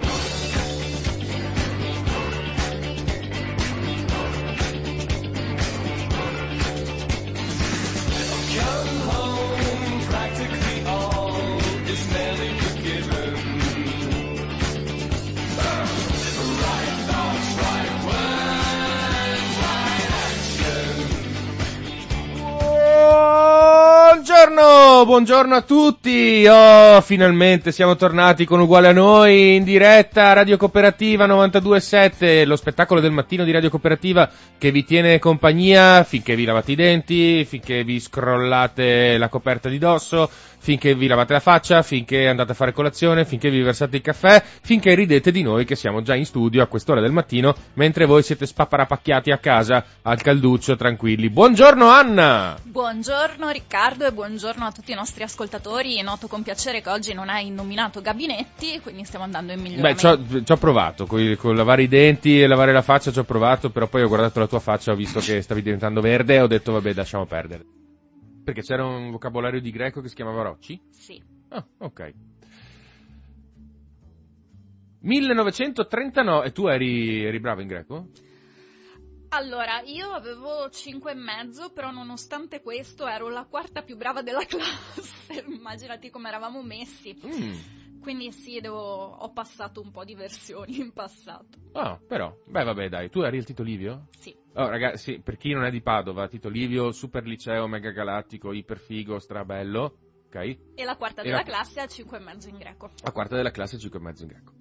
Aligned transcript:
Buongiorno, 24.71 25.05
buongiorno 25.05 25.55
a 25.55 25.61
tutti. 25.63 26.45
Oh, 26.47 27.01
finalmente 27.01 27.73
siamo 27.73 27.97
tornati 27.97 28.45
con 28.45 28.61
Uguale 28.61 28.87
a 28.87 28.93
Noi 28.93 29.55
in 29.55 29.65
diretta 29.65 30.31
Radio 30.31 30.55
Cooperativa 30.55 31.27
92.7, 31.27 32.45
lo 32.45 32.55
spettacolo 32.55 33.01
del 33.01 33.11
mattino 33.11 33.43
di 33.43 33.51
Radio 33.51 33.69
Cooperativa 33.69 34.29
che 34.57 34.71
vi 34.71 34.85
tiene 34.85 35.19
compagnia 35.19 36.05
finché 36.05 36.37
vi 36.37 36.45
lavate 36.45 36.71
i 36.71 36.75
denti, 36.75 37.43
finché 37.43 37.83
vi 37.83 37.99
scrollate 37.99 39.17
la 39.17 39.27
coperta 39.27 39.67
di 39.67 39.77
dosso, 39.77 40.29
finché 40.61 40.93
vi 40.93 41.07
lavate 41.07 41.33
la 41.33 41.39
faccia, 41.39 41.81
finché 41.81 42.27
andate 42.27 42.51
a 42.51 42.55
fare 42.55 42.71
colazione, 42.71 43.25
finché 43.25 43.49
vi 43.49 43.61
versate 43.61 43.95
il 43.97 44.03
caffè, 44.03 44.43
finché 44.61 44.93
ridete 44.93 45.31
di 45.31 45.41
noi 45.41 45.65
che 45.65 45.75
siamo 45.75 46.03
già 46.03 46.13
in 46.13 46.25
studio 46.25 46.61
a 46.61 46.67
quest'ora 46.67 47.01
del 47.01 47.11
mattino, 47.11 47.55
mentre 47.73 48.05
voi 48.05 48.21
siete 48.21 48.45
spapparapacchiati 48.45 49.31
a 49.31 49.39
casa 49.39 49.83
al 50.03 50.21
calduccio 50.21 50.75
tranquilli. 50.75 51.29
Buongiorno 51.31 51.89
Anna! 51.89 52.57
Buongiorno 52.61 53.49
Riccardo 53.49 54.05
e 54.05 54.11
buongiorno 54.11 54.63
a 54.65 54.71
tutti 54.71 54.91
i 54.91 54.95
nostri 54.95 55.23
ascoltatori. 55.23 55.99
Noto 56.03 56.27
con 56.27 56.43
piacere 56.43 56.81
che 56.81 56.89
oggi 56.89 57.13
non 57.13 57.29
hai 57.29 57.49
nominato 57.49 58.01
gabinetti, 58.01 58.79
quindi 58.81 59.03
stiamo 59.03 59.25
andando 59.25 59.53
in 59.53 59.61
miglioramento. 59.61 60.15
Beh, 60.17 60.43
ci 60.43 60.51
ho 60.51 60.57
provato, 60.57 61.07
con, 61.07 61.35
con 61.39 61.55
lavare 61.55 61.83
i 61.83 61.87
denti 61.87 62.39
e 62.39 62.45
lavare 62.45 62.71
la 62.71 62.83
faccia 62.83 63.11
ci 63.11 63.19
ho 63.19 63.23
provato, 63.23 63.71
però 63.71 63.87
poi 63.87 64.03
ho 64.03 64.07
guardato 64.07 64.39
la 64.39 64.47
tua 64.47 64.59
faccia, 64.59 64.91
ho 64.91 64.95
visto 64.95 65.19
che 65.19 65.41
stavi 65.41 65.63
diventando 65.63 66.01
verde 66.01 66.35
e 66.35 66.41
ho 66.41 66.47
detto 66.47 66.71
vabbè 66.71 66.93
lasciamo 66.93 67.25
perdere. 67.25 67.80
Perché 68.43 68.61
c'era 68.61 68.85
un 68.85 69.11
vocabolario 69.11 69.61
di 69.61 69.71
greco 69.71 70.01
che 70.01 70.07
si 70.07 70.15
chiamava 70.15 70.43
Rocci? 70.43 70.81
Sì. 70.89 71.21
Ah, 71.49 71.65
ok. 71.79 72.13
1939, 75.01 76.47
e 76.47 76.51
tu 76.51 76.67
eri, 76.67 77.23
eri 77.23 77.39
bravo 77.39 77.61
in 77.61 77.67
greco? 77.67 78.07
Allora, 79.29 79.81
io 79.85 80.11
avevo 80.11 80.69
5 80.69 81.11
e 81.11 81.15
mezzo, 81.15 81.71
però 81.71 81.89
nonostante 81.91 82.61
questo 82.61 83.07
ero 83.07 83.29
la 83.29 83.45
quarta 83.45 83.81
più 83.81 83.95
brava 83.95 84.21
della 84.21 84.43
classe. 84.45 85.45
Immaginati 85.47 86.09
come 86.09 86.27
eravamo 86.27 86.61
messi. 86.61 87.17
Mm. 87.25 87.99
Quindi 88.01 88.31
sì, 88.31 88.59
devo... 88.59 88.79
ho 88.79 89.31
passato 89.31 89.81
un 89.81 89.91
po' 89.91 90.03
di 90.03 90.15
versioni 90.15 90.79
in 90.79 90.91
passato. 90.91 91.59
Ah, 91.73 91.99
però, 92.05 92.35
beh 92.45 92.63
vabbè 92.63 92.89
dai, 92.89 93.09
tu 93.09 93.21
eri 93.21 93.37
il 93.37 93.45
Tito 93.45 93.63
Livio? 93.63 94.07
Sì. 94.17 94.35
Oh 94.53 94.67
ragazzi, 94.67 95.21
per 95.21 95.37
chi 95.37 95.53
non 95.53 95.63
è 95.63 95.71
di 95.71 95.81
Padova, 95.81 96.27
Tito 96.27 96.49
Livio, 96.49 96.91
super 96.91 97.23
liceo, 97.25 97.67
mega 97.67 97.91
galattico, 97.91 98.51
iper 98.51 98.79
figo, 98.79 99.17
strabello, 99.19 99.97
ok? 100.27 100.35
E 100.75 100.83
la 100.83 100.97
quarta 100.97 101.21
E 101.21 101.25
della 101.25 101.37
la- 101.37 101.43
classe 101.43 101.79
a 101.79 101.87
5 101.87 102.17
e 102.17 102.19
mezzo 102.21 102.49
in 102.49 102.57
greco. 102.57 102.91
La 103.03 103.11
quarta 103.13 103.35
della 103.37 103.51
classe 103.51 103.77
5 103.77 103.99
e 103.99 104.01
mezzo 104.01 104.23
in 104.23 104.29
greco. 104.29 104.53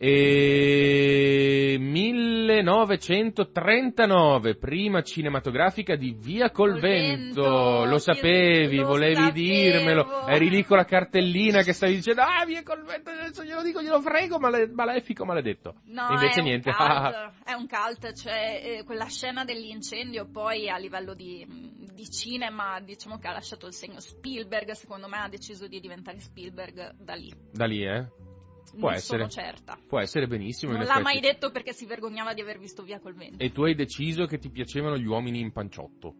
E 0.00 1.76
1939, 1.80 4.54
prima 4.54 5.02
cinematografica 5.02 5.96
di 5.96 6.14
Via 6.16 6.52
col 6.52 6.78
vento. 6.78 7.84
Lo 7.84 7.98
sapevi, 7.98 8.76
lo 8.76 8.86
volevi 8.86 9.16
sapevo. 9.16 9.32
dirmelo. 9.32 10.24
Eri 10.28 10.50
lì 10.50 10.64
con 10.64 10.76
la 10.76 10.84
cartellina 10.84 11.62
che 11.62 11.72
stavi 11.72 11.96
dicendo, 11.96 12.22
ah, 12.22 12.44
Via 12.46 12.62
col 12.62 12.84
vento, 12.84 13.10
adesso 13.10 13.42
glielo 13.42 13.62
dico, 13.62 13.82
glielo 13.82 14.00
frego, 14.00 14.38
male- 14.38 14.68
malefico, 14.68 15.24
maledetto. 15.24 15.74
No, 15.86 16.06
invece 16.10 16.38
è 16.40 16.44
niente. 16.44 16.68
Un 16.68 16.76
cult, 16.76 17.32
è 17.44 17.54
un 17.54 17.66
cult, 17.66 18.12
cioè 18.12 18.60
eh, 18.62 18.84
quella 18.84 19.06
scena 19.06 19.44
dell'incendio 19.44 20.28
poi 20.30 20.70
a 20.70 20.78
livello 20.78 21.14
di, 21.14 21.44
di 21.92 22.08
cinema 22.08 22.78
diciamo 22.78 23.18
che 23.18 23.26
ha 23.26 23.32
lasciato 23.32 23.66
il 23.66 23.72
segno 23.72 23.98
Spielberg, 23.98 24.70
secondo 24.72 25.08
me 25.08 25.18
ha 25.18 25.28
deciso 25.28 25.66
di 25.66 25.80
diventare 25.80 26.20
Spielberg 26.20 26.94
da 26.98 27.14
lì. 27.14 27.32
da 27.50 27.64
lì, 27.66 27.84
eh? 27.84 28.06
Può 28.76 28.88
non 28.88 28.96
essere. 28.98 29.28
certa. 29.28 29.78
Può 29.86 30.00
essere 30.00 30.26
benissimo. 30.26 30.72
Non 30.72 30.82
l'ha 30.82 31.00
effetti. 31.00 31.02
mai 31.02 31.20
detto 31.20 31.50
perché 31.50 31.72
si 31.72 31.86
vergognava 31.86 32.34
di 32.34 32.40
aver 32.40 32.58
visto 32.58 32.82
via 32.82 33.00
col 33.00 33.14
vento. 33.14 33.42
E 33.42 33.50
tu 33.52 33.62
hai 33.62 33.74
deciso 33.74 34.26
che 34.26 34.38
ti 34.38 34.50
piacevano 34.50 34.96
gli 34.96 35.06
uomini 35.06 35.40
in 35.40 35.52
panciotto. 35.52 36.14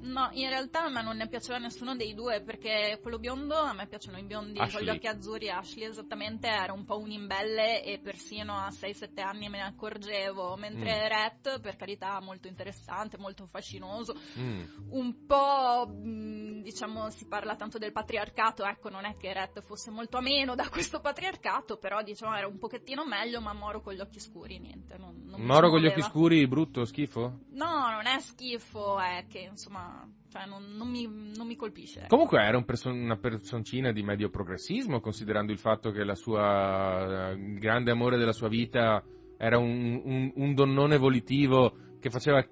Mm, 0.00 0.12
No, 0.18 0.28
in 0.32 0.48
realtà 0.48 0.84
a 0.84 0.88
me 0.88 1.02
non 1.02 1.16
ne 1.16 1.28
piaceva 1.28 1.58
nessuno 1.58 1.94
dei 1.96 2.14
due 2.14 2.40
perché 2.40 2.98
quello 3.02 3.18
biondo, 3.18 3.54
a 3.56 3.72
me 3.72 3.86
piacciono 3.86 4.18
i 4.18 4.24
biondi 4.24 4.58
Ashley. 4.58 4.72
con 4.72 4.82
gli 4.82 4.96
occhi 4.96 5.06
azzurri, 5.06 5.50
Ashley 5.50 5.86
esattamente, 5.88 6.48
era 6.48 6.72
un 6.72 6.84
po' 6.84 6.98
un 6.98 7.10
imbelle 7.10 7.82
e 7.84 7.98
persino 7.98 8.54
a 8.56 8.68
6-7 8.70 9.20
anni 9.22 9.48
me 9.48 9.58
ne 9.58 9.64
accorgevo, 9.64 10.56
mentre 10.56 11.04
Mm. 11.04 11.08
Rhett, 11.08 11.60
per 11.60 11.76
carità, 11.76 12.20
molto 12.20 12.48
interessante, 12.48 13.18
molto 13.18 13.46
fascinoso, 13.46 14.14
Mm. 14.38 14.62
un 14.90 15.26
po', 15.26 15.86
mh, 15.88 16.62
diciamo, 16.62 17.10
si 17.10 17.26
parla 17.26 17.56
tanto 17.56 17.78
del 17.78 17.92
patriarcato, 17.92 18.64
ecco, 18.64 18.88
non 18.88 19.04
è 19.04 19.16
che 19.16 19.32
Rhett 19.32 19.60
fosse 19.62 19.90
molto 19.90 20.16
a 20.16 20.20
meno 20.20 20.54
da 20.54 20.68
questo 20.68 21.00
patriarcato, 21.00 21.76
però 21.76 22.02
diciamo 22.02 22.34
era 22.36 22.46
un 22.46 22.58
pochettino 22.58 23.04
meglio, 23.06 23.40
ma 23.40 23.52
Moro 23.52 23.80
con 23.80 23.94
gli 23.94 24.00
occhi 24.00 24.20
scuri, 24.20 24.58
niente. 24.58 24.96
Non, 24.96 25.22
non 25.24 25.40
Moro 25.40 25.70
con 25.70 25.80
gli 25.80 25.86
occhi 25.86 26.02
scuri, 26.02 26.46
brutto, 26.46 26.84
schifo? 26.84 27.40
No, 27.50 27.90
non 27.90 28.06
è 28.06 28.18
schifo, 28.20 28.98
è 28.98 29.26
che 29.28 29.40
insomma, 29.40 29.87
cioè 30.30 30.46
non, 30.46 30.64
non 30.76 30.88
mi, 30.88 31.08
non 31.36 31.46
mi 31.46 31.56
colpisce. 31.56 32.00
ecco. 32.00 32.08
Comunque 32.08 32.40
era 32.42 32.56
un 32.56 32.64
perso- 32.64 32.90
una 32.90 33.16
personcina 33.16 33.92
di 33.92 34.02
medio 34.02 34.28
progressismo, 34.30 35.00
considerando 35.00 35.52
il 35.52 35.58
fatto 35.58 35.90
che 35.90 36.04
la 36.04 36.14
sua, 36.14 37.30
il 37.36 37.58
grande 37.58 37.90
amore 37.90 38.16
della 38.18 38.32
sua 38.32 38.48
vita 38.48 39.02
era 39.38 39.58
un, 39.58 40.00
un- 40.04 40.32
un 40.34 40.54
donnone 40.54 40.98
volitivo 40.98 41.76
che 42.00 42.10
faceva 42.10 42.44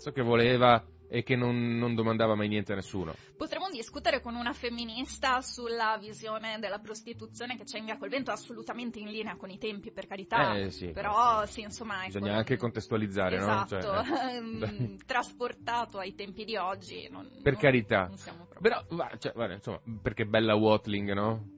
ciò 0.00 0.10
che 0.12 0.22
voleva 0.22 0.84
e 1.08 1.22
che 1.22 1.36
non, 1.36 1.78
non 1.78 1.94
domandava 1.94 2.34
mai 2.34 2.48
niente 2.48 2.72
a 2.72 2.74
nessuno. 2.76 3.14
Potremmo 3.36 3.68
discutere 3.70 4.20
con 4.20 4.34
una 4.34 4.52
femminista 4.52 5.40
sulla 5.40 5.96
visione 5.98 6.58
della 6.60 6.78
prostituzione 6.78 7.56
che 7.56 7.64
c'è 7.64 7.78
in 7.78 7.86
via 7.86 7.96
col 7.96 8.08
vento, 8.10 8.30
assolutamente 8.30 8.98
in 8.98 9.08
linea 9.08 9.36
con 9.36 9.50
i 9.50 9.58
tempi, 9.58 9.90
per 9.90 10.06
carità. 10.06 10.56
Eh, 10.56 10.70
sì. 10.70 10.88
Però 10.92 11.44
sì, 11.46 11.62
insomma, 11.62 12.04
ecco, 12.04 12.18
Bisogna 12.18 12.36
anche 12.36 12.56
contestualizzare, 12.56 13.36
no? 13.38 13.42
esatto, 13.42 13.80
Cioè, 13.80 14.04
eh. 14.06 14.36
ehm, 14.36 14.96
trasportato 15.06 15.98
ai 15.98 16.14
tempi 16.14 16.44
di 16.44 16.56
oggi. 16.56 17.08
non- 17.10 17.28
Per 17.42 17.52
non- 17.52 17.60
carità. 17.62 18.06
non 18.06 18.16
siamo 18.18 18.46
proprio- 18.46 18.60
Però, 18.60 18.84
va- 18.96 19.16
cioè, 19.18 19.32
guarda, 19.32 19.54
insomma, 19.54 19.80
perché 20.02 20.26
Bella 20.26 20.54
Watling, 20.54 21.12
no? 21.12 21.56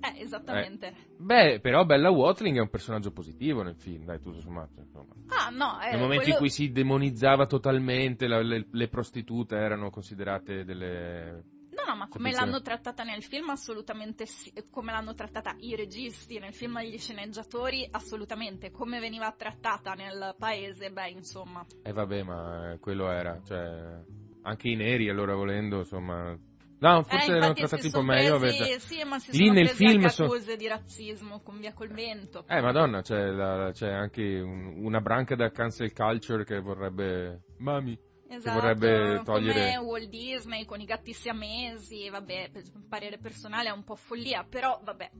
Eh, 0.16 0.22
esattamente. 0.22 0.94
Beh, 1.18 1.60
però 1.60 1.84
Bella 1.84 2.10
Watling 2.10 2.56
è 2.56 2.60
un 2.60 2.70
personaggio 2.70 3.10
positivo 3.12 3.62
nel 3.62 3.76
film, 3.76 4.04
dai, 4.04 4.18
tutto 4.20 4.40
sommato, 4.40 4.80
insomma. 4.80 5.12
Ah, 5.28 5.50
no, 5.50 5.78
eh, 5.82 5.90
Nel 5.90 5.98
momento 5.98 6.22
quello- 6.22 6.32
in 6.32 6.38
cui 6.38 6.48
si 6.50 6.72
demonizzava 6.72 7.46
totalmente, 7.46 8.26
la- 8.26 8.40
le, 8.42 8.66
le 8.70 8.88
prostitute 8.88 9.56
erano 9.56 9.90
considerate 9.90 10.64
delle... 10.64 11.44
No, 11.70 11.84
no, 11.86 11.96
ma 11.96 12.08
come 12.08 12.28
Attenzione. 12.28 12.32
l'hanno 12.50 12.62
trattata 12.62 13.02
nel 13.04 13.22
film, 13.22 13.50
assolutamente 13.50 14.24
sì. 14.26 14.52
Come 14.70 14.92
l'hanno 14.92 15.14
trattata 15.14 15.54
i 15.60 15.76
registi 15.76 16.38
nel 16.38 16.54
film 16.54 16.80
gli 16.80 16.98
sceneggiatori, 16.98 17.86
assolutamente. 17.90 18.70
Come 18.70 19.00
veniva 19.00 19.30
trattata 19.36 19.92
nel 19.92 20.34
paese, 20.38 20.90
beh, 20.90 21.10
insomma. 21.10 21.64
Eh 21.82 21.92
vabbè, 21.92 22.22
ma 22.22 22.72
eh, 22.72 22.78
quello 22.78 23.10
era, 23.10 23.38
cioè... 23.44 24.02
Anche 24.42 24.68
i 24.70 24.76
neri, 24.76 25.10
allora 25.10 25.34
volendo, 25.34 25.78
insomma... 25.80 26.34
No, 26.80 27.02
forse 27.02 27.32
eh, 27.32 27.36
erano 27.36 27.52
trattati 27.52 27.86
un 27.86 27.92
po' 27.92 28.02
meglio. 28.02 28.38
presi- 28.38 28.80
Sì, 28.80 29.04
ma 29.04 29.18
si 29.18 29.30
Lì 29.32 29.36
sono 29.38 29.52
nel 29.52 29.64
presi 29.66 29.84
film 29.86 30.04
anche 30.04 30.22
accuse 30.22 30.56
di 30.56 30.66
razzismo 30.66 31.40
con 31.42 31.58
via 31.60 31.72
col 31.74 31.88
vento. 31.88 32.44
Eh, 32.48 32.60
madonna, 32.62 33.02
c'è, 33.02 33.26
la- 33.26 33.70
c'è 33.72 33.90
anche 33.90 34.22
un- 34.40 34.84
una 34.84 35.00
branca 35.00 35.34
da 35.36 35.50
cancel 35.50 35.92
culture 35.92 36.44
che 36.44 36.58
vorrebbe... 36.60 37.42
Mami, 37.58 37.98
Esatto, 38.28 38.60
vorrebbe 38.60 39.20
togliere- 39.24 39.74
come 39.74 39.86
Walt 39.86 40.08
Disney 40.08 40.64
con 40.64 40.80
i 40.80 40.84
gatti 40.86 41.12
siamesi, 41.12 42.08
vabbè, 42.08 42.50
per 42.52 42.62
parere 42.88 43.18
personale 43.18 43.68
è 43.68 43.72
un 43.72 43.84
po' 43.84 43.96
follia, 43.96 44.46
però 44.48 44.80
vabbè. 44.82 45.10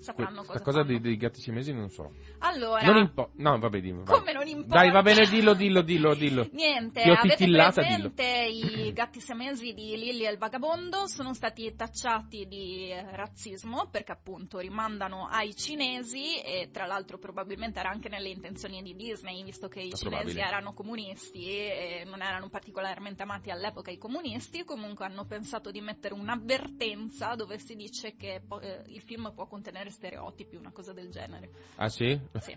Sapranno 0.00 0.44
Questa 0.44 0.62
cosa 0.64 0.78
cosa 0.78 0.82
dei, 0.82 1.00
dei 1.00 1.16
gatti 1.16 1.40
siamesi 1.40 1.72
non 1.72 1.88
so. 1.90 2.12
Allora, 2.38 2.82
Non 2.82 2.96
impo- 2.98 3.30
No, 3.34 3.58
vabbè, 3.58 3.80
dimmi. 3.80 4.04
vai. 4.04 4.18
come 4.18 4.32
non 4.32 4.46
importa? 4.46 4.76
Dai, 4.76 4.90
va 4.90 5.02
bene, 5.02 5.26
dillo, 5.26 5.54
dillo, 5.54 5.82
dillo, 5.82 6.14
dillo. 6.14 6.48
Niente, 6.52 7.02
Ti 7.02 7.10
ho 7.10 7.14
avete 7.14 7.46
presente 7.46 8.22
i 8.50 8.92
gatti 8.92 9.20
siamesi 9.20 9.72
di 9.72 9.96
Lily 9.96 10.26
e 10.26 10.30
il 10.30 10.38
vagabondo? 10.38 11.06
Sono 11.06 11.34
stati 11.34 11.74
tacciati 11.74 12.46
di 12.46 12.92
razzismo 12.92 13.88
perché 13.90 14.12
appunto 14.12 14.58
rimandano 14.58 15.26
ai 15.26 15.54
cinesi 15.54 16.40
e 16.40 16.70
tra 16.72 16.86
l'altro 16.86 17.18
probabilmente 17.18 17.78
era 17.80 17.90
anche 17.90 18.08
nelle 18.08 18.28
intenzioni 18.28 18.82
di 18.82 18.94
Disney 18.94 19.42
visto 19.42 19.68
che 19.68 19.80
i 19.80 19.92
cinesi 19.92 20.38
erano 20.38 20.72
comunisti 20.74 21.46
e 21.46 22.04
non 22.06 22.22
erano 22.22 22.48
particolarmente 22.48 23.22
amati 23.22 23.50
all'epoca 23.50 23.90
i 23.90 23.98
comunisti, 23.98 24.64
comunque 24.64 25.04
hanno 25.06 25.24
pensato 25.26 25.70
di 25.70 25.80
mettere 25.80 26.14
un'avvertenza 26.14 27.34
dove 27.34 27.58
si 27.58 27.74
dice 27.74 28.14
che 28.16 28.42
po- 28.46 28.60
eh, 28.60 28.82
il 28.88 29.00
film 29.02 29.32
può 29.34 29.46
contenere 29.46 29.87
stereotipi, 29.90 30.56
una 30.56 30.72
cosa 30.72 30.92
del 30.92 31.10
genere. 31.10 31.50
Ah, 31.76 31.88
sì? 31.88 32.18
Sì. 32.40 32.56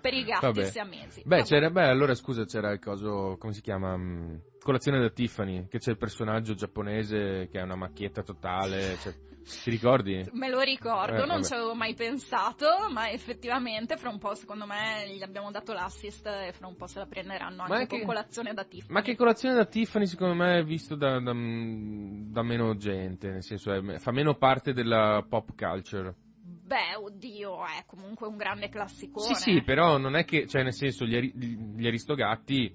Per 0.00 0.12
i 0.14 0.24
gatti 0.24 0.46
Vabbè. 0.46 0.64
siamesi. 0.64 1.22
Beh, 1.24 1.36
Vabbè. 1.36 1.48
c'era, 1.48 1.70
beh, 1.70 1.88
allora 1.88 2.14
scusa, 2.14 2.44
c'era 2.44 2.70
il 2.72 2.78
coso, 2.80 3.36
come 3.38 3.52
si 3.52 3.60
chiama? 3.60 3.96
Mm, 3.96 4.36
Colazione 4.62 5.00
da 5.00 5.08
Tiffany, 5.08 5.68
che 5.68 5.78
c'è 5.78 5.90
il 5.92 5.96
personaggio 5.96 6.52
giapponese 6.54 7.48
che 7.50 7.58
ha 7.58 7.64
una 7.64 7.76
macchietta 7.76 8.22
totale, 8.22 8.96
cioè, 8.98 9.14
ti 9.64 9.70
ricordi? 9.70 10.22
Me 10.32 10.50
lo 10.50 10.60
ricordo, 10.60 11.22
Eh, 11.22 11.26
non 11.26 11.42
ci 11.42 11.54
avevo 11.54 11.74
mai 11.74 11.94
pensato, 11.94 12.66
ma 12.92 13.08
effettivamente 13.10 13.96
fra 13.96 14.10
un 14.10 14.18
po' 14.18 14.34
secondo 14.34 14.66
me 14.66 15.10
gli 15.16 15.22
abbiamo 15.22 15.50
dato 15.50 15.72
l'assist 15.72 16.26
e 16.26 16.52
fra 16.52 16.66
un 16.66 16.76
po' 16.76 16.86
se 16.86 16.98
la 16.98 17.06
prenderanno 17.06 17.62
anche 17.62 17.74
Ma 17.74 17.86
con 17.86 18.02
colazione 18.04 18.52
da 18.52 18.64
Tiffany. 18.64 18.92
Ma 18.92 19.00
che 19.00 19.16
colazione 19.16 19.54
da 19.54 19.64
Tiffany 19.64 20.04
secondo 20.06 20.34
me 20.34 20.58
è 20.58 20.62
visto 20.62 20.94
da, 20.94 21.18
da- 21.20 21.32
da 21.32 22.42
meno 22.42 22.76
gente, 22.76 23.30
nel 23.30 23.42
senso 23.42 23.72
è- 23.72 23.98
fa 23.98 24.12
meno 24.12 24.34
parte 24.36 24.74
della 24.74 25.24
pop 25.26 25.54
culture. 25.56 26.14
Beh, 26.70 26.94
oddio, 26.94 27.64
è 27.64 27.82
comunque 27.84 28.28
un 28.28 28.36
grande 28.36 28.68
classicone. 28.68 29.34
Sì, 29.34 29.54
sì, 29.54 29.62
però 29.64 29.98
non 29.98 30.14
è 30.14 30.24
che, 30.24 30.46
cioè 30.46 30.62
nel 30.62 30.72
senso 30.72 31.04
gli, 31.04 31.18
gli 31.34 31.84
aristogatti 31.84 32.72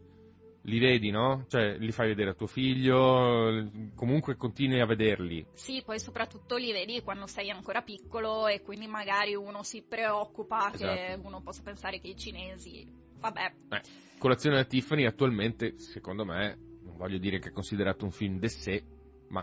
li 0.64 0.80
vedi, 0.80 1.12
no? 1.12 1.46
Cioè 1.48 1.78
li 1.78 1.94
fai 1.94 2.10
vedere 2.10 2.32
a 2.32 2.34
tuo 2.34 2.48
figlio, 2.48 3.72
comunque 3.96 4.36
continui 4.36 4.82
a 4.82 4.86
vederli. 4.86 5.48
Sì, 5.54 5.82
poi 5.86 5.98
soprattutto 5.98 6.58
li 6.58 6.74
vedi 6.74 7.02
quando 7.04 7.26
sei 7.26 7.50
ancora 7.50 7.84
piccolo 7.84 8.48
e 8.48 8.62
quindi 8.62 8.86
magari 8.86 9.34
uno 9.34 9.64
si 9.64 9.82
preoccupa 9.88 10.72
che 10.76 11.14
Esatto. 11.14 11.28
uno 11.28 11.42
possa 11.42 11.62
pensare 11.64 12.02
che 12.02 12.10
i 12.10 12.18
cinesi... 12.18 12.86
Vabbè, 13.18 13.54
Eh, 13.70 13.82
colazione 14.20 14.58
da 14.58 14.66
Tiffany 14.66 15.06
attualmente, 15.06 15.80
secondo 15.80 16.26
me, 16.26 16.58
non 16.84 16.98
voglio 16.98 17.18
dire 17.18 17.40
che 17.40 17.48
è 17.48 17.54
considerato 17.54 18.04
un 18.04 18.12
film 18.12 18.40
de 18.40 18.50
sé, 18.50 18.84
ma 19.30 19.42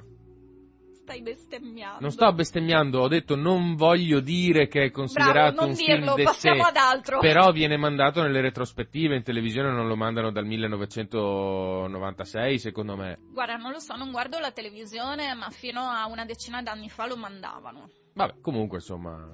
stai 1.03 1.21
bestemmiando. 1.21 1.99
non 2.01 2.11
sto 2.13 2.33
bestemmiando, 2.33 3.01
ho 3.01 3.09
detto 3.09 3.35
non 3.35 3.75
voglio 3.75 4.21
dire 4.21 4.69
che 4.69 4.85
è 4.85 4.93
considerato 4.93 5.55
Bravo, 5.55 5.61
non 5.61 5.71
un 5.71 5.75
dirlo, 5.75 6.15
film 6.15 6.31
sé. 6.31 6.51
altro. 6.75 7.19
Però 7.19 7.51
viene 7.51 7.77
mandato 7.77 8.23
nelle 8.23 8.41
retrospettive 8.41 9.17
in 9.17 9.25
televisione, 9.25 9.71
non 9.71 9.89
lo 9.89 9.97
mandano 9.97 10.31
dal 10.31 10.47
1996, 10.47 12.59
secondo 12.59 12.97
me. 12.97 13.19
Guarda, 13.33 13.57
non 13.57 13.73
lo 13.73 13.81
so, 13.81 13.97
non 13.97 14.13
guardo 14.13 14.39
la 14.39 14.53
televisione, 14.53 15.35
ma 15.35 15.51
fino 15.51 15.81
a 15.81 16.07
una 16.07 16.25
decina 16.25 16.63
d'anni 16.63 16.89
fa 16.89 17.07
lo 17.07 17.17
mandavano. 17.17 17.91
Vabbè, 18.15 18.35
comunque, 18.41 18.77
insomma, 18.79 19.29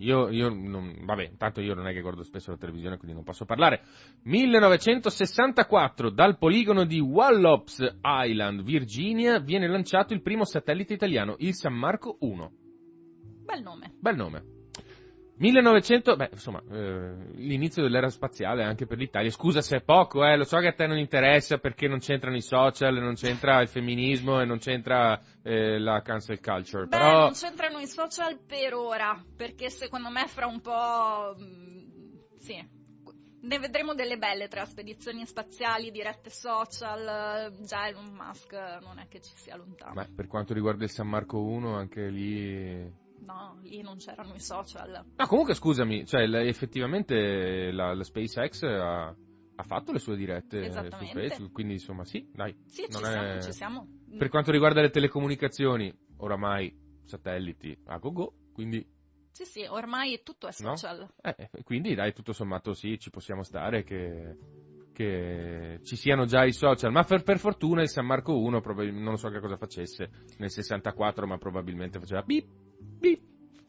io, 0.00 0.28
io 0.30 0.48
non, 0.48 1.04
vabbè, 1.04 1.28
intanto 1.30 1.60
io 1.60 1.74
non 1.74 1.86
è 1.86 1.92
che 1.92 2.00
guardo 2.00 2.22
spesso 2.22 2.50
la 2.50 2.56
televisione, 2.56 2.96
quindi 2.96 3.14
non 3.14 3.24
posso 3.24 3.44
parlare. 3.44 3.82
1964, 4.22 6.10
dal 6.10 6.38
poligono 6.38 6.84
di 6.84 7.00
Wallops 7.00 7.98
Island, 8.02 8.62
Virginia, 8.62 9.38
viene 9.38 9.68
lanciato 9.68 10.14
il 10.14 10.22
primo 10.22 10.44
satellite 10.44 10.94
italiano, 10.94 11.36
il 11.38 11.54
San 11.54 11.74
Marco 11.74 12.16
1. 12.20 12.52
Bel 13.44 13.62
nome. 13.62 13.92
Bel 13.98 14.16
nome. 14.16 14.59
1900, 15.40 16.16
beh, 16.16 16.28
insomma, 16.32 16.62
eh, 16.70 17.14
l'inizio 17.36 17.82
dell'era 17.82 18.10
spaziale 18.10 18.62
anche 18.62 18.84
per 18.84 18.98
l'Italia. 18.98 19.30
Scusa 19.30 19.62
se 19.62 19.78
è 19.78 19.80
poco, 19.80 20.22
eh, 20.22 20.36
lo 20.36 20.44
so 20.44 20.58
che 20.58 20.66
a 20.66 20.72
te 20.74 20.86
non 20.86 20.98
interessa 20.98 21.56
perché 21.56 21.88
non 21.88 21.98
c'entrano 21.98 22.36
i 22.36 22.42
social, 22.42 22.94
non 22.96 23.14
c'entra 23.14 23.62
il 23.62 23.68
femminismo 23.68 24.38
e 24.42 24.44
non 24.44 24.58
c'entra 24.58 25.18
eh, 25.42 25.78
la 25.78 26.02
cancel 26.02 26.40
culture. 26.40 26.84
Beh, 26.84 26.96
però 26.96 27.20
non 27.20 27.32
c'entrano 27.32 27.78
i 27.78 27.86
social 27.86 28.38
per 28.38 28.74
ora, 28.74 29.18
perché 29.34 29.70
secondo 29.70 30.10
me 30.10 30.26
fra 30.26 30.46
un 30.46 30.60
po'... 30.60 31.34
mm, 31.40 32.36
sì. 32.36 32.78
Ne 33.42 33.58
vedremo 33.58 33.94
delle 33.94 34.18
belle 34.18 34.48
tra 34.48 34.66
spedizioni 34.66 35.24
spaziali, 35.24 35.90
dirette 35.90 36.28
social, 36.28 37.56
già 37.62 37.88
Elon 37.88 38.12
Musk 38.12 38.52
non 38.82 38.98
è 38.98 39.08
che 39.08 39.22
ci 39.22 39.32
sia 39.36 39.56
lontano. 39.56 39.94
Beh, 39.94 40.10
per 40.14 40.26
quanto 40.26 40.52
riguarda 40.52 40.84
il 40.84 40.90
San 40.90 41.08
Marco 41.08 41.40
1, 41.40 41.74
anche 41.74 42.10
lì. 42.10 43.08
No, 43.20 43.58
lì 43.62 43.82
non 43.82 43.96
c'erano 43.98 44.34
i 44.34 44.40
social. 44.40 45.04
No, 45.16 45.26
comunque 45.26 45.54
scusami, 45.54 46.06
cioè, 46.06 46.22
effettivamente 46.46 47.70
la, 47.70 47.94
la 47.94 48.02
SpaceX 48.02 48.62
ha, 48.62 49.06
ha 49.08 49.62
fatto 49.62 49.92
le 49.92 49.98
sue 49.98 50.16
dirette 50.16 50.70
su. 50.70 50.82
Facebook, 51.12 51.52
quindi 51.52 51.74
insomma 51.74 52.04
sì, 52.04 52.26
dai. 52.32 52.54
Sì, 52.64 52.84
ci 52.86 52.92
non 52.92 53.02
siamo, 53.02 53.26
è- 53.26 53.40
ci 53.42 53.52
siamo. 53.52 53.88
Per 54.16 54.28
quanto 54.28 54.50
riguarda 54.50 54.80
le 54.80 54.90
telecomunicazioni, 54.90 55.92
oramai 56.18 56.74
satelliti 57.04 57.76
a 57.86 57.98
go-go, 57.98 58.32
quindi, 58.52 58.86
Sì, 59.32 59.44
sì, 59.44 59.64
ormai 59.68 60.22
tutto 60.22 60.46
è 60.48 60.52
No? 60.60 60.76
social. 60.76 61.06
eh, 61.22 61.50
quindi 61.62 61.94
dai, 61.94 62.12
tutto 62.14 62.32
sommato 62.32 62.72
sì, 62.72 62.98
ci 62.98 63.10
possiamo 63.10 63.42
stare 63.42 63.84
che, 63.84 64.36
che 64.92 65.78
ci 65.82 65.96
siano 65.96 66.24
già 66.24 66.44
i 66.44 66.52
social, 66.52 66.90
ma 66.90 67.04
per, 67.04 67.22
per 67.22 67.38
fortuna 67.38 67.82
il 67.82 67.88
San 67.90 68.06
Marco 68.06 68.38
1 68.38 68.60
probabil- 68.60 68.94
non 68.94 69.16
so 69.18 69.28
che 69.28 69.40
cosa 69.40 69.56
facesse 69.56 70.10
nel 70.38 70.50
64, 70.50 71.26
ma 71.26 71.36
probabilmente 71.38 71.98
faceva 71.98 72.22
bip, 72.22 72.48
bip, 72.80 73.22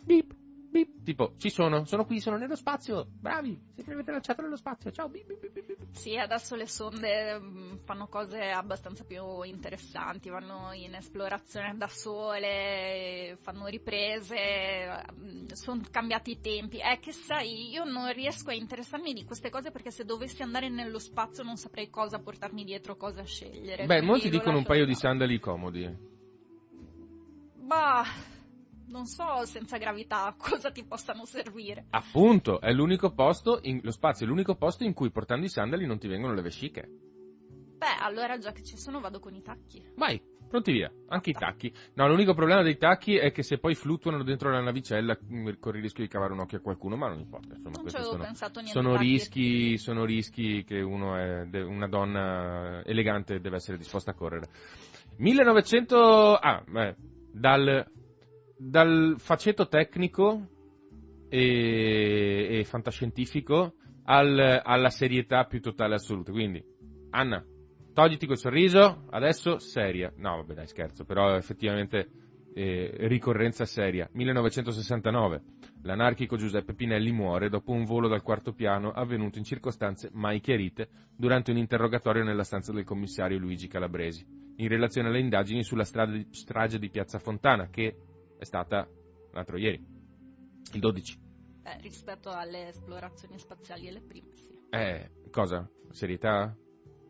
bip, 0.04 0.36
bip, 0.70 1.04
tipo 1.04 1.36
ci 1.38 1.50
sono, 1.50 1.86
sono 1.86 2.06
qui, 2.06 2.20
sono 2.20 2.38
nello 2.38 2.56
spazio, 2.56 3.08
bravi, 3.20 3.60
siete 3.76 3.92
avete 3.94 4.12
lanciato 4.12 4.42
nello 4.42 4.58
spazio, 4.58 4.92
ciao, 4.92 5.10
bip, 5.10 5.26
bip, 5.26 5.52
bip, 5.52 5.66
bip. 5.66 5.82
Sì, 5.92 6.18
adesso 6.18 6.56
le 6.56 6.68
sonde 6.68 7.38
mm, 7.38 7.76
fanno 7.84 8.08
cose 8.08 8.50
abbastanza 8.50 9.04
più 9.04 9.42
interessanti, 9.44 10.30
vanno 10.30 10.72
in 10.72 10.96
esplorazione 10.96 11.76
da 11.76 11.88
sole, 11.88 13.38
fanno 13.42 13.68
riprese, 13.68 15.04
sono 15.52 15.82
cambiati 15.92 16.32
i 16.32 16.40
tempi. 16.40 16.78
È 16.78 16.98
che 17.00 17.12
sai, 17.12 17.70
io 17.70 17.84
non 17.84 18.12
riesco 18.14 18.50
a 18.50 18.54
interessarmi 18.54 19.14
di 19.14 19.26
queste 19.26 19.50
cose 19.50 19.70
perché 19.70 19.92
se 19.92 20.06
dovessi 20.06 20.42
andare 20.42 20.70
nello 20.70 21.00
spazio 21.00 21.44
non 21.44 21.58
saprei 21.58 21.90
cosa 21.90 22.20
portarmi 22.20 22.64
dietro, 22.64 22.96
cosa 22.96 23.24
scegliere. 23.24 23.86
Beh, 23.86 23.98
quindi 23.98 24.06
molti 24.06 24.30
dicono 24.30 24.58
un 24.58 24.64
paio 24.64 24.86
di 24.86 24.96
sandali 24.96 25.40
comodi. 25.40 26.10
Bah, 27.58 28.04
non 28.92 29.06
so 29.06 29.46
senza 29.46 29.78
gravità 29.78 30.36
cosa 30.38 30.70
ti 30.72 30.84
possano 30.84 31.26
servire. 31.26 31.86
Appunto, 31.90 32.60
è 32.62 32.72
l'unico 32.72 33.12
posto, 33.14 33.60
in- 33.64 33.80
lo 33.82 33.92
spazio 33.92 34.26
è 34.26 34.30
l'unico 34.30 34.56
posto 34.56 34.84
in 34.84 34.94
cui 34.94 35.10
portando 35.12 35.46
i 35.46 35.50
sandali 35.50 35.86
non 35.86 35.98
ti 35.98 36.08
vengono 36.08 36.34
le 36.34 36.42
vesciche. 36.42 36.88
Beh, 37.82 37.98
allora 38.00 38.38
già 38.38 38.52
che 38.52 38.64
ci 38.64 38.78
sono 38.78 39.00
vado 39.00 39.20
con 39.20 39.34
i 39.34 39.42
tacchi. 39.42 39.84
Vai, 39.96 40.22
pronti 40.48 40.72
via, 40.72 40.92
anche 41.08 41.32
i 41.32 41.34
tacchi. 41.34 41.74
No, 41.96 42.08
l'unico 42.08 42.36
problema 42.36 42.62
dei 42.62 42.78
tacchi 42.78 43.16
è 43.16 43.32
che 43.32 43.42
se 43.42 43.58
poi 43.58 43.74
fluttuano 43.74 44.22
dentro 44.24 44.52
la 44.52 44.62
navicella 44.62 45.18
mm, 45.20 45.50
corri 45.60 45.78
il 45.78 45.84
rischio 45.86 46.04
di 46.04 46.10
cavare 46.10 46.34
un 46.34 46.42
occhio 46.42 46.60
a 46.60 46.62
qualcuno, 46.62 46.96
ma 46.96 47.08
non 47.08 47.18
importa. 47.18 47.56
Insomma, 47.56 47.78
Non 47.78 47.90
ci 47.90 47.96
avevo 47.96 48.12
sono, 48.12 48.24
pensato 48.24 48.60
niente. 48.60 48.80
sono 48.80 48.94
tacchi. 48.94 49.06
rischi, 49.08 49.78
sono 49.80 50.06
rischi 50.06 50.64
che 50.64 50.80
uno 50.80 51.16
è, 51.16 51.42
una 51.64 51.88
donna 51.88 52.84
elegante 52.86 53.40
deve 53.40 53.56
essere 53.56 53.78
disposta 53.80 54.12
a 54.12 54.14
correre. 54.14 54.50
1900, 55.18 56.36
ah, 56.36 56.64
beh, 56.68 56.96
dal, 57.32 57.84
dal 58.64 59.16
faceto 59.18 59.68
tecnico 59.68 60.48
e, 61.30 62.60
e 62.60 62.64
fantascientifico 62.64 63.74
al- 64.04 64.62
alla 64.64 64.90
serietà 64.90 65.46
più 65.46 65.62
totale 65.62 65.96
assoluta. 65.96 66.32
Quindi, 66.32 66.64
Anna, 67.10 67.44
togliti 67.94 68.28
quel 68.28 68.38
sorriso, 68.38 69.08
adesso 69.10 69.58
seria. 69.58 70.14
No, 70.18 70.38
vabbè, 70.38 70.54
dai, 70.54 70.68
scherzo, 70.68 71.06
però 71.06 71.36
effettivamente 71.36 72.10
eh, 72.54 72.92
ricorrenza 73.08 73.66
seria. 73.66 74.08
1969. 74.12 75.42
L'anarchico 75.84 76.36
Giuseppe 76.38 76.76
Pinelli 76.76 77.12
muore 77.12 77.50
dopo 77.50 77.72
un 77.72 77.86
volo 77.86 78.08
dal 78.08 78.22
quarto 78.22 78.54
piano 78.54 78.92
avvenuto 78.92 79.40
in 79.40 79.44
circostanze 79.44 80.12
mai 80.14 80.40
chiarite 80.40 80.88
durante 81.18 81.50
un 81.50 81.58
interrogatorio 81.58 82.24
nella 82.24 82.44
stanza 82.44 82.72
del 82.72 82.84
commissario 82.84 83.40
Luigi 83.40 83.68
Calabresi, 83.68 84.24
in 84.58 84.68
relazione 84.68 85.08
alle 85.08 85.20
indagini 85.20 85.64
sulla 85.64 85.84
strage 85.84 86.78
di 86.78 86.90
Piazza 86.92 87.18
Fontana, 87.18 87.68
che 87.72 87.96
è 88.42 88.44
stata 88.44 88.88
l'altro 89.34 89.56
ieri, 89.58 89.80
il 90.74 90.80
12. 90.80 91.20
Eh, 91.64 91.78
rispetto 91.82 92.32
alle 92.32 92.70
esplorazioni 92.70 93.38
spaziali 93.38 93.88
e 93.88 93.92
le 93.92 94.02
prime, 94.02 94.32
sì. 94.34 94.50
Eh, 94.72 95.12
cosa? 95.30 95.70
Serietà? 95.92 96.56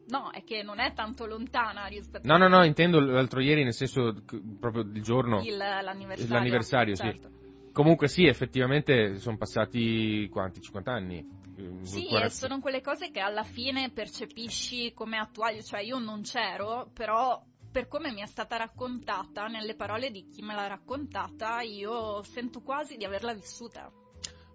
No, 0.07 0.29
è 0.31 0.43
che 0.43 0.61
non 0.61 0.79
è 0.79 0.91
tanto 0.93 1.25
lontana 1.25 1.85
rispetto 1.85 2.27
No, 2.27 2.35
no, 2.37 2.49
no, 2.49 2.65
intendo 2.65 2.99
l'altro 2.99 3.39
ieri 3.39 3.63
nel 3.63 3.73
senso 3.73 4.13
proprio 4.59 4.81
il 4.83 5.01
giorno. 5.01 5.41
il- 5.41 5.55
l'anniversario. 5.55 6.33
L'anniversario, 6.33 6.95
sì. 6.95 7.03
certo. 7.03 7.29
Comunque 7.71 8.09
sì, 8.09 8.25
effettivamente 8.25 9.15
sono 9.19 9.37
passati 9.37 10.27
quanti? 10.29 10.59
50 10.59 10.91
anni? 10.91 11.19
Eh, 11.55 11.85
Sì, 11.85 12.07
40. 12.07 12.25
e 12.25 12.29
sono 12.29 12.59
quelle 12.59 12.81
cose 12.81 13.09
che 13.09 13.21
alla 13.21 13.43
fine 13.43 13.89
percepisci 13.91 14.91
come 14.93 15.17
attuali, 15.17 15.63
cioè 15.63 15.79
io 15.79 15.97
non 15.97 16.23
c'ero, 16.23 16.89
però 16.93 17.41
per 17.71 17.87
come 17.87 18.11
mi 18.11 18.21
è 18.21 18.25
stata 18.25 18.57
raccontata, 18.57 19.47
nelle 19.47 19.75
parole 19.75 20.11
di 20.11 20.27
chi 20.27 20.41
me 20.41 20.53
l'ha 20.53 20.67
raccontata, 20.67 21.61
io 21.61 22.21
sento 22.23 22.61
quasi 22.61 22.97
di 22.97 23.05
averla 23.05 23.33
vissuta. 23.33 23.91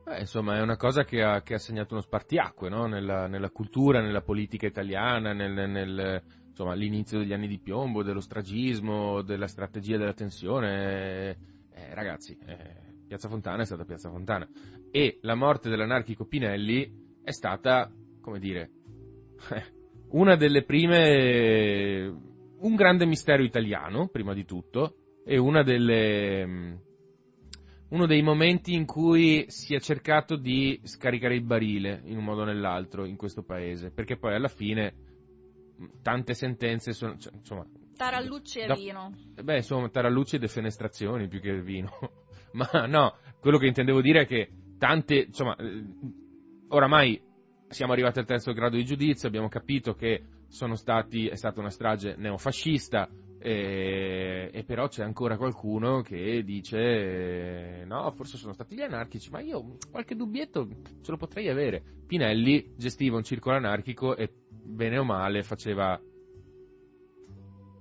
Eh, 0.08 0.20
insomma, 0.20 0.56
è 0.56 0.61
una 0.61 0.76
cosa 0.76 1.04
che 1.04 1.23
ha, 1.23 1.42
che 1.42 1.54
ha 1.54 1.58
segnato 1.58 1.94
uno 1.94 2.02
spartiacque 2.02 2.68
no? 2.68 2.87
nella, 2.87 3.26
nella, 3.26 3.50
cultura, 3.50 4.00
nella 4.00 4.20
politica 4.20 4.66
italiana, 4.66 5.32
nel, 5.32 5.52
nel, 5.52 6.23
insomma, 6.49 6.73
all'inizio 6.73 7.18
degli 7.18 7.32
anni 7.32 7.49
di 7.49 7.58
piombo, 7.58 8.04
dello 8.04 8.20
stragismo, 8.20 9.23
della 9.23 9.49
strategia 9.49 9.96
della 9.96 10.14
tensione. 10.14 11.37
Eh, 11.73 11.94
ragazzi, 11.94 12.38
eh, 12.46 12.87
Piazza 13.06 13.28
Fontana 13.28 13.62
è 13.62 13.66
stata 13.66 13.85
Piazza 13.85 14.11
Fontana. 14.11 14.49
E 14.90 15.18
la 15.23 15.35
morte 15.35 15.68
dell'anarchico 15.68 16.26
Pinelli 16.26 17.18
è 17.23 17.32
stata, 17.32 17.90
come 18.20 18.38
dire, 18.38 18.70
una 20.11 20.37
delle 20.37 20.62
prime, 20.62 22.14
un 22.60 22.75
grande 22.75 23.06
mistero 23.06 23.42
italiano, 23.42 24.08
prima 24.08 24.32
di 24.34 24.44
tutto, 24.44 24.96
e 25.25 25.38
una 25.38 25.62
delle, 25.62 26.80
uno 27.88 28.06
dei 28.06 28.22
momenti 28.22 28.75
in 28.75 28.86
cui 28.86 29.44
si 29.48 29.75
è 29.75 29.80
cercato 29.80 30.36
di 30.36 30.80
scaricare 30.84 31.34
il 31.34 31.42
barile 31.42 32.00
in 32.04 32.16
un 32.16 32.25
modo 32.25 32.42
o 32.42 32.44
nell'altro 32.44 33.04
in 33.04 33.16
questo 33.16 33.42
paese, 33.42 33.90
perché 33.90 34.16
poi 34.16 34.34
alla 34.34 34.48
fine 34.48 34.94
tante 36.02 36.34
sentenze 36.34 36.92
sono, 36.92 37.16
cioè, 37.18 37.34
insomma... 37.34 37.66
Tarallucci 37.96 38.60
e 38.60 38.66
da, 38.66 38.75
vino. 38.75 39.12
Beh, 39.42 39.56
insomma, 39.56 39.88
tarallucci 39.88 40.36
e 40.36 40.38
defenestrazioni 40.38 41.28
più 41.28 41.40
che 41.40 41.60
vino. 41.62 41.90
Ma 42.52 42.86
no, 42.86 43.16
quello 43.40 43.58
che 43.58 43.66
intendevo 43.66 44.00
dire 44.00 44.22
è 44.22 44.26
che 44.26 44.50
tante, 44.78 45.25
insomma, 45.26 45.56
eh, 45.56 45.84
oramai 46.68 47.20
siamo 47.68 47.92
arrivati 47.92 48.18
al 48.18 48.26
terzo 48.26 48.52
grado 48.52 48.76
di 48.76 48.84
giudizio, 48.84 49.28
abbiamo 49.28 49.48
capito 49.48 49.94
che 49.94 50.22
stati, 50.48 51.28
è 51.28 51.36
stata 51.36 51.60
una 51.60 51.70
strage 51.70 52.14
neofascista, 52.16 53.08
e, 53.38 54.50
e, 54.52 54.64
però 54.64 54.88
c'è 54.88 55.04
ancora 55.04 55.36
qualcuno 55.36 56.00
che 56.00 56.42
dice 56.42 57.84
no, 57.86 58.10
forse 58.12 58.38
sono 58.38 58.52
stati 58.52 58.74
gli 58.74 58.80
anarchici, 58.80 59.30
ma 59.30 59.40
io 59.40 59.76
qualche 59.90 60.16
dubbietto 60.16 60.68
ce 61.02 61.10
lo 61.10 61.16
potrei 61.16 61.48
avere. 61.48 61.82
Pinelli 62.06 62.72
gestiva 62.76 63.16
un 63.16 63.22
circolo 63.22 63.56
anarchico 63.56 64.16
e 64.16 64.32
bene 64.48 64.98
o 64.98 65.04
male 65.04 65.42
faceva... 65.42 66.00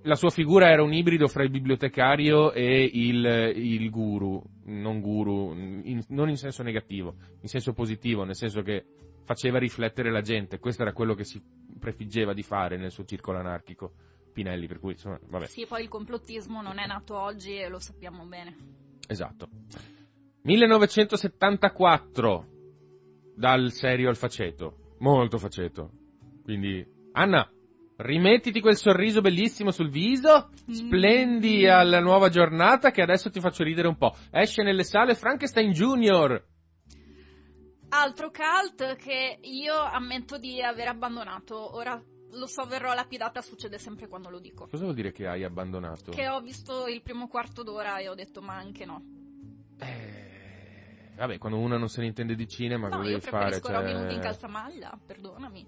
La 0.02 0.14
sua 0.14 0.30
figura 0.30 0.70
era 0.70 0.84
un 0.84 0.92
ibrido 0.92 1.26
fra 1.26 1.42
il 1.42 1.50
bibliotecario 1.50 2.52
e 2.52 2.88
il, 2.92 3.52
il 3.56 3.90
guru, 3.90 4.40
non 4.66 5.00
guru, 5.00 5.52
in, 5.52 6.00
non 6.10 6.28
in 6.28 6.36
senso 6.36 6.62
negativo, 6.62 7.16
in 7.40 7.48
senso 7.48 7.72
positivo, 7.72 8.22
nel 8.22 8.36
senso 8.36 8.62
che 8.62 8.84
faceva 9.24 9.58
riflettere 9.58 10.12
la 10.12 10.20
gente, 10.20 10.60
questo 10.60 10.82
era 10.82 10.92
quello 10.92 11.14
che 11.14 11.24
si 11.24 11.42
prefiggeva 11.78 12.32
di 12.32 12.42
fare 12.42 12.76
nel 12.76 12.90
suo 12.90 13.04
circolo 13.04 13.38
anarchico, 13.38 13.92
Pinelli, 14.32 14.66
per 14.66 14.78
cui 14.78 14.92
insomma, 14.92 15.18
vabbè. 15.22 15.46
Sì, 15.46 15.66
poi 15.66 15.82
il 15.82 15.88
complottismo 15.88 16.62
non 16.62 16.78
è 16.78 16.86
nato 16.86 17.18
oggi 17.18 17.56
e 17.56 17.68
lo 17.68 17.78
sappiamo 17.78 18.24
bene. 18.24 18.56
Esatto. 19.06 19.48
1974, 20.42 22.46
dal 23.34 23.72
serio 23.72 24.08
al 24.08 24.16
faceto, 24.16 24.94
molto 24.98 25.38
faceto, 25.38 25.90
quindi 26.44 26.86
Anna, 27.12 27.50
rimettiti 27.96 28.60
quel 28.60 28.76
sorriso 28.76 29.22
bellissimo 29.22 29.70
sul 29.70 29.88
viso, 29.88 30.50
splendi 30.70 31.64
mm. 31.64 31.70
alla 31.70 32.00
nuova 32.00 32.28
giornata 32.28 32.90
che 32.90 33.00
adesso 33.00 33.30
ti 33.30 33.40
faccio 33.40 33.64
ridere 33.64 33.88
un 33.88 33.96
po'. 33.96 34.14
Esce 34.30 34.62
nelle 34.62 34.84
sale 34.84 35.14
Frankenstein 35.14 35.72
Junior 35.72 36.44
Altro 37.88 38.30
cult 38.30 38.96
che 38.96 39.38
io 39.42 39.74
ammetto 39.74 40.38
di 40.38 40.62
aver 40.62 40.88
abbandonato. 40.88 41.76
Ora 41.76 42.02
lo 42.30 42.46
so, 42.46 42.64
verrò 42.64 42.92
lapidata, 42.94 43.40
succede 43.40 43.78
sempre 43.78 44.08
quando 44.08 44.28
lo 44.28 44.38
dico. 44.38 44.66
Cosa 44.66 44.84
vuol 44.84 44.94
dire 44.94 45.12
che 45.12 45.26
hai 45.26 45.44
abbandonato? 45.44 46.10
Che 46.10 46.28
ho 46.28 46.40
visto 46.40 46.86
il 46.86 47.02
primo 47.02 47.28
quarto 47.28 47.62
d'ora 47.62 47.98
e 47.98 48.08
ho 48.08 48.14
detto 48.14 48.42
ma 48.42 48.56
anche 48.56 48.84
no. 48.84 49.02
Eh, 49.78 51.12
vabbè, 51.16 51.38
quando 51.38 51.58
una 51.58 51.76
non 51.76 51.88
se 51.88 52.00
ne 52.00 52.08
intende 52.08 52.34
di 52.34 52.48
cinema, 52.48 52.88
no, 52.88 52.96
cosa 52.96 53.08
devi 53.08 53.20
fare? 53.20 53.56
Io 53.56 53.62
Robin 53.62 53.96
Hood 53.96 54.10
in 54.10 54.20
calzamaglia, 54.20 54.98
perdonami. 55.04 55.66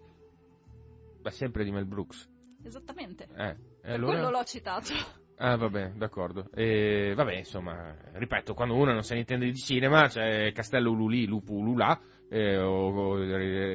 Beh, 1.21 1.31
sempre 1.31 1.65
di 1.65 1.71
Mel 1.71 1.87
Brooks. 1.87 2.29
Esattamente. 2.63 3.25
Eh, 3.25 3.57
per 3.81 3.93
allora... 3.93 4.13
quello 4.13 4.31
l'ho 4.31 4.45
citato. 4.45 4.93
Ah, 5.41 5.57
vabbè, 5.57 5.93
d'accordo. 5.95 6.49
E, 6.53 7.13
vabbè, 7.15 7.37
insomma, 7.37 7.97
ripeto, 8.15 8.55
quando 8.55 8.75
uno 8.75 8.93
non 8.93 9.05
se 9.05 9.15
ne 9.15 9.21
intende 9.21 9.47
di 9.47 9.57
cinema, 9.57 10.09
c'è 10.09 10.51
Castello 10.53 10.91
Ululì, 10.91 11.27
Lupo 11.27 11.53
Ululà, 11.53 12.01
eh, 12.29 12.59
o, 12.59 12.91
o, 12.91 13.15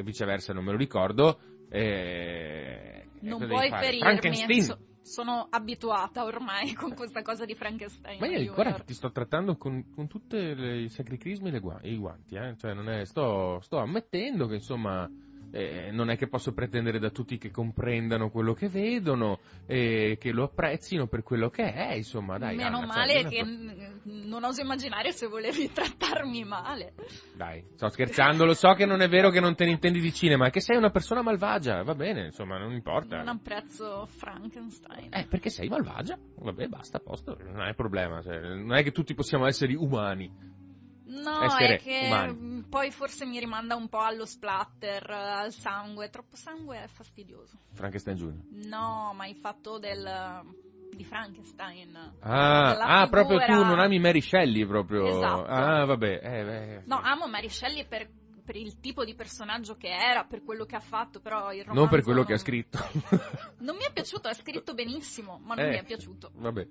viceversa, 0.04 0.52
non 0.52 0.66
me 0.66 0.72
lo 0.72 0.78
ricordo. 0.78 1.40
Eh, 1.70 3.08
non 3.22 3.48
puoi 3.48 3.70
ferirmi, 3.70 4.62
so, 4.62 4.78
sono 5.02 5.48
abituata 5.50 6.26
ormai 6.26 6.74
con 6.74 6.94
questa 6.94 7.22
cosa 7.22 7.46
di 7.46 7.56
Frankenstein. 7.56 8.20
Ma 8.20 8.28
io 8.28 8.50
ancora 8.50 8.74
ti 8.80 8.94
sto 8.94 9.12
trattando 9.12 9.56
con, 9.56 9.86
con 9.90 10.08
tutti 10.08 10.36
i 10.36 10.90
sacri 10.90 11.18
crismi 11.18 11.50
e, 11.50 11.60
gu- 11.60 11.80
i 11.84 11.98
guanti, 11.98 12.36
eh? 12.36 12.56
cioè, 12.58 12.74
è, 12.74 13.06
sto, 13.06 13.60
sto 13.62 13.78
ammettendo 13.78 14.48
che 14.48 14.56
insomma 14.56 15.10
eh, 15.54 15.92
non 15.92 16.10
è 16.10 16.18
che 16.18 16.28
posso 16.28 16.52
pretendere 16.52 16.98
da 16.98 17.12
tutti 17.12 17.38
che 17.38 17.52
comprendano 17.52 18.32
quello 18.32 18.54
che 18.54 18.70
vedono 18.70 19.40
e 19.68 20.18
che 20.20 20.32
lo 20.32 20.46
apprezzino 20.46 21.06
per 21.06 21.22
quello 21.22 21.50
che 21.50 21.72
è, 21.72 21.94
insomma, 21.94 22.40
dai. 22.40 22.56
Meno 22.56 22.78
Anna, 22.78 22.88
male 22.88 23.22
cioè, 23.22 23.30
che 23.30 23.44
n- 23.44 24.02
non 24.04 24.44
oso 24.44 24.62
immaginare 24.62 25.12
se 25.12 25.28
volevi 25.28 25.72
trattarmi 25.72 26.44
male. 26.44 26.94
Dai, 27.36 27.64
sto 27.76 27.88
scherzando, 27.90 28.46
lo 28.46 28.56
so 28.56 28.74
che 28.74 28.88
non 28.88 29.02
è 29.02 29.08
vero 29.08 29.30
che 29.30 29.40
non 29.40 29.54
te 29.56 29.66
ne 29.66 29.72
intendi 29.72 30.00
di 30.00 30.12
cinema, 30.12 30.48
è 30.48 30.50
che 30.50 30.60
sei 30.60 30.76
una 30.76 30.90
persona 30.90 31.22
malvagia, 31.22 31.84
va 31.84 31.94
bene, 31.94 32.26
insomma, 32.26 32.58
non 32.58 32.72
importa. 32.72 33.18
Non 33.18 33.28
apprezzo 33.28 34.08
Frankenstein. 34.08 35.10
Eh, 35.14 35.28
perché 35.30 35.52
sei 35.52 35.70
malvagia, 35.70 36.18
vabbè, 36.36 36.68
basta, 36.68 36.98
a 36.98 37.02
posto, 37.02 37.38
non 37.44 37.68
è 37.68 37.76
problema, 37.76 38.24
cioè, 38.24 38.40
non 38.40 38.74
è 38.74 38.82
che 38.82 38.92
tutti 38.92 39.14
possiamo 39.14 39.46
essere 39.46 39.76
umani. 39.76 40.53
No, 41.22 41.44
essere 41.44 41.76
è 41.76 41.80
che 41.80 42.02
umani. 42.06 42.64
poi 42.70 42.92
forse 42.92 43.26
mi 43.26 43.40
rimanda 43.40 43.76
un 43.76 43.88
po' 43.88 44.00
allo 44.00 44.26
splatter, 44.26 45.10
al 45.10 45.52
sangue. 45.52 46.10
Troppo 46.10 46.36
sangue 46.36 46.84
è 46.84 46.88
fastidioso. 46.88 47.58
Frankenstein 47.74 48.18
Junior? 48.18 48.44
No, 48.68 49.14
ma 49.16 49.28
il 49.28 49.36
fatto 49.36 49.78
del 49.78 50.42
di 50.96 51.04
Frankenstein. 51.04 51.96
Ah, 52.20 53.02
ah 53.02 53.08
proprio 53.08 53.40
tu 53.40 53.64
non 53.64 53.80
ami 53.80 54.00
Mary 54.00 54.22
Shelley 54.22 54.66
proprio. 54.66 55.08
Esatto. 55.08 55.46
Ah, 55.46 55.86
vabbè. 55.86 56.20
Eh, 56.24 56.44
beh. 56.44 56.82
No, 56.86 57.00
amo 57.02 57.28
Mary 57.28 57.50
Shelley 57.50 57.86
per 57.86 58.08
per 58.44 58.56
il 58.56 58.80
tipo 58.80 59.06
di 59.06 59.16
personaggio 59.16 59.76
che 59.76 59.88
era, 59.88 60.26
per 60.26 60.44
quello 60.44 60.66
che 60.66 60.76
ha 60.76 60.82
fatto, 60.82 61.20
però 61.20 61.54
il 61.54 61.62
romanzo... 61.62 61.80
Non 61.80 61.90
per 61.90 62.04
quello 62.04 62.24
che 62.24 62.34
ha 62.34 62.38
scritto. 62.38 62.78
non 63.60 63.76
mi 63.76 63.84
è 63.88 63.92
piaciuto, 63.92 64.28
ha 64.28 64.34
scritto 64.34 64.74
benissimo, 64.74 65.40
ma 65.44 65.56
non 65.56 65.66
eh, 65.66 65.70
mi 65.70 65.78
è 65.78 65.84
piaciuto. 65.84 66.32
Vabbè. 66.36 66.68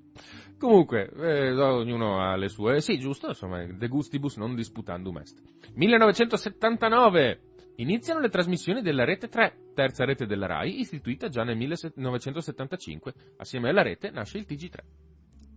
Comunque, 0.59 1.11
eh, 1.11 1.53
ognuno 1.53 2.21
ha 2.21 2.37
le 2.37 2.49
sue... 2.49 2.81
Sì, 2.81 2.99
giusto, 2.99 3.29
insomma, 3.29 3.65
de 3.65 3.89
gustibus 3.89 4.37
non 4.37 4.55
disputandum 4.55 5.19
est. 5.19 5.41
1979! 5.75 7.51
Iniziano 7.77 8.21
le 8.21 8.29
trasmissioni 8.29 8.83
della 8.83 9.05
Rete 9.05 9.29
3, 9.29 9.71
terza 9.75 10.05
rete 10.05 10.27
della 10.27 10.47
RAI, 10.47 10.81
istituita 10.81 11.29
già 11.29 11.43
nel 11.43 11.57
1975. 11.57 13.15
Assieme 13.39 13.71
alla 13.71 13.83
rete 13.83 14.11
nasce 14.11 14.37
il 14.37 14.45
TG3. 14.47 14.79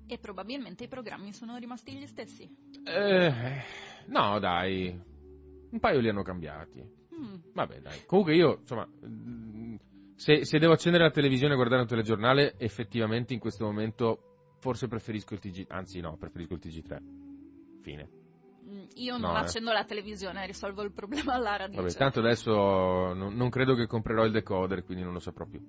E 0.07 0.17
probabilmente 0.17 0.86
i 0.86 0.88
programmi 0.88 1.34
sono 1.34 1.57
rimasti 1.57 1.93
gli 1.93 2.05
stessi. 2.05 2.50
Eh, 2.86 3.34
no, 4.05 4.39
dai, 4.39 4.98
un 5.75 5.79
paio 5.79 6.00
li 6.00 6.10
hanno 6.10 6.24
cambiati. 6.24 6.82
Mm. 6.82 7.36
Vabbè, 7.53 7.82
dai. 7.82 8.05
Comunque 8.05 8.34
io, 8.34 8.60
insomma, 8.62 8.88
mm, 8.88 9.75
se, 10.15 10.46
se, 10.46 10.58
devo 10.58 10.74
accendere 10.74 11.03
la 11.03 11.12
televisione 11.12 11.53
e 11.53 11.55
guardare 11.58 11.82
un 11.82 11.88
telegiornale, 11.88 12.55
effettivamente 12.58 13.34
in 13.34 13.39
questo 13.39 13.65
momento 13.65 14.55
forse 14.60 14.88
preferisco 14.88 15.34
il 15.34 15.39
TG... 15.41 15.65
Anzi 15.67 16.00
no, 16.00 16.17
preferisco 16.17 16.53
il 16.53 16.62
TG3. 16.63 16.98
Fine. 17.82 18.10
Mm, 18.67 18.86
io 18.96 19.17
non 19.17 19.32
no, 19.32 19.38
eh. 19.38 19.41
accendo 19.41 19.72
eh. 19.72 19.74
la 19.74 19.84
televisione, 19.84 20.46
risolvo 20.46 20.82
il 20.82 20.94
problema 20.94 21.34
alla 21.34 21.58
radio. 21.58 21.82
Vabbè, 21.82 21.94
tanto 21.94 22.20
adesso 22.20 22.51
non, 23.13 23.36
non 23.36 23.50
credo 23.50 23.75
che 23.75 23.86
comprerò 23.86 24.24
il 24.24 24.32
decoder, 24.32 24.84
quindi 24.86 25.03
non 25.03 25.13
lo 25.13 25.20
saprò 25.20 25.46
più. 25.46 25.62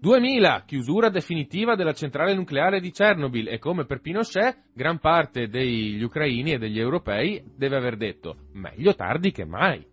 2000, 0.00 0.62
chiusura 0.64 1.08
definitiva 1.08 1.74
della 1.74 1.92
centrale 1.92 2.32
nucleare 2.32 2.80
di 2.80 2.92
Chernobyl 2.92 3.48
e 3.48 3.58
come 3.58 3.84
per 3.84 4.00
Pinochet, 4.00 4.66
gran 4.72 5.00
parte 5.00 5.48
degli 5.48 6.00
ucraini 6.02 6.52
e 6.52 6.58
degli 6.58 6.78
europei 6.78 7.42
deve 7.56 7.76
aver 7.76 7.96
detto 7.96 8.36
meglio 8.52 8.94
tardi 8.94 9.32
che 9.32 9.44
mai. 9.44 9.84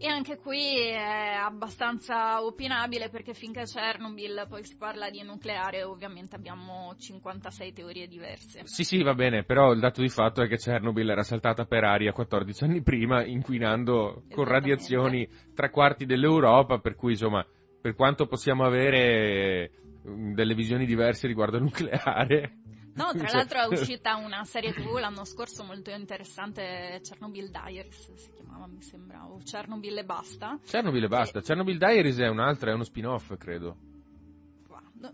E 0.00 0.06
anche 0.06 0.36
qui 0.36 0.76
è 0.76 1.34
abbastanza 1.42 2.44
opinabile 2.44 3.08
perché 3.08 3.32
finché 3.32 3.62
Chernobyl 3.64 4.46
poi 4.48 4.62
si 4.62 4.76
parla 4.76 5.10
di 5.10 5.22
nucleare 5.22 5.82
ovviamente 5.82 6.36
abbiamo 6.36 6.94
56 6.96 7.72
teorie 7.72 8.06
diverse. 8.06 8.60
Sì 8.64 8.84
sì 8.84 9.02
va 9.02 9.14
bene, 9.14 9.44
però 9.44 9.72
il 9.72 9.80
dato 9.80 10.02
di 10.02 10.08
fatto 10.08 10.42
è 10.42 10.46
che 10.46 10.56
Chernobyl 10.58 11.08
era 11.08 11.24
saltata 11.24 11.64
per 11.64 11.84
aria 11.84 12.12
14 12.12 12.64
anni 12.64 12.82
prima 12.82 13.24
inquinando 13.24 14.24
con 14.30 14.44
radiazioni 14.44 15.26
tre 15.54 15.70
quarti 15.70 16.04
dell'Europa 16.04 16.78
per 16.78 16.94
cui 16.94 17.12
insomma 17.12 17.44
per 17.80 17.94
quanto 17.94 18.26
possiamo 18.26 18.64
avere 18.64 19.70
mm, 20.06 20.34
delle 20.34 20.54
visioni 20.54 20.86
diverse 20.86 21.26
riguardo 21.26 21.56
al 21.56 21.62
nucleare. 21.62 22.58
No, 22.94 23.12
tra 23.12 23.28
l'altro 23.32 23.60
è 23.60 23.66
uscita 23.72 24.16
una 24.16 24.44
serie 24.44 24.72
tv 24.72 24.98
l'anno 24.98 25.24
scorso 25.24 25.64
molto 25.64 25.90
interessante, 25.90 27.00
Chernobyl 27.02 27.50
Diaries 27.50 28.12
si 28.14 28.32
chiamava, 28.32 28.66
mi 28.66 28.82
sembra, 28.82 29.26
o 29.28 29.38
Chernobyl 29.38 29.98
e 29.98 30.04
basta. 30.04 30.58
Chernobyl 30.64 31.04
e 31.04 31.08
basta, 31.08 31.38
e... 31.38 31.42
Chernobyl 31.42 31.78
Diaries 31.78 32.18
è 32.18 32.28
un'altra, 32.28 32.70
è 32.70 32.74
uno 32.74 32.84
spin-off, 32.84 33.36
credo. 33.36 33.76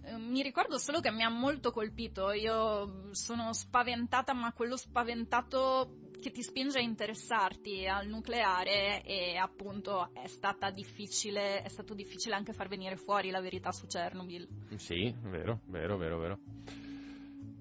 Eh, 0.04 0.16
Mi 0.16 0.42
ricordo 0.42 0.78
solo 0.78 1.00
che 1.00 1.10
mi 1.10 1.22
ha 1.22 1.28
molto 1.28 1.70
colpito, 1.70 2.32
io 2.32 3.12
sono 3.12 3.52
spaventata, 3.52 4.32
ma 4.32 4.52
quello 4.52 4.76
spaventato 4.76 6.03
che 6.20 6.30
ti 6.30 6.42
spinge 6.42 6.78
a 6.78 6.82
interessarti 6.82 7.86
al 7.86 8.06
nucleare 8.06 9.02
e 9.02 9.36
appunto 9.36 10.10
è 10.12 10.26
stata 10.26 10.70
difficile, 10.70 11.62
è 11.62 11.68
stato 11.68 11.94
difficile 11.94 12.34
anche 12.34 12.52
far 12.52 12.68
venire 12.68 12.96
fuori 12.96 13.30
la 13.30 13.40
verità 13.40 13.72
su 13.72 13.86
Chernobyl. 13.86 14.48
Sì, 14.76 15.14
vero, 15.22 15.60
vero, 15.66 15.96
vero, 15.96 16.18
vero. 16.18 16.38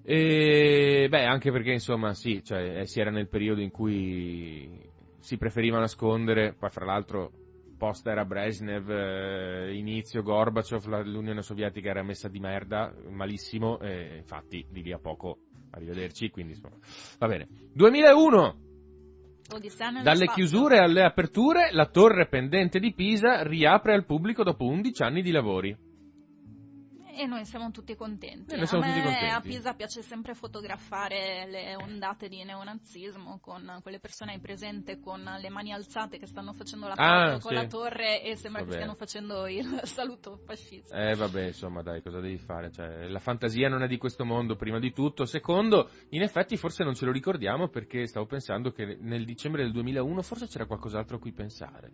E 0.06 1.06
beh, 1.08 1.24
anche 1.24 1.50
perché 1.50 1.72
insomma, 1.72 2.12
sì, 2.12 2.42
cioè, 2.44 2.80
eh, 2.80 2.86
si 2.86 3.00
era 3.00 3.10
nel 3.10 3.28
periodo 3.28 3.62
in 3.62 3.70
cui 3.70 4.68
si 5.18 5.38
preferiva 5.38 5.78
nascondere, 5.78 6.54
poi 6.54 6.68
fra 6.68 6.84
l'altro 6.84 7.32
post 7.78 8.06
era 8.06 8.24
Brezhnev, 8.24 8.90
eh, 8.90 9.74
inizio 9.74 10.22
Gorbaciov, 10.22 10.84
l'Unione 11.04 11.42
Sovietica 11.42 11.88
era 11.88 12.02
messa 12.02 12.28
di 12.28 12.38
merda, 12.38 12.94
malissimo, 13.08 13.80
e 13.80 14.16
infatti 14.16 14.66
di 14.70 14.82
lì 14.82 14.92
a 14.92 14.98
poco 14.98 15.38
arrivederci, 15.74 16.30
quindi 16.30 16.54
insomma, 16.54 16.76
va 17.18 17.26
bene. 17.26 17.48
2001, 17.74 18.56
Odissea 19.52 19.90
nello 19.90 20.04
dalle 20.04 20.26
chiusure 20.26 20.78
alle 20.78 21.04
aperture, 21.04 21.70
la 21.72 21.86
torre 21.86 22.28
pendente 22.28 22.78
di 22.78 22.94
Pisa 22.94 23.42
riapre 23.42 23.94
al 23.94 24.06
pubblico 24.06 24.42
dopo 24.42 24.64
11 24.64 25.02
anni 25.02 25.22
di 25.22 25.30
lavori. 25.30 25.76
E 27.16 27.26
noi 27.26 27.44
siamo 27.44 27.70
tutti 27.70 27.94
contenti. 27.94 28.54
E 28.54 28.56
noi 28.56 28.66
siamo 28.66 28.84
a 28.84 28.88
me 28.88 28.92
tutti 28.94 29.04
contenti. 29.04 29.34
a 29.34 29.40
Pisa 29.40 29.74
piace 29.74 30.02
sempre 30.02 30.34
fotografare 30.34 31.46
le 31.48 31.76
ondate 31.76 32.28
di 32.28 32.42
neonazismo 32.42 33.38
con 33.40 33.78
quelle 33.82 34.00
persone 34.00 34.32
hai 34.32 34.40
presente 34.40 34.98
con 34.98 35.22
le 35.22 35.48
mani 35.48 35.72
alzate 35.72 36.18
che 36.18 36.26
stanno 36.26 36.52
facendo 36.54 36.88
la 36.88 36.94
foto 36.94 37.02
Ah, 37.08 37.30
con 37.38 37.50
sì. 37.50 37.54
la 37.54 37.66
torre 37.66 38.22
e 38.22 38.36
sembra 38.36 38.60
Vabbè. 38.62 38.72
che 38.72 38.78
stiano 38.80 38.96
facendo 38.96 39.46
il 39.46 39.80
saluto 39.84 40.38
fascista. 40.44 40.96
Eh 40.96 41.14
vabbè, 41.14 41.46
insomma, 41.46 41.82
dai, 41.82 42.02
cosa 42.02 42.20
devi 42.20 42.38
fare? 42.38 42.70
Cioè, 42.72 43.08
la 43.08 43.20
fantasia 43.20 43.68
non 43.68 43.82
è 43.82 43.86
di 43.86 43.96
questo 43.98 44.24
mondo, 44.24 44.56
prima 44.56 44.78
di 44.78 44.92
tutto. 44.92 45.24
Secondo, 45.24 45.90
in 46.10 46.22
effetti 46.22 46.56
forse 46.56 46.82
non 46.84 46.94
ce 46.94 47.04
lo 47.04 47.12
ricordiamo 47.12 47.68
perché 47.68 48.06
stavo 48.06 48.26
pensando 48.26 48.70
che 48.72 48.96
nel 49.00 49.24
dicembre 49.24 49.62
del 49.62 49.72
2001 49.72 50.22
forse 50.22 50.46
c'era 50.46 50.66
qualcos'altro 50.66 51.16
a 51.16 51.20
cui 51.20 51.32
pensare. 51.32 51.92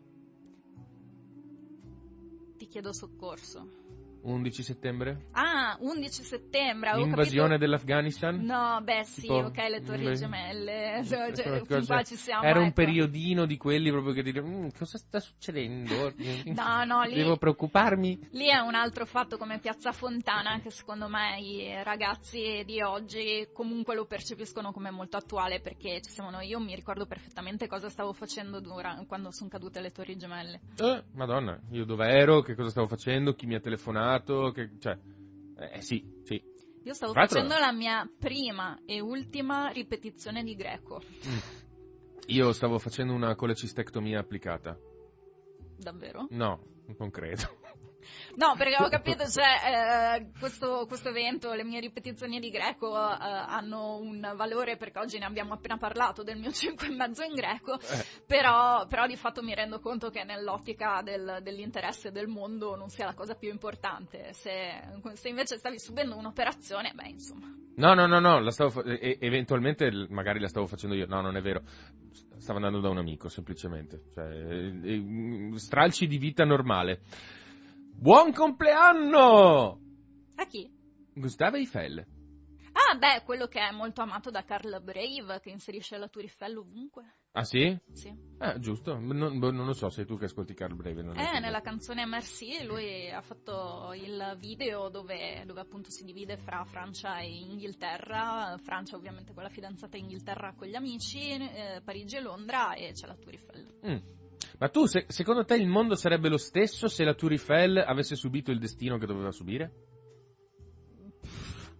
Ti 2.57 2.67
chiedo 2.67 2.93
soccorso. 2.93 3.80
11 4.23 4.63
settembre? 4.63 5.27
Ah, 5.33 5.77
11 5.81 6.23
settembre. 6.23 6.95
L'invasione 6.97 7.49
capito- 7.51 7.65
dell'Afghanistan? 7.65 8.41
No, 8.45 8.81
beh 8.83 9.05
sì, 9.05 9.21
Tipo- 9.23 9.35
ok, 9.35 9.57
le 9.69 9.81
torri 9.83 10.05
le- 10.05 10.15
gemelle. 10.17 11.03
Cioè, 11.11 11.33
cioè, 11.33 11.57
fin 11.59 11.67
Cosa- 11.67 11.95
qua 11.95 12.03
ci 12.03 12.17
siamo. 12.17 12.43
Era 12.43 12.59
un 12.59 12.67
ecco. 12.67 12.75
periodino 12.75 13.47
di 13.47 13.57
quelli 13.57 13.91
proprio 13.91 14.13
che 14.13 14.23
dire 14.23 14.43
"Mm, 14.43 14.69
cosa 14.77 14.99
sta 14.99 15.21
succedendo? 15.21 16.13
No, 16.55 16.85
no, 16.85 17.03
lì- 17.05 17.15
Devo 17.15 17.37
preoccuparmi? 17.37 18.29
Lì 18.33 18.47
è 18.49 18.59
un 18.59 18.75
altro 18.75 19.07
fatto 19.07 19.37
come 19.37 19.59
Piazza 19.59 19.93
Fontana 19.93 20.61
che 20.61 20.71
secondo 20.71 21.09
me 21.09 21.39
i 21.41 21.83
ragazzi 21.83 22.63
di 22.67 22.81
oggi 22.83 23.49
comunque 23.53 23.95
lo 23.95 24.07
percepiscono 24.07 24.73
come 24.73 24.91
molto 24.91 25.17
attuale 25.17 25.61
perché 25.61 26.01
ci 26.03 26.11
siamo 26.11 26.31
noi. 26.31 26.49
Io 26.49 26.59
mi 26.61 26.75
ricordo 26.75 27.07
perfettamente 27.07 27.67
cosa 27.67 27.89
stavo 27.89 28.13
facendo 28.13 28.61
dura- 28.61 29.03
quando 29.07 29.31
sono 29.31 29.49
cadute 29.49 29.81
le 29.81 29.91
torri 29.93 30.17
gemelle. 30.17 30.61
Eh, 30.77 31.05
madonna, 31.15 31.59
io 31.71 31.85
dove 31.85 32.07
ero, 32.09 32.41
che 32.43 32.55
cosa 32.55 32.71
stavo 32.71 32.87
facendo, 32.87 33.35
chi 33.35 33.47
mi 33.47 33.55
ha 33.55 33.61
telefonato, 33.61 34.09
che, 34.53 34.71
cioè, 34.79 34.99
eh 35.73 35.81
sì, 35.83 36.05
sì. 36.25 36.43
Io 36.85 36.95
stavo 36.95 37.13
Tra 37.13 37.27
facendo 37.27 37.59
la 37.59 37.73
mia 37.73 38.11
prima 38.19 38.81
e 38.87 39.01
ultima 39.01 39.69
ripetizione 39.69 40.43
di 40.43 40.55
greco. 40.55 41.03
Io 42.27 42.53
stavo 42.53 42.79
facendo 42.79 43.13
una 43.13 43.35
colecistectomia 43.35 44.21
applicata. 44.21 44.79
Davvero? 45.77 46.27
No, 46.31 46.63
non 46.97 47.11
credo. 47.11 47.59
No, 48.37 48.55
perché 48.57 48.83
ho 48.83 48.89
capito, 48.89 49.27
cioè, 49.27 50.19
eh, 50.23 50.31
questo, 50.39 50.87
questo 50.87 51.09
evento, 51.11 51.53
le 51.53 51.65
mie 51.65 51.81
ripetizioni 51.81 52.39
di 52.41 52.51
greco 52.51 52.95
eh, 52.97 53.17
hanno 53.21 53.97
un 53.99 54.33
valore 54.37 54.77
perché 54.77 54.99
oggi 54.99 55.19
ne 55.19 55.25
abbiamo 55.27 55.55
appena 55.55 55.77
parlato 55.77 56.23
del 56.23 56.39
mio 56.39 56.51
5 56.53 56.87
e 56.87 56.91
mezzo 56.91 57.23
in 57.23 57.35
greco, 57.35 57.79
Eh. 57.81 58.05
però, 58.27 58.87
però 58.87 59.07
di 59.07 59.17
fatto 59.17 59.43
mi 59.43 59.55
rendo 59.55 59.81
conto 59.81 60.11
che 60.11 60.25
nell'ottica 60.25 61.01
del- 61.03 61.41
dell'interesse 61.43 62.11
del 62.11 62.29
mondo 62.29 62.77
non 62.77 62.89
sia 62.89 63.07
la 63.07 63.15
cosa 63.15 63.35
più 63.35 63.51
importante. 63.51 64.33
Se, 64.33 64.81
se 65.15 65.29
invece 65.29 65.57
stavi 65.59 65.79
subendo 65.79 66.17
un'operazione, 66.17 66.93
beh, 66.95 67.09
insomma. 67.09 67.55
No, 67.77 67.95
no, 67.95 68.07
no, 68.07 68.19
no, 68.21 68.41
la 68.41 68.51
stavo 68.51 68.71
fa- 68.71 68.83
e- 68.83 69.17
eventualmente 69.21 69.91
magari 70.11 70.39
la 70.41 70.49
stavo 70.49 70.67
facendo 70.67 70.95
io. 70.95 71.07
No, 71.07 71.21
non 71.21 71.37
è 71.37 71.41
vero. 71.41 71.63
Stavo 72.37 72.57
andando 72.59 72.81
da 72.81 72.89
un 72.89 72.99
amico, 72.99 73.29
semplicemente. 73.29 74.03
Cioè, 74.15 74.25
eh, 74.27 74.81
eh, 74.83 75.59
stralci 75.59 76.07
di 76.07 76.19
vita 76.19 76.45
normale. 76.45 77.01
Buon 78.01 78.33
compleanno! 78.33 79.79
A 80.37 80.47
chi? 80.47 80.73
Gustavo 81.13 81.57
Eiffel. 81.57 81.99
Ah, 82.73 82.97
beh, 82.97 83.25
quello 83.27 83.47
che 83.47 83.61
è 83.61 83.71
molto 83.73 84.01
amato 84.01 84.31
da 84.31 84.43
Carl 84.43 84.83
Brave, 84.83 85.39
che 85.41 85.51
inserisce 85.51 85.99
la 85.99 86.09
Tour 86.09 86.25
Eiffel 86.25 86.57
ovunque. 86.57 87.17
Ah 87.33 87.45
sì? 87.45 87.79
Sì. 87.93 88.11
Ah, 88.39 88.59
giusto. 88.59 88.99
Non, 88.99 89.39
boh, 89.39 89.51
non 89.51 89.67
lo 89.67 89.75
so, 89.75 89.91
sei 89.91 90.07
tu 90.07 90.17
che 90.17 90.25
ascolti 90.25 90.55
Carl 90.55 90.77
Brave. 90.77 91.03
Non 91.03 91.19
Eh, 91.19 91.41
nella 91.41 91.61
canzone 91.61 92.07
Merci 92.07 92.65
lui 92.65 93.11
ha 93.11 93.21
fatto 93.21 93.93
il 93.93 94.35
video 94.39 94.89
dove, 94.89 95.43
dove 95.45 95.61
appunto 95.61 95.91
si 95.91 96.03
divide 96.03 96.39
fra 96.39 96.65
Francia 96.65 97.19
e 97.19 97.29
Inghilterra, 97.29 98.57
Francia 98.63 98.97
ovviamente 98.97 99.35
con 99.35 99.43
la 99.43 99.51
fidanzata 99.51 99.99
Inghilterra 99.99 100.55
con 100.57 100.69
gli 100.69 100.75
amici, 100.75 101.33
eh, 101.33 101.83
Parigi 101.85 102.17
e 102.17 102.23
Londra 102.23 102.73
e 102.73 102.93
c'è 102.93 103.07
la 103.07 103.15
Tour 103.15 103.35
Eiffel. 103.35 103.67
Mm. 103.87 104.20
Ma 104.61 104.69
tu, 104.69 104.85
se- 104.85 105.07
secondo 105.09 105.45
te 105.45 105.57
il 105.57 105.67
mondo 105.67 105.95
sarebbe 105.95 106.29
lo 106.29 106.37
stesso 106.37 106.87
se 106.87 107.03
la 107.03 107.15
Tour 107.15 107.33
Eiffel 107.33 107.79
avesse 107.79 108.15
subito 108.15 108.51
il 108.51 108.59
destino 108.59 108.99
che 108.99 109.07
doveva 109.07 109.33
subire? 109.33 109.73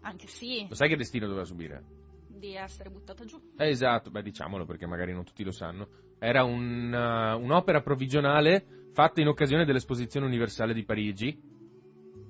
Anche 0.03 0.27
sì, 0.27 0.67
Lo 0.67 0.75
sai 0.75 0.89
che 0.89 0.97
destino 0.97 1.27
doveva 1.27 1.45
subire? 1.45 1.99
di 2.41 2.55
essere 2.55 2.89
buttata 2.89 3.23
giù. 3.27 3.39
Eh, 3.59 3.69
esatto, 3.69 4.11
beh 4.11 4.23
diciamolo 4.23 4.65
perché 4.65 4.87
magari 4.87 5.13
non 5.13 5.25
tutti 5.25 5.45
lo 5.45 5.51
sanno. 5.51 5.89
Era 6.19 6.43
un, 6.43 6.91
uh, 6.91 7.39
un'opera 7.39 7.83
provvigionale 7.83 8.89
fatta 8.95 9.21
in 9.21 9.29
occasione 9.29 9.67
dell'Esposizione 9.67 10.25
Universale 10.25 10.73
di 10.73 10.83
Parigi 10.85 11.39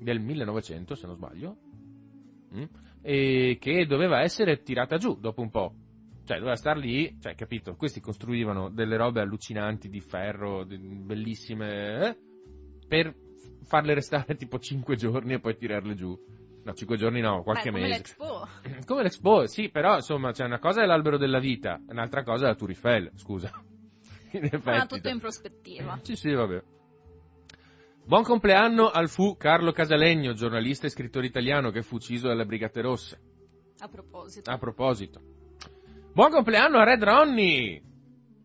del 0.00 0.18
1900, 0.18 0.96
se 0.96 1.06
non 1.06 1.14
sbaglio, 1.14 1.56
Mm? 2.52 2.64
e 3.02 3.56
che 3.60 3.86
doveva 3.86 4.22
essere 4.22 4.62
tirata 4.62 4.96
giù 4.96 5.14
dopo 5.20 5.40
un 5.42 5.50
po'. 5.50 5.74
Cioè, 6.30 6.38
doveva 6.38 6.54
star 6.54 6.76
lì, 6.76 7.18
cioè, 7.20 7.34
capito? 7.34 7.74
Questi 7.74 7.98
costruivano 7.98 8.70
delle 8.70 8.96
robe 8.96 9.20
allucinanti 9.20 9.88
di 9.88 9.98
ferro, 9.98 10.62
di- 10.62 10.78
bellissime, 10.78 12.06
eh, 12.06 12.16
per 12.86 13.12
farle 13.64 13.94
restare 13.94 14.36
tipo 14.38 14.60
5 14.60 14.94
giorni 14.94 15.32
e 15.32 15.40
poi 15.40 15.56
tirarle 15.56 15.94
giù. 15.96 16.16
No, 16.62 16.72
5 16.72 16.96
giorni 16.96 17.20
no, 17.20 17.42
qualche 17.42 17.72
Beh, 17.72 17.78
come 17.78 17.82
mese. 17.82 17.96
l'Expo. 17.96 18.48
Come 18.86 19.02
l'Expo, 19.02 19.46
sì, 19.48 19.70
però 19.70 19.96
insomma, 19.96 20.30
c'è 20.30 20.44
una 20.44 20.60
cosa 20.60 20.84
è 20.84 20.86
l'albero 20.86 21.18
della 21.18 21.40
vita, 21.40 21.82
un'altra 21.88 22.22
cosa 22.22 22.44
è 22.44 22.48
la 22.50 22.54
Tour 22.54 22.70
Eiffel, 22.70 23.10
scusa. 23.16 23.50
In 24.30 24.44
effetti, 24.44 24.68
Ah, 24.68 24.86
tutto 24.86 25.08
in 25.08 25.18
prospettiva. 25.18 25.98
Sì, 26.02 26.14
sì, 26.14 26.30
vabbè. 26.32 26.62
Buon 28.04 28.22
compleanno 28.22 28.88
al 28.88 29.08
fu 29.08 29.36
Carlo 29.36 29.72
Casalegno, 29.72 30.32
giornalista 30.34 30.86
e 30.86 30.90
scrittore 30.90 31.26
italiano 31.26 31.72
che 31.72 31.82
fu 31.82 31.96
ucciso 31.96 32.28
dalle 32.28 32.46
Brigate 32.46 32.82
Rosse. 32.82 33.20
A 33.80 33.88
proposito. 33.88 34.48
A 34.48 34.58
proposito. 34.58 35.38
Buon 36.12 36.30
compleanno 36.32 36.78
a 36.78 36.84
Red 36.84 37.02
Ronnie! 37.04 37.82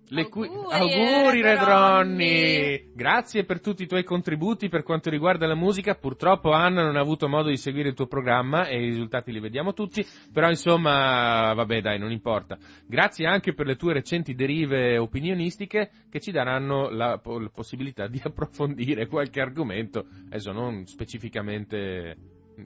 Le 0.09 0.29
cui- 0.29 0.47
Auguri, 0.47 1.41
Red 1.41 1.57
Ronnie! 1.57 2.91
Grazie 2.93 3.43
per 3.43 3.59
tutti 3.59 3.81
i 3.83 3.87
tuoi 3.87 4.03
contributi 4.03 4.69
per 4.69 4.83
quanto 4.83 5.09
riguarda 5.09 5.47
la 5.47 5.55
musica. 5.55 5.95
Purtroppo 5.95 6.51
Anna 6.51 6.83
non 6.83 6.95
ha 6.95 6.99
avuto 6.99 7.27
modo 7.27 7.49
di 7.49 7.57
seguire 7.57 7.89
il 7.89 7.95
tuo 7.95 8.05
programma 8.05 8.67
e 8.67 8.77
i 8.77 8.85
risultati 8.85 9.31
li 9.31 9.39
vediamo 9.39 9.73
tutti. 9.73 10.05
Però 10.31 10.47
insomma, 10.47 11.53
vabbè 11.55 11.81
dai, 11.81 11.97
non 11.97 12.11
importa. 12.11 12.55
Grazie 12.85 13.25
anche 13.25 13.55
per 13.55 13.65
le 13.65 13.75
tue 13.75 13.93
recenti 13.93 14.35
derive 14.35 14.99
opinionistiche 14.99 15.89
che 16.11 16.19
ci 16.19 16.31
daranno 16.31 16.89
la, 16.91 17.19
la 17.21 17.49
possibilità 17.51 18.07
di 18.07 18.21
approfondire 18.23 19.07
qualche 19.07 19.41
argomento. 19.41 20.05
Adesso 20.27 20.51
non 20.51 20.85
specificamente 20.85 22.15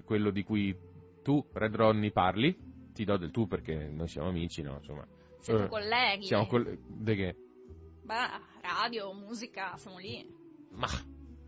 quello 0.03 0.29
di 0.29 0.43
cui 0.43 0.75
tu, 1.23 1.41
Red 1.53 1.73
Ronnie, 1.73 2.11
parli. 2.11 2.67
Ti 2.99 3.05
do 3.05 3.15
del 3.15 3.31
tu 3.31 3.47
perché 3.47 3.87
noi 3.87 4.09
siamo 4.09 4.27
amici, 4.27 4.61
no? 4.61 4.75
Insomma. 4.75 5.07
Siete 5.39 5.63
Eh, 5.63 5.67
colleghi. 5.69 6.25
Siamo 6.25 6.47
col... 6.47 6.77
De 6.85 7.15
che? 7.15 7.35
Beh, 8.03 8.59
radio, 8.61 9.13
musica, 9.13 9.77
siamo 9.77 9.99
lì. 9.99 10.29
Ma 10.71 10.89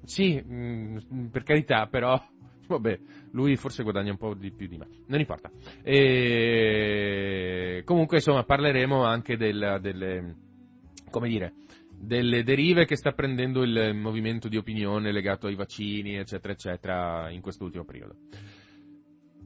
sì, 0.05 0.41
mm, 0.41 1.25
per 1.29 1.43
carità, 1.43 1.87
però 1.87 2.17
vabbè, 2.69 2.99
lui 3.31 3.57
forse 3.57 3.83
guadagna 3.83 4.11
un 4.11 4.17
po' 4.17 4.33
di 4.33 4.53
più 4.53 4.67
di 4.67 4.77
me. 4.77 4.87
Non 5.07 5.19
importa. 5.19 5.51
E... 5.83 7.81
Comunque, 7.83 8.15
insomma, 8.17 8.45
parleremo 8.45 9.03
anche 9.03 9.35
del- 9.35 9.79
delle 9.81 10.35
come 11.09 11.27
dire, 11.27 11.51
delle 11.99 12.43
derive 12.43 12.85
che 12.85 12.95
sta 12.95 13.11
prendendo 13.11 13.61
il 13.63 13.93
movimento 13.93 14.47
di 14.47 14.55
opinione 14.55 15.11
legato 15.11 15.47
ai 15.47 15.55
vaccini, 15.55 16.15
eccetera, 16.15 16.53
eccetera, 16.53 17.29
in 17.29 17.41
quest'ultimo 17.41 17.83
periodo. 17.83 18.15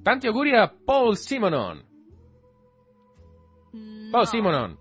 Tanti 0.03 0.27
auguri 0.27 0.55
a 0.55 0.67
Paul 0.69 1.17
Simonon. 1.17 1.93
Paul 4.15 4.28
No, 4.28 4.32
Simonon. 4.32 4.78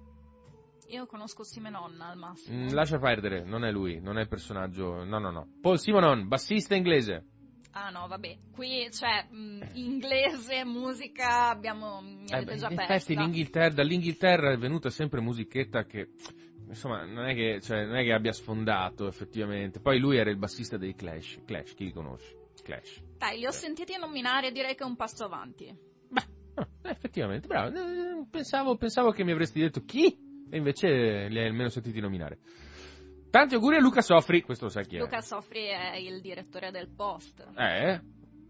Io 0.90 1.07
conosco 1.07 1.42
Simenon 1.42 2.01
al 2.01 2.16
massimo. 2.16 2.57
Mm, 2.57 2.68
lascia 2.68 2.99
perdere, 3.01 3.42
non 3.42 3.64
è 3.64 3.73
lui, 3.73 3.99
non 4.01 4.16
è 4.16 4.20
il 4.20 4.29
personaggio. 4.29 5.03
No, 5.03 5.18
no, 5.18 5.33
no. 5.33 5.49
Paul 5.61 5.77
Simonon, 5.81 6.29
bassista 6.29 6.77
inglese. 6.77 7.25
Ah 7.73 7.90
no, 7.90 8.07
vabbè, 8.07 8.38
qui 8.53 8.87
c'è 8.90 9.27
mh, 9.29 9.70
inglese, 9.73 10.64
musica, 10.64 11.49
abbiamo, 11.49 12.01
mi 12.01 12.27
Eh, 12.29 12.37
avete 12.37 12.53
beh, 12.53 12.57
già 12.59 12.68
in 12.70 12.77
persa. 12.77 12.94
effetti 12.94 13.16
l'Inghilterra, 13.16 13.75
dall'Inghilterra 13.75 14.53
è 14.53 14.57
venuta 14.57 14.88
sempre 14.90 15.20
musichetta 15.20 15.83
che 15.85 16.11
insomma 16.68 17.05
non 17.05 17.27
è 17.27 17.35
che, 17.35 17.61
cioè, 17.61 17.85
non 17.87 17.97
è 17.97 18.05
che 18.05 18.12
abbia 18.12 18.31
sfondato 18.33 19.09
effettivamente. 19.09 19.81
Poi 19.81 19.99
lui 19.99 20.16
era 20.16 20.31
il 20.31 20.37
bassista 20.37 20.77
dei 20.77 20.94
Clash. 20.94 21.40
Clash, 21.44 21.75
chi 21.75 21.87
li 21.87 21.92
conosce? 21.92 22.51
Clash. 22.62 23.03
Dai, 23.18 23.38
li 23.40 23.47
ho 23.47 23.51
sentiti 23.51 23.97
nominare, 23.99 24.53
direi 24.53 24.77
che 24.77 24.85
è 24.85 24.87
un 24.87 24.94
passo 24.94 25.25
avanti. 25.25 25.77
Ah, 26.54 26.68
effettivamente, 26.90 27.46
bravo. 27.46 27.76
Eh, 27.76 28.26
Pensavo, 28.30 28.76
pensavo 28.76 29.10
che 29.10 29.24
mi 29.24 29.32
avresti 29.32 29.60
detto 29.60 29.82
chi 29.84 30.06
e 30.50 30.56
invece 30.56 31.28
li 31.28 31.38
hai 31.38 31.46
almeno 31.46 31.68
sentiti 31.68 32.00
nominare. 32.00 32.38
Tanti 33.30 33.54
auguri 33.54 33.76
a 33.76 33.80
Luca 33.80 34.00
Soffri, 34.00 34.42
questo 34.42 34.64
lo 34.64 34.70
sai 34.70 34.86
chi 34.86 34.96
è. 34.96 35.00
Luca 35.00 35.20
Soffri 35.20 35.66
è 35.66 35.96
il 35.96 36.20
direttore 36.20 36.70
del 36.70 36.88
Post. 36.88 37.44
Eh, 37.56 38.00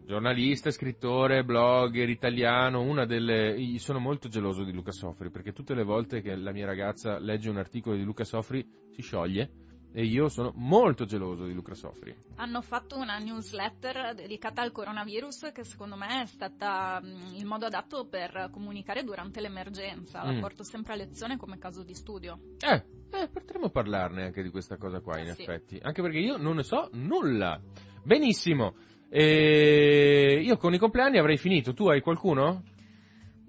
giornalista, 0.04 0.70
scrittore, 0.70 1.44
blogger 1.44 2.08
italiano, 2.08 2.82
una 2.82 3.06
delle... 3.06 3.58
Io 3.58 3.78
sono 3.78 3.98
molto 3.98 4.28
geloso 4.28 4.64
di 4.64 4.72
Luca 4.72 4.92
Soffri 4.92 5.30
perché 5.30 5.52
tutte 5.52 5.74
le 5.74 5.84
volte 5.84 6.20
che 6.20 6.34
la 6.34 6.52
mia 6.52 6.66
ragazza 6.66 7.18
legge 7.18 7.48
un 7.48 7.56
articolo 7.56 7.96
di 7.96 8.04
Luca 8.04 8.24
Soffri 8.24 8.66
si 8.90 9.00
scioglie 9.02 9.50
e 9.96 10.04
io 10.04 10.28
sono 10.28 10.52
molto 10.56 11.04
geloso 11.04 11.46
di 11.46 11.54
Luca 11.54 11.74
Soffri. 11.74 12.12
Hanno 12.36 12.60
fatto 12.62 12.96
una 12.96 13.16
newsletter 13.18 14.14
dedicata 14.14 14.60
al 14.60 14.72
coronavirus 14.72 15.52
che 15.52 15.62
secondo 15.62 15.94
me 15.94 16.22
è 16.22 16.26
stata 16.26 17.00
mh, 17.00 17.36
il 17.36 17.46
modo 17.46 17.66
adatto 17.66 18.06
per 18.08 18.48
comunicare 18.50 19.04
durante 19.04 19.40
l'emergenza. 19.40 20.24
La 20.24 20.32
Mm. 20.32 20.40
porto 20.40 20.64
sempre 20.64 20.94
a 20.94 20.96
lezione 20.96 21.36
come 21.36 21.58
caso 21.58 21.84
di 21.84 21.94
studio. 21.94 22.38
Eh, 22.58 22.84
eh, 23.12 23.28
potremmo 23.28 23.70
parlarne 23.70 24.24
anche 24.24 24.42
di 24.42 24.50
questa 24.50 24.76
cosa 24.76 24.98
qua 25.00 25.18
in 25.20 25.32
Sì. 25.32 25.42
effetti, 25.42 25.78
anche 25.80 26.02
perché 26.02 26.18
io 26.18 26.36
non 26.38 26.56
ne 26.56 26.64
so 26.64 26.88
nulla. 26.94 27.60
Benissimo. 28.02 28.74
E 29.10 30.40
io 30.42 30.56
con 30.56 30.74
i 30.74 30.78
compleanni 30.78 31.18
avrei 31.18 31.36
finito, 31.36 31.72
tu 31.72 31.86
hai 31.86 32.00
qualcuno? 32.00 32.64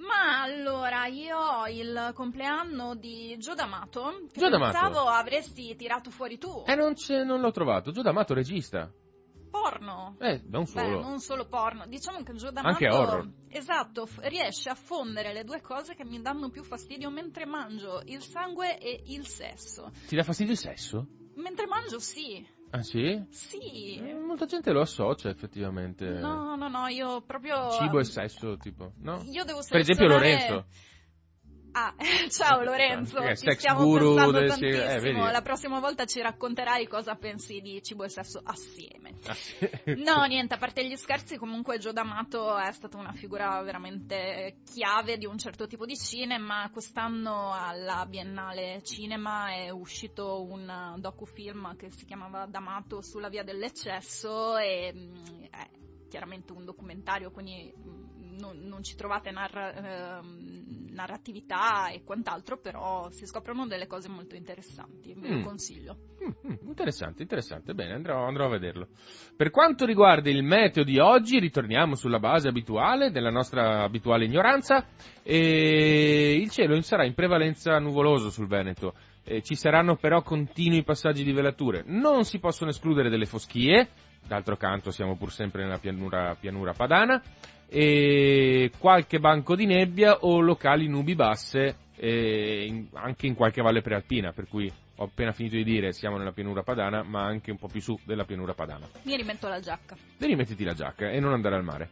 Ma 0.07 0.41
allora, 0.43 1.05
io 1.07 1.37
ho 1.37 1.67
il 1.67 2.11
compleanno 2.13 2.95
di 2.95 3.35
Gio 3.39 3.53
D'Amato. 3.55 4.25
Che 4.31 4.39
Gio 4.39 4.49
D'Amato. 4.49 4.77
Pensavo 4.79 5.07
avresti 5.09 5.75
tirato 5.75 6.11
fuori 6.11 6.37
tu. 6.37 6.63
Eh, 6.65 6.75
non, 6.75 6.93
c'è- 6.93 7.23
non 7.23 7.39
l'ho 7.41 7.51
trovato. 7.51 7.91
Gio 7.91 8.01
D'Amato 8.01 8.33
regista. 8.33 8.91
Porno. 9.49 10.15
Eh, 10.19 10.41
non 10.47 10.65
solo. 10.65 10.97
Beh, 10.97 11.01
non 11.01 11.19
solo 11.19 11.45
porno. 11.47 11.87
Diciamo 11.87 12.21
che 12.23 12.33
Gio 12.33 12.51
D'Amato 12.51 12.73
Anche 12.85 12.89
horror. 12.89 13.29
Esatto, 13.49 14.05
f- 14.05 14.19
riesce 14.23 14.69
a 14.69 14.75
fondere 14.75 15.31
le 15.33 15.43
due 15.43 15.61
cose 15.61 15.95
che 15.95 16.03
mi 16.03 16.21
danno 16.21 16.49
più 16.49 16.63
fastidio 16.63 17.09
mentre 17.09 17.45
mangio, 17.45 18.01
il 18.05 18.21
sangue 18.21 18.77
e 18.77 19.01
il 19.07 19.25
sesso. 19.25 19.91
Ti 20.07 20.15
dà 20.15 20.23
fastidio 20.23 20.51
il 20.51 20.59
sesso? 20.59 21.07
Mentre 21.35 21.67
mangio 21.67 21.99
sì. 21.99 22.45
Ah 22.75 22.83
sì? 22.83 23.23
Sì. 23.29 24.01
Molta 24.25 24.45
gente 24.45 24.71
lo 24.73 24.81
associa 24.81 25.29
effettivamente. 25.29 26.05
No, 26.05 26.57
no, 26.57 26.67
no, 26.67 26.87
io 26.87 27.21
proprio 27.21 27.71
Cibo 27.71 27.99
e 27.99 28.03
sesso, 28.03 28.57
tipo, 28.57 28.91
no? 28.97 29.23
Io 29.29 29.45
devo 29.45 29.61
Per 29.65 29.79
esempio 29.79 30.09
selezionare- 30.09 30.49
Lorenzo. 30.49 30.65
Ah, 31.77 31.93
ciao 32.29 32.63
Lorenzo, 32.63 33.17
Eh, 33.17 33.35
ti 33.35 33.51
stiamo 33.51 33.83
guru 33.83 34.15
pensando 34.15 34.39
eh, 34.39 34.47
tantissimo. 34.47 34.99
vedi. 35.01 35.31
La 35.33 35.41
prossima 35.41 35.79
volta 35.81 36.05
ci 36.05 36.21
racconterai 36.21 36.87
cosa 36.87 37.15
pensi 37.15 37.59
di 37.59 37.83
cibo 37.83 38.05
e 38.05 38.09
sesso 38.09 38.39
assieme. 38.41 39.15
Ah. 39.25 39.35
No, 39.97 40.23
niente, 40.23 40.53
a 40.53 40.57
parte 40.57 40.87
gli 40.87 40.95
scherzi, 40.95 41.35
comunque 41.35 41.77
Gio 41.77 41.91
D'Amato 41.91 42.57
è 42.57 42.71
stata 42.71 42.95
una 42.95 43.11
figura 43.11 43.61
veramente 43.61 44.59
chiave 44.63 45.17
di 45.17 45.25
un 45.25 45.37
certo 45.37 45.67
tipo 45.67 45.85
di 45.85 45.97
cinema. 45.97 46.69
Quest'anno 46.71 47.51
alla 47.53 48.05
Biennale 48.05 48.81
Cinema 48.81 49.49
è 49.53 49.69
uscito 49.69 50.43
un 50.43 50.95
docufilm 50.99 51.75
che 51.75 51.91
si 51.91 52.05
chiamava 52.05 52.45
D'Amato 52.45 53.01
sulla 53.01 53.27
via 53.27 53.43
dell'eccesso 53.43 54.55
e 54.55 54.93
mm, 54.95 55.43
è 55.51 55.69
chiaramente 56.07 56.53
un 56.53 56.63
documentario, 56.63 57.31
quindi 57.31 57.73
mm, 57.77 58.37
non, 58.37 58.59
non 58.59 58.81
ci 58.83 58.95
trovate 58.95 59.31
narra- 59.31 59.73
ehm, 60.19 60.84
narratività 60.95 61.89
e 61.89 62.03
quant'altro, 62.03 62.57
però 62.57 63.09
si 63.09 63.27
scoprono 63.27 63.67
delle 63.67 63.85
cose 63.85 64.09
molto 64.09 64.35
interessanti, 64.35 65.13
ve 65.13 65.27
lo 65.29 65.37
Mm. 65.37 65.43
consiglio. 65.43 65.97
Mm, 66.23 66.51
mm, 66.51 66.67
interessante, 66.67 67.21
interessante. 67.21 67.73
Bene, 67.73 67.93
andrò, 67.93 68.25
andrò 68.25 68.45
a 68.45 68.49
vederlo. 68.49 68.87
Per 69.35 69.51
quanto 69.51 69.85
riguarda 69.85 70.29
il 70.29 70.43
meteo 70.43 70.83
di 70.83 70.97
oggi, 70.97 71.37
ritorniamo 71.39 71.95
sulla 71.95 72.19
base 72.19 72.47
abituale 72.47 73.11
della 73.11 73.29
nostra 73.29 73.83
abituale 73.83 74.25
ignoranza. 74.25 74.87
E 75.21 76.33
il 76.39 76.49
cielo 76.49 76.79
sarà 76.81 77.05
in 77.05 77.13
prevalenza 77.13 77.77
nuvoloso 77.79 78.29
sul 78.29 78.47
Veneto. 78.47 78.93
Eh, 79.23 79.41
ci 79.41 79.55
saranno 79.55 79.95
però 79.95 80.21
continui 80.21 80.83
passaggi 80.83 81.23
di 81.23 81.31
velature. 81.31 81.83
Non 81.85 82.23
si 82.23 82.39
possono 82.39 82.69
escludere 82.69 83.09
delle 83.09 83.25
foschie, 83.25 83.89
d'altro 84.27 84.55
canto 84.55 84.91
siamo 84.91 85.17
pur 85.17 85.31
sempre 85.31 85.63
nella 85.63 85.79
pianura, 85.79 86.35
pianura 86.39 86.73
padana, 86.73 87.21
e 87.67 88.71
qualche 88.77 89.19
banco 89.19 89.55
di 89.55 89.65
nebbia 89.65 90.19
o 90.19 90.39
locali 90.39 90.87
nubi 90.87 91.15
basse 91.15 91.75
eh, 91.97 92.65
in- 92.67 92.87
anche 92.93 93.27
in 93.27 93.35
qualche 93.35 93.61
valle 93.61 93.81
prealpina, 93.81 94.31
per 94.31 94.47
cui 94.47 94.71
ho 94.97 95.03
appena 95.03 95.31
finito 95.33 95.55
di 95.55 95.63
dire 95.63 95.91
siamo 95.91 96.17
nella 96.17 96.31
pianura 96.31 96.63
padana, 96.63 97.03
ma 97.03 97.23
anche 97.25 97.51
un 97.51 97.57
po' 97.57 97.67
più 97.67 97.81
su 97.81 97.99
della 98.05 98.23
pianura 98.23 98.53
padana. 98.53 98.87
Mi 99.03 99.15
rimetto 99.15 99.47
la 99.47 99.59
giacca. 99.59 99.95
Devi 100.17 100.31
rimettiti 100.33 100.63
la 100.63 100.73
giacca 100.73 101.09
e 101.09 101.19
non 101.19 101.33
andare 101.33 101.55
al 101.55 101.63
mare. 101.63 101.89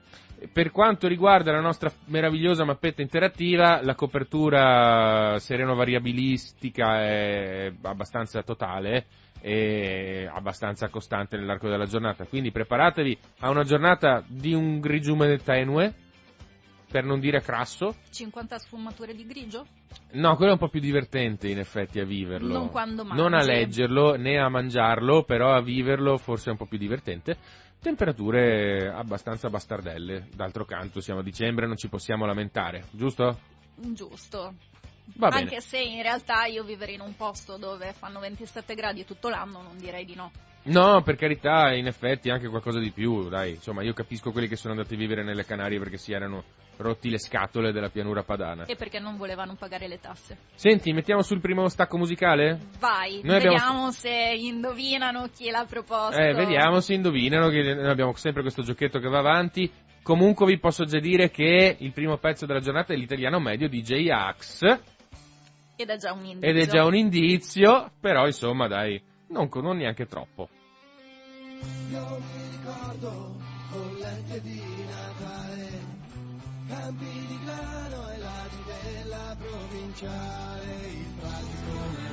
Per 0.52 0.72
quanto 0.72 1.08
riguarda 1.08 1.52
la 1.52 1.62
nostra 1.62 1.92
meravigliosa 2.06 2.66
mappetta 2.66 3.02
interattiva, 3.02 3.82
la 3.82 3.96
copertura 3.96 5.38
sereno-variabilistica 5.40 7.02
è 7.02 7.74
abbastanza 7.82 8.42
totale 8.44 9.06
e 9.46 10.26
abbastanza 10.32 10.88
costante 10.88 11.36
nell'arco 11.36 11.68
della 11.68 11.86
giornata. 11.86 12.26
Quindi 12.26 12.52
preparatevi 12.52 13.18
a 13.40 13.50
una 13.50 13.64
giornata 13.64 14.24
di 14.26 14.54
un 14.54 14.80
grigiume 14.80 15.38
tenue, 15.40 15.94
per 16.90 17.04
non 17.04 17.20
dire 17.20 17.42
crasso. 17.42 17.96
50 18.10 18.58
sfumature 18.60 19.14
di 19.14 19.26
grigio? 19.26 19.66
No, 20.12 20.36
quello 20.38 20.52
è 20.52 20.54
un 20.54 20.60
po' 20.60 20.70
più 20.70 20.80
divertente 20.80 21.50
in 21.50 21.60
effetti 21.60 22.00
a 22.00 22.06
viverlo. 22.06 22.54
Non 22.54 22.70
quando 22.70 23.04
mangi. 23.04 23.22
Non 23.22 23.34
a 23.34 23.44
leggerlo 23.44 24.16
né 24.16 24.40
a 24.40 24.48
mangiarlo, 24.48 25.24
però 25.24 25.54
a 25.54 25.62
viverlo 25.62 26.18
forse 26.18 26.48
è 26.48 26.52
un 26.52 26.58
po' 26.58 26.66
più 26.66 26.78
divertente. 26.78 27.36
Temperature 27.82 28.94
abbastanza 28.96 29.50
bastardelle. 29.50 30.30
D'altro 30.34 30.64
canto 30.64 31.02
siamo 31.02 31.20
a 31.20 31.24
dicembre, 31.24 31.68
non 31.68 31.76
ci 31.76 31.90
possiamo 31.90 32.26
lamentare, 32.26 32.86
giusto? 32.92 33.40
Giusto. 33.76 34.54
Va 35.16 35.30
bene. 35.30 35.42
Anche 35.42 35.62
se 35.62 35.80
in 35.80 36.02
realtà 36.02 36.46
io 36.46 36.64
vivere 36.64 36.94
in 36.94 37.02
un 37.02 37.16
posto 37.16 37.58
dove 37.58 37.94
fanno 37.94 38.20
27 38.20 38.74
gradi 38.74 39.06
tutto 39.06 39.30
l'anno 39.30 39.62
non 39.62 39.78
direi 39.78 40.06
di 40.06 40.16
no. 40.16 40.32
No, 40.66 41.02
per 41.02 41.18
carità, 41.18 41.74
in 41.74 41.88
effetti 41.88 42.30
anche 42.30 42.48
qualcosa 42.48 42.80
di 42.80 42.92
più, 42.92 43.28
dai. 43.28 43.52
Insomma, 43.52 43.84
io 43.84 43.92
capisco 43.92 44.32
quelli 44.32 44.48
che 44.48 44.56
sono 44.56 44.74
andati 44.74 44.94
a 44.94 44.98
vivere 44.98 45.22
nelle 45.22 45.44
Canarie 45.44 45.78
perché 45.78 45.98
si 45.98 46.14
erano 46.14 46.44
rotti 46.78 47.10
le 47.10 47.20
scatole 47.20 47.74
della 47.74 47.90
pianura 47.90 48.24
padana. 48.24 48.64
E 48.66 48.78
perché 48.78 49.00
non 49.00 49.18
volevano 49.18 49.56
pagare 49.56 49.90
le 49.90 50.00
tasse. 50.00 50.38
Senti, 50.56 50.94
mettiamo 50.94 51.22
sul 51.22 51.42
primo 51.42 51.68
stacco 51.68 51.98
musicale? 51.98 52.60
Vai, 52.80 53.20
Noi 53.24 53.36
abbiamo- 53.36 53.58
vediamo 53.58 53.92
se 53.92 54.36
indovinano 54.38 55.28
chi 55.36 55.50
l'ha 55.50 55.66
proposto. 55.66 56.18
Eh, 56.18 56.34
vediamo 56.34 56.80
se 56.80 56.94
indovinano 56.94 57.50
che 57.50 57.60
abbiamo 57.60 58.14
sempre 58.16 58.42
questo 58.42 58.62
giochetto 58.62 59.00
che 59.00 59.10
va 59.10 59.20
avanti. 59.20 59.70
Comunque 60.02 60.46
vi 60.46 60.60
posso 60.60 60.84
già 60.86 61.00
dire 61.00 61.30
che 61.30 61.78
il 61.80 61.92
primo 61.94 62.18
pezzo 62.18 62.46
della 62.46 62.60
giornata 62.60 62.94
è 62.94 62.98
l'italiano 62.98 63.40
medio 63.40 63.70
di 63.70 63.82
J-Ax 63.82 64.80
Ed 65.76 65.90
è 65.90 65.98
già 65.98 66.14
un 66.14 66.26
indizio. 66.26 66.50
ed 66.50 66.58
è 66.58 66.68
già 66.68 66.86
un 66.86 66.96
indizio, 66.96 67.92
però 68.00 68.26
insomma 68.26 68.68
dai, 68.68 69.02
non, 69.28 69.50
non 69.52 69.78
neanche 69.78 70.06
troppo. 70.06 70.50
Io 71.92 72.20
mi 72.20 72.50
ricordo 72.52 73.38
con 73.72 73.96
lente 74.00 74.42
di 74.42 74.62
Natale, 74.86 75.70
campi 76.68 77.06
di 77.06 77.40
grano 77.44 78.10
e 78.12 78.18
lati 78.18 78.58
della 78.66 79.36
provinciale, 79.40 80.88
il 80.88 81.14
pratico 81.20 82.12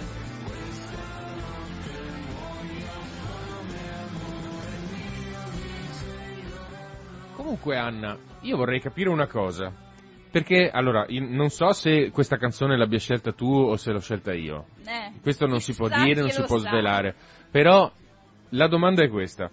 Comunque 7.36 7.76
Anna, 7.76 8.16
io 8.42 8.56
vorrei 8.56 8.80
capire 8.80 9.08
una 9.08 9.26
cosa. 9.26 9.89
Perché, 10.30 10.70
allora, 10.70 11.06
non 11.08 11.48
so 11.48 11.72
se 11.72 12.10
questa 12.10 12.36
canzone 12.36 12.76
l'abbia 12.76 12.98
scelta 12.98 13.32
tu 13.32 13.52
o 13.52 13.76
se 13.76 13.90
l'ho 13.90 13.98
scelta 14.00 14.32
io. 14.32 14.66
Eh, 14.86 15.12
Questo 15.20 15.46
non 15.46 15.60
si 15.60 15.74
può 15.74 15.88
dire, 15.88 16.20
non 16.20 16.30
si 16.30 16.42
può 16.44 16.58
sa. 16.58 16.68
svelare. 16.68 17.14
Però 17.50 17.90
la 18.50 18.68
domanda 18.68 19.02
è 19.02 19.08
questa. 19.08 19.50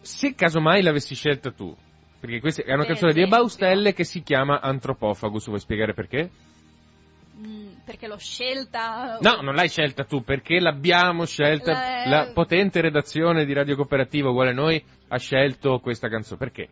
Se 0.00 0.34
casomai 0.34 0.82
l'avessi 0.82 1.14
scelta 1.14 1.50
tu, 1.50 1.74
perché 2.20 2.40
questa 2.40 2.62
è 2.62 2.68
una 2.68 2.78
Per 2.78 2.86
canzone 2.92 3.12
di 3.12 3.18
esempio. 3.20 3.38
Baustelle 3.38 3.92
che 3.92 4.04
si 4.04 4.22
chiama 4.22 4.60
Antropofagus, 4.60 5.46
vuoi 5.48 5.58
spiegare 5.60 5.92
perché? 5.94 6.30
Mm, 7.38 7.66
perché 7.84 8.06
l'ho 8.06 8.16
scelta... 8.16 9.18
No, 9.20 9.40
non 9.42 9.54
l'hai 9.54 9.68
scelta 9.68 10.04
tu, 10.04 10.22
perché 10.22 10.60
l'abbiamo 10.60 11.26
scelta, 11.26 11.72
La- 11.72 12.04
la 12.08 12.30
potente 12.32 12.80
redazione 12.80 13.44
di 13.44 13.52
Radio 13.52 13.76
Cooperativa 13.76 14.30
uguale 14.30 14.50
a 14.50 14.54
noi 14.54 14.82
ha 15.08 15.18
scelto 15.18 15.78
questa 15.80 16.08
canzone. 16.08 16.38
Perché? 16.38 16.68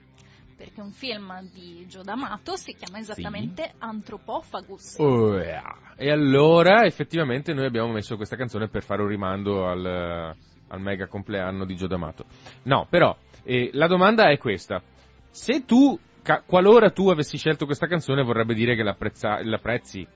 Perché 0.64 0.81
un 0.81 0.92
film 0.92 1.50
di 1.53 1.85
Gio 1.87 2.00
D'Amato 2.00 2.57
si 2.57 2.72
chiama 2.72 2.98
esattamente 2.98 3.74
Anthropophagus. 3.79 4.96
Oh, 4.98 5.37
yeah. 5.37 5.92
E 5.94 6.11
allora 6.11 6.85
effettivamente 6.85 7.53
noi 7.53 7.66
abbiamo 7.66 7.92
messo 7.92 8.16
questa 8.16 8.37
canzone 8.37 8.68
per 8.68 8.83
fare 8.83 9.03
un 9.03 9.09
rimando 9.09 9.68
al, 9.68 9.85
al 9.85 10.81
mega 10.81 11.07
compleanno 11.07 11.66
di 11.66 11.77
Gio 11.77 11.87
D'Amato. 11.87 12.24
No, 12.62 12.87
però, 12.88 13.14
eh, 13.42 13.68
la 13.74 13.87
domanda 13.87 14.31
è 14.31 14.38
questa. 14.38 14.83
Se 15.29 15.66
tu, 15.66 15.98
ca- 16.22 16.42
qualora 16.46 16.90
tu 16.90 17.11
avessi 17.11 17.37
scelto 17.37 17.66
questa 17.66 17.87
canzone, 17.87 18.22
vorrebbe 18.22 18.55
dire 18.55 18.74
che 18.74 18.83
l'apprezza- 18.83 19.44
l'apprezzi. 19.44 20.07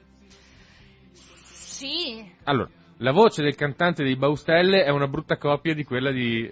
Sì, 1.12 2.26
Allora, 2.44 2.70
la 2.96 3.12
voce 3.12 3.42
del 3.42 3.54
cantante 3.54 4.02
dei 4.02 4.16
Baustelle 4.16 4.82
è 4.82 4.90
una 4.90 5.06
brutta 5.06 5.36
copia 5.36 5.74
di 5.74 5.84
quella 5.84 6.10
di 6.10 6.50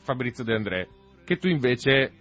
Fabrizio 0.00 0.42
De 0.42 0.54
André, 0.54 0.88
che 1.24 1.36
tu 1.36 1.46
invece 1.48 2.19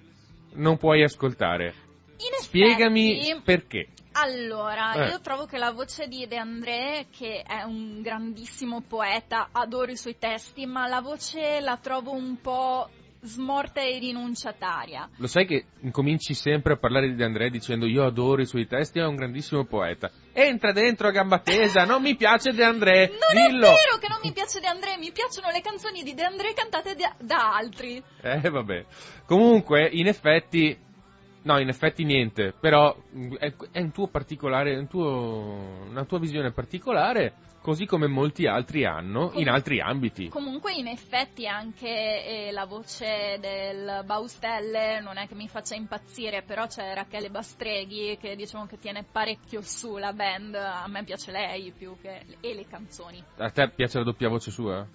non 0.53 0.77
puoi 0.77 1.03
ascoltare. 1.03 1.73
in 2.21 2.43
Spiegami 2.43 3.17
effetti- 3.29 3.41
perché. 3.43 3.87
Allora, 4.13 5.05
Eh. 5.05 5.09
io 5.11 5.21
trovo 5.21 5.45
che 5.45 5.57
la 5.57 5.71
voce 5.71 6.07
di 6.07 6.27
De 6.27 6.35
André, 6.35 7.05
che 7.09 7.43
è 7.43 7.63
un 7.63 8.01
grandissimo 8.01 8.81
poeta, 8.81 9.49
adoro 9.53 9.89
i 9.91 9.95
suoi 9.95 10.17
testi, 10.17 10.65
ma 10.65 10.85
la 10.87 10.99
voce 10.99 11.61
la 11.61 11.77
trovo 11.77 12.11
un 12.11 12.35
po' 12.41 12.89
smorta 13.21 13.81
e 13.81 13.99
rinunciataria. 13.99 15.09
Lo 15.17 15.27
sai 15.27 15.45
che 15.45 15.65
incominci 15.81 16.33
sempre 16.33 16.73
a 16.73 16.77
parlare 16.77 17.07
di 17.09 17.15
De 17.15 17.23
André 17.23 17.49
dicendo 17.49 17.85
io 17.85 18.05
adoro 18.05 18.41
i 18.41 18.45
suoi 18.45 18.67
testi, 18.67 18.99
è 18.99 19.05
un 19.05 19.15
grandissimo 19.15 19.65
poeta. 19.65 20.09
Entra 20.33 20.71
dentro 20.71 21.07
a 21.07 21.11
gamba 21.11 21.39
tesa, 21.39 21.83
non 21.85 22.01
mi 22.01 22.15
piace 22.15 22.51
De 22.51 22.63
André, 22.63 23.07
Non 23.09 23.47
dillo. 23.47 23.67
è 23.67 23.73
vero 23.73 23.97
che 23.99 24.07
non 24.07 24.19
mi 24.23 24.31
piace 24.31 24.59
De 24.59 24.67
André, 24.67 24.97
mi 24.97 25.11
piacciono 25.11 25.49
le 25.51 25.61
canzoni 25.61 26.03
di 26.03 26.13
De 26.13 26.23
André 26.23 26.53
cantate 26.53 26.95
da, 26.95 27.13
da 27.19 27.55
altri. 27.55 28.01
Eh, 28.21 28.49
vabbè. 28.49 28.85
Comunque, 29.25 29.89
in 29.91 30.07
effetti, 30.07 30.77
no, 31.49 31.59
in 31.59 31.67
effetti 31.67 32.03
niente, 32.03 32.53
però 32.57 32.95
mh, 32.95 33.35
è, 33.35 33.53
è 33.71 33.81
un 33.81 33.91
tuo 33.91 34.07
particolare, 34.07 34.77
un 34.77 34.87
tuo, 34.87 35.87
una 35.89 36.05
tua 36.05 36.19
visione 36.19 36.51
particolare, 36.51 37.33
così 37.59 37.87
come 37.87 38.07
molti 38.07 38.45
altri 38.45 38.85
hanno 38.85 39.31
in 39.33 39.49
altri 39.49 39.81
ambiti. 39.81 40.29
Comunque 40.29 40.73
in 40.73 40.87
effetti 40.87 41.47
anche 41.47 41.87
eh, 41.87 42.51
la 42.51 42.65
voce 42.65 43.37
del 43.39 44.03
Baustelle 44.05 45.01
non 45.01 45.17
è 45.17 45.27
che 45.27 45.33
mi 45.33 45.47
faccia 45.47 45.73
impazzire, 45.73 46.43
però 46.43 46.67
c'è 46.67 46.93
Rachele 46.93 47.29
Bastreghi 47.29 48.17
che 48.21 48.35
diciamo 48.35 48.67
che 48.67 48.77
tiene 48.77 49.03
parecchio 49.11 49.61
su 49.61 49.97
la 49.97 50.13
band, 50.13 50.53
a 50.53 50.87
me 50.87 51.03
piace 51.03 51.31
lei 51.31 51.73
più 51.75 51.97
che 51.99 52.25
e 52.39 52.53
le 52.53 52.67
canzoni. 52.67 53.23
A 53.37 53.49
te 53.49 53.69
piace 53.75 53.97
la 53.97 54.03
doppia 54.03 54.29
voce 54.29 54.51
sua? 54.51 54.87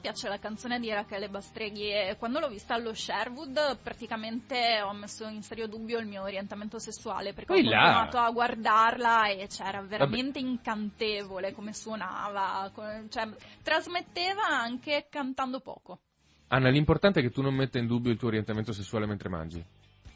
Piace 0.00 0.28
la 0.28 0.38
canzone 0.38 0.80
di 0.80 0.88
Rachele 0.90 1.28
Bastreghi 1.28 1.90
e 1.90 2.16
quando 2.18 2.40
l'ho 2.40 2.48
vista 2.48 2.74
allo 2.74 2.94
Sherwood 2.94 3.78
praticamente 3.82 4.80
ho 4.80 4.94
messo 4.94 5.26
in 5.26 5.42
serio 5.42 5.66
dubbio 5.66 5.98
il 5.98 6.06
mio 6.06 6.22
orientamento 6.22 6.78
sessuale 6.78 7.34
perché 7.34 7.52
Poi 7.52 7.60
ho 7.60 7.70
continuato 7.70 8.16
a 8.16 8.30
guardarla 8.30 9.28
e 9.28 9.46
c'era 9.46 9.82
veramente 9.82 10.38
incantevole 10.38 11.52
come 11.52 11.74
suonava, 11.74 12.70
cioè 13.10 13.28
trasmetteva 13.62 14.46
anche 14.46 15.06
cantando 15.10 15.60
poco. 15.60 16.00
Anna, 16.48 16.70
l'importante 16.70 17.20
è 17.20 17.22
che 17.22 17.30
tu 17.30 17.42
non 17.42 17.54
metta 17.54 17.78
in 17.78 17.86
dubbio 17.86 18.10
il 18.10 18.18
tuo 18.18 18.28
orientamento 18.28 18.72
sessuale 18.72 19.06
mentre 19.06 19.28
mangi. 19.28 19.64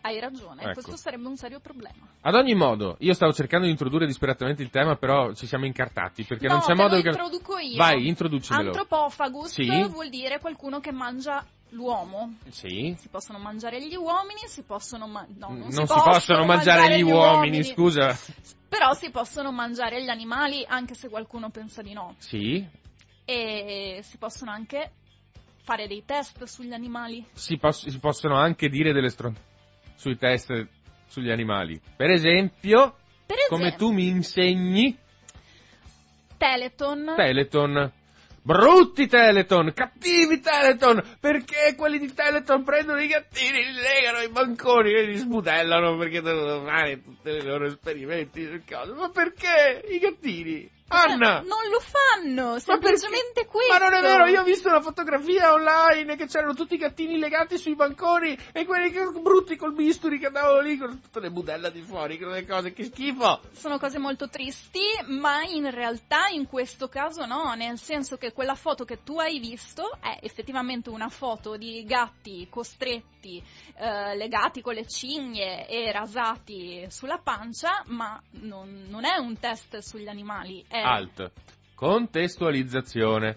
Hai 0.07 0.21
ragione, 0.21 0.61
Ecco. 0.65 0.73
questo 0.75 0.97
sarebbe 0.97 1.27
un 1.29 1.37
serio 1.39 1.61
problema. 1.61 2.07
Ad 2.21 2.35
ogni 2.35 2.55
modo, 2.55 2.97
io 2.99 3.15
stavo 3.15 3.33
cercando 3.33 3.65
di 3.65 3.73
introdurre 3.73 4.05
disperatamente 4.05 4.63
il 4.63 4.69
tema, 4.69 4.97
però 4.97 5.33
ci 5.33 5.47
siamo 5.47 5.65
incartati 5.65 6.25
perché 6.25 6.47
no, 6.47 6.57
non 6.57 6.63
c'è 6.63 6.75
modo 6.75 6.97
lo 6.97 7.01
che. 7.01 7.09
introduco 7.09 7.57
io. 7.57 7.77
Vai, 7.79 8.07
introducimelo. 8.07 8.67
Antropofagus 8.69 9.53
Sì. 9.53 9.89
vuol 9.89 10.11
dire 10.11 10.41
qualcuno 10.41 10.79
che 10.81 10.93
mangia 10.93 11.43
l'uomo. 11.71 12.35
Sì. 12.51 12.95
Si 12.99 13.09
possono 13.09 13.39
mangiare 13.39 13.81
gli 13.81 13.95
uomini, 13.95 14.41
si 14.45 14.61
possono 14.61 15.07
ma- 15.07 15.27
no, 15.39 15.49
non, 15.49 15.59
Non, 15.61 15.73
si, 15.73 15.83
possono 15.87 16.45
mangiare 16.45 16.99
gli 16.99 17.03
uomini, 17.03 17.65
scusa. 17.65 18.15
Però 18.69 18.93
si 18.93 19.09
possono 19.11 19.53
mangiare 19.53 20.05
gli 20.05 20.11
animali 20.11 20.67
anche 20.69 20.93
se 20.93 21.09
qualcuno 21.09 21.49
pensa 21.49 21.81
di 21.81 21.95
no. 21.95 22.15
Sì. 22.19 22.63
E 23.25 24.01
si 24.03 24.19
possono 24.19 24.51
anche 24.51 24.91
fare 25.63 25.87
dei 25.87 26.05
test 26.05 26.45
sugli 26.45 26.75
animali. 26.75 27.25
Si, 27.33 27.57
pos- 27.57 27.89
si 27.89 27.99
possono 27.99 28.37
anche 28.37 28.69
dire 28.69 28.93
delle 28.93 29.09
stronzate 29.09 29.53
sui 29.95 30.17
test 30.17 30.67
sugli 31.07 31.31
animali. 31.31 31.81
Per 31.97 32.11
esempio, 32.11 32.97
Per 33.27 33.37
esempio, 33.37 33.57
come 33.57 33.75
tu 33.77 33.93
mi 33.93 34.09
insegni, 34.09 34.97
Teleton. 36.37 37.15
Teleton. 37.17 37.93
Brutti 38.47 39.07
Teleton, 39.07 39.73
cattivi 39.73 40.39
Teleton, 40.41 41.03
perché 41.19 41.75
quelli 41.79 41.99
di 41.99 42.13
Teleton 42.13 42.63
prendono 42.63 43.01
i 43.01 43.07
gattini, 43.07 43.65
li 43.65 43.73
legano 43.73 44.19
ai 44.19 44.29
banconi 44.29 44.93
e 44.93 45.07
li 45.07 45.17
sbudellano 45.17 45.97
perché 45.97 46.21
devono 46.21 46.63
fare 46.63 47.03
tutti 47.03 47.31
i 47.31 47.43
loro 47.43 47.65
esperimenti 47.65 48.45
sul 48.45 48.63
coso. 48.69 48.95
Ma 48.97 49.09
perché 49.09 49.83
i 49.89 49.99
gattini? 49.99 50.71
Anna! 50.95 51.41
Non 51.41 51.69
lo 51.71 51.81
fanno, 51.81 52.53
Ma 52.53 52.59
semplicemente 52.59 53.33
perché? 53.35 53.49
questo. 53.49 53.73
Ma 53.73 53.79
non 53.79 53.95
è 53.95 54.01
vero, 54.01 54.27
io 54.27 54.41
ho 54.41 54.45
visto 54.45 54.69
una 54.69 54.81
fotografia 54.81 55.53
online 55.53 56.17
che 56.17 56.27
c'erano 56.27 56.55
tutti 56.55 56.75
i 56.75 56.79
gattini 56.79 57.19
legati 57.19 57.59
sui 57.59 57.75
banconi 57.75 58.37
e 58.53 58.65
quelli 58.65 58.91
che, 58.91 59.05
brutti 59.21 59.57
col 59.57 59.75
bisturi 59.75 60.19
che 60.19 60.27
andavano 60.27 60.61
lì 60.61 60.77
con 60.77 61.01
tutte 61.01 61.21
le 61.21 61.31
budella 61.31 61.71
di 61.71 61.83
fuori, 61.83 62.19
con 62.19 62.33
le 62.33 62.47
cose, 62.47 62.73
che 62.73 62.85
schifo! 62.85 63.41
Sono 63.53 63.79
cose 63.79 63.99
molto 63.99 64.29
tristi, 64.29 64.83
ma 65.07 65.43
in 65.43 65.71
realtà 65.71 66.29
in 66.29 66.47
questo 66.47 66.89
caso 66.89 67.27
no, 67.27 67.55
nel 67.55 67.79
senso 67.79 68.17
che 68.17 68.33
quella 68.33 68.55
foto 68.55 68.85
che 68.85 69.03
tu 69.03 69.19
hai 69.19 69.39
visto 69.39 69.99
è 70.01 70.19
effettivamente 70.23 70.91
una 70.91 71.09
foto 71.09 71.57
di 71.57 71.85
gatti 71.85 72.47
costretti, 72.49 73.43
eh, 73.77 74.17
legati 74.17 74.61
con 74.61 74.75
le 74.75 74.87
cinghie 74.87 75.67
e 75.67 75.91
rasati 75.93 76.87
sulla 76.89 77.19
pancia, 77.19 77.83
ma 77.87 78.21
non, 78.41 78.85
non 78.89 79.05
è 79.05 79.17
un 79.17 79.39
test 79.39 79.79
sugli 79.79 80.09
animali, 80.09 80.65
è 80.69 80.79
Alt. 80.85 81.33
Contestualizzazione. 81.75 83.37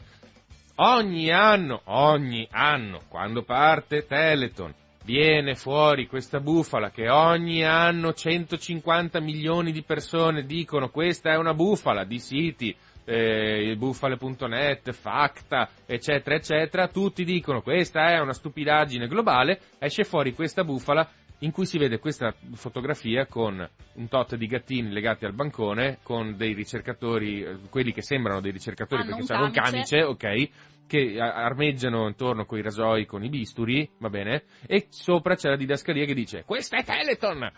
Ogni 0.75 1.31
anno, 1.31 1.81
ogni 1.86 2.45
anno, 2.51 3.03
quando 3.07 3.43
parte 3.43 4.05
Teleton, 4.05 4.73
viene 5.05 5.55
fuori 5.55 6.07
questa 6.07 6.41
bufala 6.41 6.91
che 6.91 7.10
ogni 7.10 7.63
anno 7.63 8.12
150 8.12 9.21
milioni 9.21 9.71
di 9.71 9.81
persone 9.81 10.43
dicono 10.43 10.89
questa 10.89 11.31
è 11.31 11.38
una 11.38 11.53
bufala 11.53 12.03
di 12.03 12.19
siti, 12.19 12.75
eh, 13.05 13.75
bufale.net, 13.77 14.91
Facta, 14.91 15.69
eccetera, 15.86 16.36
eccetera, 16.36 16.89
tutti 16.89 17.23
dicono 17.23 17.62
questa 17.62 18.10
è 18.10 18.19
una 18.19 18.33
stupidaggine 18.33 19.07
globale, 19.07 19.62
esce 19.79 20.03
fuori 20.03 20.33
questa 20.33 20.65
bufala 20.65 21.10
in 21.39 21.52
cui 21.52 21.65
si 21.65 21.78
vede 21.78 22.00
questa 22.00 22.34
fotografia 22.54 23.28
con 23.28 23.67
un 23.93 24.08
tot 24.08 24.36
di 24.36 24.47
gattini 24.47 24.91
legati 24.91 25.26
al 25.26 25.34
bancone, 25.34 26.00
con 26.02 26.36
dei 26.36 26.54
ricercatori, 26.54 27.43
eh, 27.43 27.58
quelli 27.69 27.93
che 27.93 28.02
sembrano 28.02 28.41
dei 28.41 28.52
ricercatori 28.52 29.02
Hanno 29.04 29.17
perché 29.17 29.34
hanno 29.34 29.45
un 29.45 29.52
camice. 29.52 30.04
ok, 30.04 30.50
che 30.88 31.19
armeggiano 31.19 32.08
intorno 32.08 32.45
coi 32.45 32.62
rasoi, 32.62 33.06
con 33.06 33.23
i 33.23 33.30
bisturi, 33.30 33.88
va 34.00 34.10
bene, 34.10 34.43
e 34.65 34.88
sopra 34.89 35.36
c'è 35.36 35.50
la 35.50 35.58
didascalia 35.58 36.06
che 36.06 36.13
dice 36.13 36.43
questa 36.45 36.78
è 36.78 36.84
Teleton! 36.84 37.52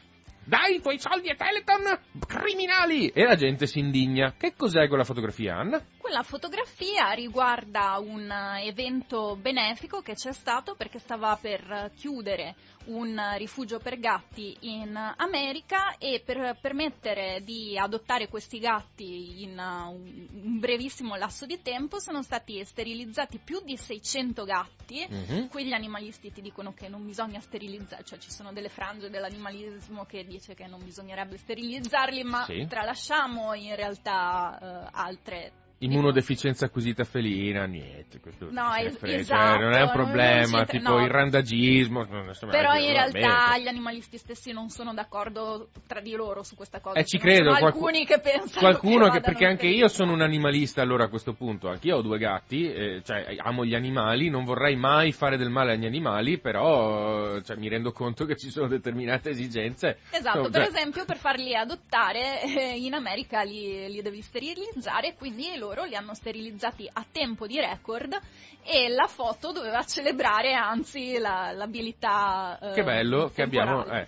Dai 0.44 0.78
i 0.78 0.82
tuoi 0.82 0.98
soldi 0.98 1.30
a 1.30 1.36
Teleton, 1.36 2.00
criminali! 2.26 3.10
E 3.10 3.24
la 3.24 3.36
gente 3.36 3.68
si 3.68 3.78
indigna. 3.78 4.34
Che 4.36 4.56
cos'è 4.58 4.88
quella 4.88 5.04
fotografia, 5.04 5.56
Anna? 5.56 5.80
Quella 6.10 6.24
fotografia 6.24 7.12
riguarda 7.12 8.00
un 8.00 8.32
eh, 8.32 8.66
evento 8.66 9.36
benefico 9.36 10.02
che 10.02 10.16
c'è 10.16 10.34
stato 10.34 10.74
perché 10.74 10.98
stava 10.98 11.38
per 11.40 11.62
eh, 11.70 11.92
chiudere 11.96 12.56
un 12.86 13.16
eh, 13.16 13.38
rifugio 13.38 13.78
per 13.78 14.00
gatti 14.00 14.58
in 14.62 14.98
America 15.18 15.98
e 16.00 16.24
per 16.26 16.58
permettere 16.60 17.44
di 17.44 17.78
adottare 17.78 18.28
questi 18.28 18.58
gatti 18.58 19.44
in 19.44 19.60
un 19.60 20.58
brevissimo 20.60 21.16
lasso 21.16 21.46
di 21.46 21.62
tempo 21.62 22.00
sono 22.00 22.24
stati 22.24 22.66
sterilizzati 22.66 23.38
più 23.38 23.62
di 23.64 23.78
600 23.78 24.46
gatti. 24.46 25.06
Mhm. 25.08 25.48
Qui 25.50 25.64
gli 25.66 25.74
animalisti 25.74 26.32
ti 26.32 26.42
dicono 26.42 26.74
che 26.74 26.88
non 26.88 27.06
bisogna 27.06 27.40
sterilizzare, 27.40 28.04
cioè 28.04 28.18
ci 28.18 28.32
sono 28.32 28.52
delle 28.52 28.70
frange 28.70 29.12
dell'animalismo 29.12 30.06
che 30.06 30.26
dice 30.26 30.56
che 30.56 30.66
non 30.66 30.84
bisognerebbe 30.84 31.38
sterilizzarli, 31.38 32.24
ma 32.24 32.46
Sì. 32.46 32.66
tralasciamo 32.68 33.54
in 33.54 33.76
realtà 33.76 34.58
eh, 34.60 34.90
altre 34.92 35.68
Immunodeficienza 35.82 36.66
acquisita 36.66 37.06
felina, 37.06 37.64
niente. 37.66 38.20
Questo 38.20 38.50
No, 38.52 38.74
es- 38.76 38.98
esatto, 39.02 39.60
cioè, 39.60 39.64
non 39.64 39.74
è 39.74 39.82
un 39.84 39.92
problema, 39.92 40.66
tipo 40.66 40.98
no. 40.98 41.04
il 41.06 41.10
randagismo. 41.10 42.06
Però 42.50 42.74
in 42.76 42.92
realtà 42.92 43.58
gli 43.58 43.68
animalisti 43.68 44.18
stessi 44.18 44.52
non 44.52 44.68
sono 44.68 44.94
d'accordo 44.94 45.70
tra 45.88 46.02
di 46.02 46.12
loro 46.16 46.44
su 46.44 46.56
questa 46.56 46.82
cosa. 46.82 47.00
Eh, 47.00 47.06
ci 47.06 47.18
credo, 47.18 47.52
alcuni 47.54 48.06
che 48.06 48.20
pensano 48.20 48.60
Qualcuno 48.60 49.06
che, 49.06 49.20
vadano 49.20 49.22
perché 49.22 49.46
anche 49.46 49.68
io 49.68 49.88
sono 49.88 50.12
un 50.12 50.22
animalista 50.22 50.82
allora 50.82 51.06
a 51.06 51.08
questo 51.08 51.32
punto, 51.32 51.70
anch'io 51.70 51.96
ho 51.96 52.02
due 52.02 52.18
gatti, 52.18 52.70
eh, 52.70 53.02
cioè 53.06 53.36
amo 53.38 53.64
gli 53.64 53.74
animali, 53.74 54.30
non 54.30 54.44
vorrei 54.44 54.76
mai 54.76 55.14
fare 55.14 55.38
del 55.38 55.50
male 55.50 55.74
agli 55.74 55.86
animali, 55.86 56.40
però 56.40 57.40
cioè, 57.40 57.56
mi 57.56 57.70
rendo 57.70 57.94
conto 57.94 58.26
che 58.26 58.36
ci 58.36 58.50
sono 58.50 58.68
determinate 58.68 59.30
esigenze. 59.30 60.00
Esatto, 60.12 60.42
No, 60.42 60.50
per 60.50 60.66
cioè- 60.66 60.76
esempio 60.76 61.06
per 61.06 61.16
farli 61.18 61.56
adottare 61.56 62.42
eh, 62.44 62.76
in 62.78 62.94
America 62.94 63.44
li, 63.44 63.90
li 63.90 64.02
devi 64.02 64.22
sterilizzare, 64.22 65.16
quindi 65.16 65.56
loro 65.56 65.68
li 65.86 65.96
hanno 65.96 66.14
sterilizzati 66.14 66.90
a 66.92 67.06
tempo 67.10 67.48
di 67.48 67.60
record 67.60 68.18
e 68.64 68.90
la 68.90 69.08
foto 69.08 69.52
doveva 69.52 69.84
celebrare 69.84 70.54
anzi 70.54 71.18
la- 71.18 71.52
l'abilità 71.52 72.60
eh, 72.60 72.74
Che 72.74 72.84
bello 72.84 73.32
che 73.34 73.42
abbiamo, 73.42 73.86
eh, 73.86 74.08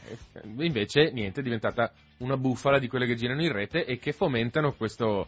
invece 0.57 1.11
niente, 1.11 1.39
è 1.39 1.43
diventata 1.43 1.91
una 2.17 2.37
bufala 2.37 2.79
di 2.79 2.87
quelle 2.87 3.05
che 3.05 3.15
girano 3.15 3.41
in 3.41 3.51
rete 3.51 3.85
e 3.85 3.97
che 3.97 4.11
fomentano 4.11 4.73
questo, 4.73 5.27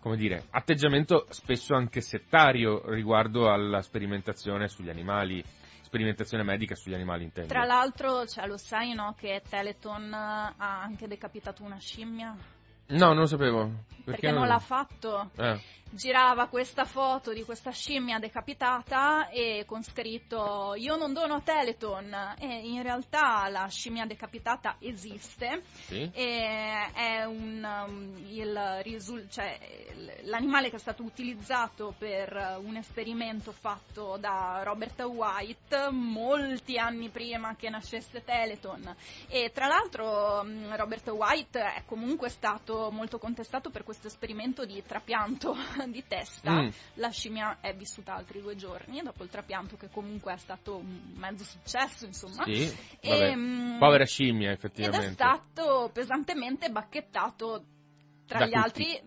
come 0.00 0.16
dire, 0.16 0.44
atteggiamento 0.50 1.26
spesso 1.30 1.74
anche 1.74 2.00
settario 2.00 2.82
riguardo 2.90 3.50
alla 3.50 3.82
sperimentazione 3.82 4.68
sugli 4.68 4.88
animali, 4.88 5.42
sperimentazione 5.82 6.42
medica 6.42 6.74
sugli 6.74 6.94
animali 6.94 7.24
intendo. 7.24 7.52
Tra 7.52 7.64
l'altro, 7.64 8.26
cioè, 8.26 8.46
lo 8.46 8.56
sai 8.56 8.94
no, 8.94 9.14
che 9.18 9.42
Teleton 9.48 10.12
ha 10.14 10.54
anche 10.56 11.06
decapitato 11.06 11.62
una 11.62 11.78
scimmia? 11.78 12.34
No, 12.90 13.06
non 13.08 13.18
lo 13.18 13.26
sapevo. 13.26 13.70
Perché, 14.04 14.30
non 14.30 14.46
l'ha 14.46 14.58
fatto. 14.58 15.30
Eh. 15.36 15.60
Girava 15.92 16.46
questa 16.46 16.84
foto 16.84 17.32
di 17.32 17.42
questa 17.42 17.72
scimmia 17.72 18.20
decapitata 18.20 19.28
e 19.28 19.64
con 19.66 19.82
scritto 19.82 20.74
io 20.76 20.94
non 20.94 21.12
dono 21.12 21.42
Teleton 21.42 22.36
e 22.38 22.60
in 22.60 22.80
realtà 22.82 23.48
la 23.48 23.66
scimmia 23.66 24.06
decapitata 24.06 24.76
esiste. 24.78 25.62
Sì. 25.86 26.08
e 26.12 26.92
è 26.92 27.24
un, 27.24 27.66
um, 27.86 28.14
il 28.28 28.80
risul- 28.82 29.28
cioè, 29.28 29.58
l'animale 30.22 30.70
che 30.70 30.76
è 30.76 30.78
stato 30.78 31.02
utilizzato 31.02 31.94
per 31.98 32.58
un 32.62 32.76
esperimento 32.76 33.50
fatto 33.50 34.16
da 34.18 34.60
Robert 34.62 35.00
White 35.00 35.90
molti 35.90 36.78
anni 36.78 37.08
prima 37.08 37.56
che 37.56 37.68
nascesse 37.68 38.22
Teleton. 38.22 38.94
E 39.28 39.50
tra 39.52 39.66
l'altro 39.66 40.40
um, 40.42 40.76
Robert 40.76 41.08
White 41.08 41.60
è 41.60 41.82
comunque 41.84 42.28
stato 42.28 42.90
molto 42.92 43.18
contestato 43.18 43.70
per 43.70 43.82
questo 43.82 44.06
esperimento 44.06 44.64
di 44.64 44.82
trapianto 44.86 45.56
di 45.90 46.04
testa 46.06 46.62
Mm. 46.62 46.68
la 46.94 47.08
scimmia 47.10 47.58
è 47.60 47.74
vissuta 47.74 48.14
altri 48.14 48.40
due 48.40 48.56
giorni 48.56 49.00
dopo 49.02 49.22
il 49.22 49.30
trapianto 49.30 49.76
che 49.76 49.88
comunque 49.90 50.32
è 50.34 50.36
stato 50.36 50.76
un 50.76 51.12
mezzo 51.16 51.44
successo 51.44 52.04
insomma 52.06 52.44
Sì, 52.44 52.72
E, 53.00 53.08
vabbè. 53.08 53.34
mm, 53.36 53.78
Povera 53.78 54.04
scimmia, 54.04 54.48
ed 54.50 54.54
è 54.54 54.56
effettivamente. 54.58 55.12
stato 55.12 55.90
pesantemente 55.92 56.68
bacchettato 56.70 57.64
tra 58.26 58.38
Da 58.40 58.46
gli 58.46 58.50
tutti. 58.52 58.62
altri 58.62 59.00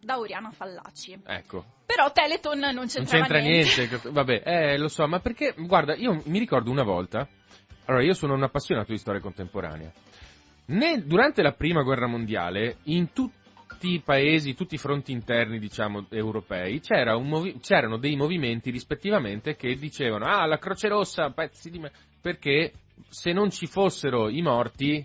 da 0.00 0.18
Oriana 0.18 0.50
Fallaci. 0.50 1.18
Ecco. 1.24 1.64
Però 1.86 2.10
Teleton 2.12 2.58
non 2.58 2.74
Non 2.74 2.86
c'entrava 2.86 3.24
c'entra 3.24 3.38
niente. 3.40 3.86
niente. 3.88 4.10
Vabbè, 4.10 4.42
eh, 4.44 4.78
lo 4.78 4.88
so, 4.88 5.06
ma 5.08 5.20
perché, 5.20 5.54
guarda, 5.56 5.94
io 5.96 6.22
mi 6.26 6.38
ricordo 6.38 6.70
una 6.70 6.82
volta, 6.84 7.26
allora 7.86 8.04
io 8.04 8.12
sono 8.14 8.34
un 8.34 8.42
appassionato 8.42 8.92
di 8.92 8.98
storia 8.98 9.20
contemporanea. 9.20 9.90
Nel- 10.66 11.04
durante 11.04 11.42
la 11.42 11.52
prima 11.52 11.82
guerra 11.82 12.06
mondiale, 12.06 12.76
in 12.84 13.12
tutti 13.12 13.39
i 13.88 14.02
paesi, 14.04 14.54
tutti 14.54 14.74
i 14.74 14.78
fronti 14.78 15.12
interni, 15.12 15.58
diciamo, 15.58 16.06
europei, 16.10 16.80
c'era 16.80 17.18
movi- 17.18 17.58
c'erano 17.60 17.96
dei 17.96 18.16
movimenti 18.16 18.70
rispettivamente 18.70 19.56
che 19.56 19.74
dicevano, 19.76 20.26
ah, 20.26 20.46
la 20.46 20.58
Croce 20.58 20.88
Rossa, 20.88 21.30
pezzi 21.30 21.70
di 21.70 21.78
me, 21.78 21.90
perché 22.20 22.72
se 23.08 23.32
non 23.32 23.50
ci 23.50 23.66
fossero 23.66 24.28
i 24.28 24.42
morti 24.42 25.04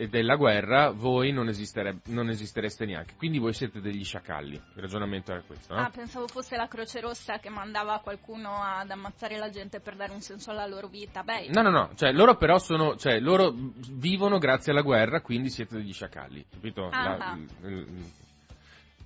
eh, 0.00 0.08
della 0.08 0.36
guerra, 0.36 0.90
voi 0.92 1.30
non, 1.30 1.48
esistere- 1.48 1.98
non 2.06 2.30
esistereste 2.30 2.86
neanche. 2.86 3.14
Quindi 3.16 3.38
voi 3.38 3.52
siete 3.52 3.80
degli 3.80 4.02
sciacalli. 4.02 4.54
Il 4.54 4.80
ragionamento 4.80 5.32
era 5.32 5.42
questo, 5.46 5.74
no? 5.74 5.80
Ah, 5.82 5.90
pensavo 5.90 6.26
fosse 6.26 6.56
la 6.56 6.66
Croce 6.68 7.00
Rossa 7.00 7.38
che 7.38 7.50
mandava 7.50 7.98
qualcuno 8.00 8.62
ad 8.62 8.90
ammazzare 8.90 9.36
la 9.36 9.50
gente 9.50 9.80
per 9.80 9.96
dare 9.96 10.12
un 10.12 10.22
senso 10.22 10.50
alla 10.50 10.66
loro 10.66 10.88
vita. 10.88 11.22
Beh, 11.22 11.48
No, 11.50 11.60
no, 11.60 11.70
no, 11.70 11.90
cioè 11.96 12.12
loro 12.12 12.36
però 12.36 12.58
sono, 12.58 12.96
cioè 12.96 13.20
loro 13.20 13.52
vivono 13.90 14.38
grazie 14.38 14.72
alla 14.72 14.80
guerra, 14.82 15.20
quindi 15.20 15.50
siete 15.50 15.76
degli 15.76 15.92
sciacalli, 15.92 16.46
capito? 16.50 16.88
Ah. 16.88 17.16
La- 17.16 17.38
l- 17.62 17.68
l- 17.68 18.10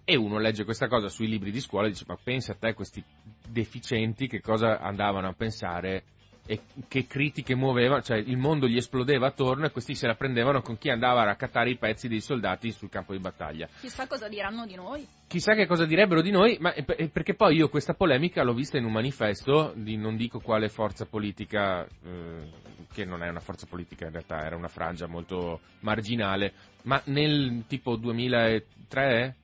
e 0.07 0.17
uno 0.17 0.39
legge 0.39 0.65
questa 0.65 0.87
cosa 0.87 1.09
sui 1.09 1.27
libri 1.27 1.51
di 1.51 1.61
scuola 1.61 1.87
e 1.87 1.91
dice, 1.91 2.05
ma 2.07 2.17
pensa 2.23 2.53
a 2.53 2.57
te 2.57 2.75
questi 2.75 3.03
deficienti 3.49 4.29
che 4.29 4.41
cosa 4.43 4.79
andavano 4.79 5.29
a 5.29 5.33
pensare 5.33 6.05
e 6.47 6.61
che 6.89 7.07
critiche 7.07 7.55
muovevano, 7.55 8.03
cioè 8.03 8.19
il 8.19 8.37
mondo 8.37 8.67
gli 8.67 8.77
esplodeva 8.77 9.29
attorno 9.29 9.65
e 9.65 9.71
questi 9.71 9.95
se 9.95 10.07
la 10.07 10.15
prendevano 10.15 10.61
con 10.61 10.77
chi 10.77 10.91
andava 10.91 11.23
a 11.23 11.25
raccattare 11.25 11.71
i 11.71 11.77
pezzi 11.77 12.07
dei 12.07 12.21
soldati 12.21 12.71
sul 12.71 12.91
campo 12.91 13.13
di 13.13 13.19
battaglia. 13.19 13.69
chissà 13.81 14.07
cosa 14.07 14.29
diranno 14.29 14.67
di 14.67 14.75
noi. 14.75 15.07
Chissà 15.27 15.55
che 15.55 15.67
cosa 15.67 15.87
direbbero 15.87 16.21
di 16.21 16.31
noi, 16.31 16.59
ma 16.61 16.73
perché 17.11 17.35
poi 17.35 17.57
io 17.57 17.69
questa 17.69 17.95
polemica 17.95 18.43
l'ho 18.43 18.53
vista 18.53 18.77
in 18.77 18.85
un 18.85 18.93
manifesto 18.93 19.73
di 19.75 19.97
non 19.97 20.17
dico 20.17 20.39
quale 20.39 20.69
forza 20.69 21.07
politica, 21.07 21.85
eh, 21.85 22.51
che 22.93 23.05
non 23.05 23.23
è 23.23 23.29
una 23.29 23.41
forza 23.41 23.67
politica 23.67 24.05
in 24.05 24.13
realtà, 24.13 24.45
era 24.45 24.55
una 24.55 24.69
frangia 24.69 25.07
molto 25.07 25.61
marginale, 25.81 26.53
ma 26.83 27.01
nel 27.07 27.65
tipo 27.67 27.97
2003? 27.97 29.37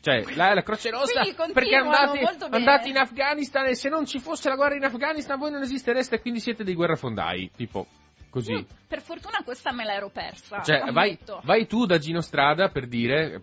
Cioè, 0.00 0.34
la, 0.34 0.54
la 0.54 0.62
Croce 0.62 0.90
Rossa, 0.90 1.22
perché 1.52 1.76
andate, 1.76 2.20
andate 2.50 2.88
in 2.88 2.96
Afghanistan 2.98 3.66
e 3.66 3.74
se 3.74 3.88
non 3.88 4.04
ci 4.04 4.18
fosse 4.18 4.48
la 4.48 4.56
guerra 4.56 4.74
in 4.74 4.84
Afghanistan 4.84 5.38
voi 5.38 5.50
non 5.52 5.62
esistereste 5.62 6.16
e 6.16 6.20
quindi 6.20 6.40
siete 6.40 6.64
dei 6.64 6.74
guerrafondai, 6.74 7.50
tipo 7.56 7.86
così. 8.32 8.52
Io, 8.52 8.66
per 8.88 9.02
fortuna 9.02 9.42
questa 9.44 9.72
me 9.72 9.84
l'ero 9.84 10.08
persa. 10.08 10.62
Cioè, 10.62 10.90
vai, 10.90 11.18
vai 11.42 11.66
tu 11.66 11.84
da 11.84 11.98
Gino 11.98 12.22
Strada 12.22 12.68
per 12.70 12.88
dire... 12.88 13.40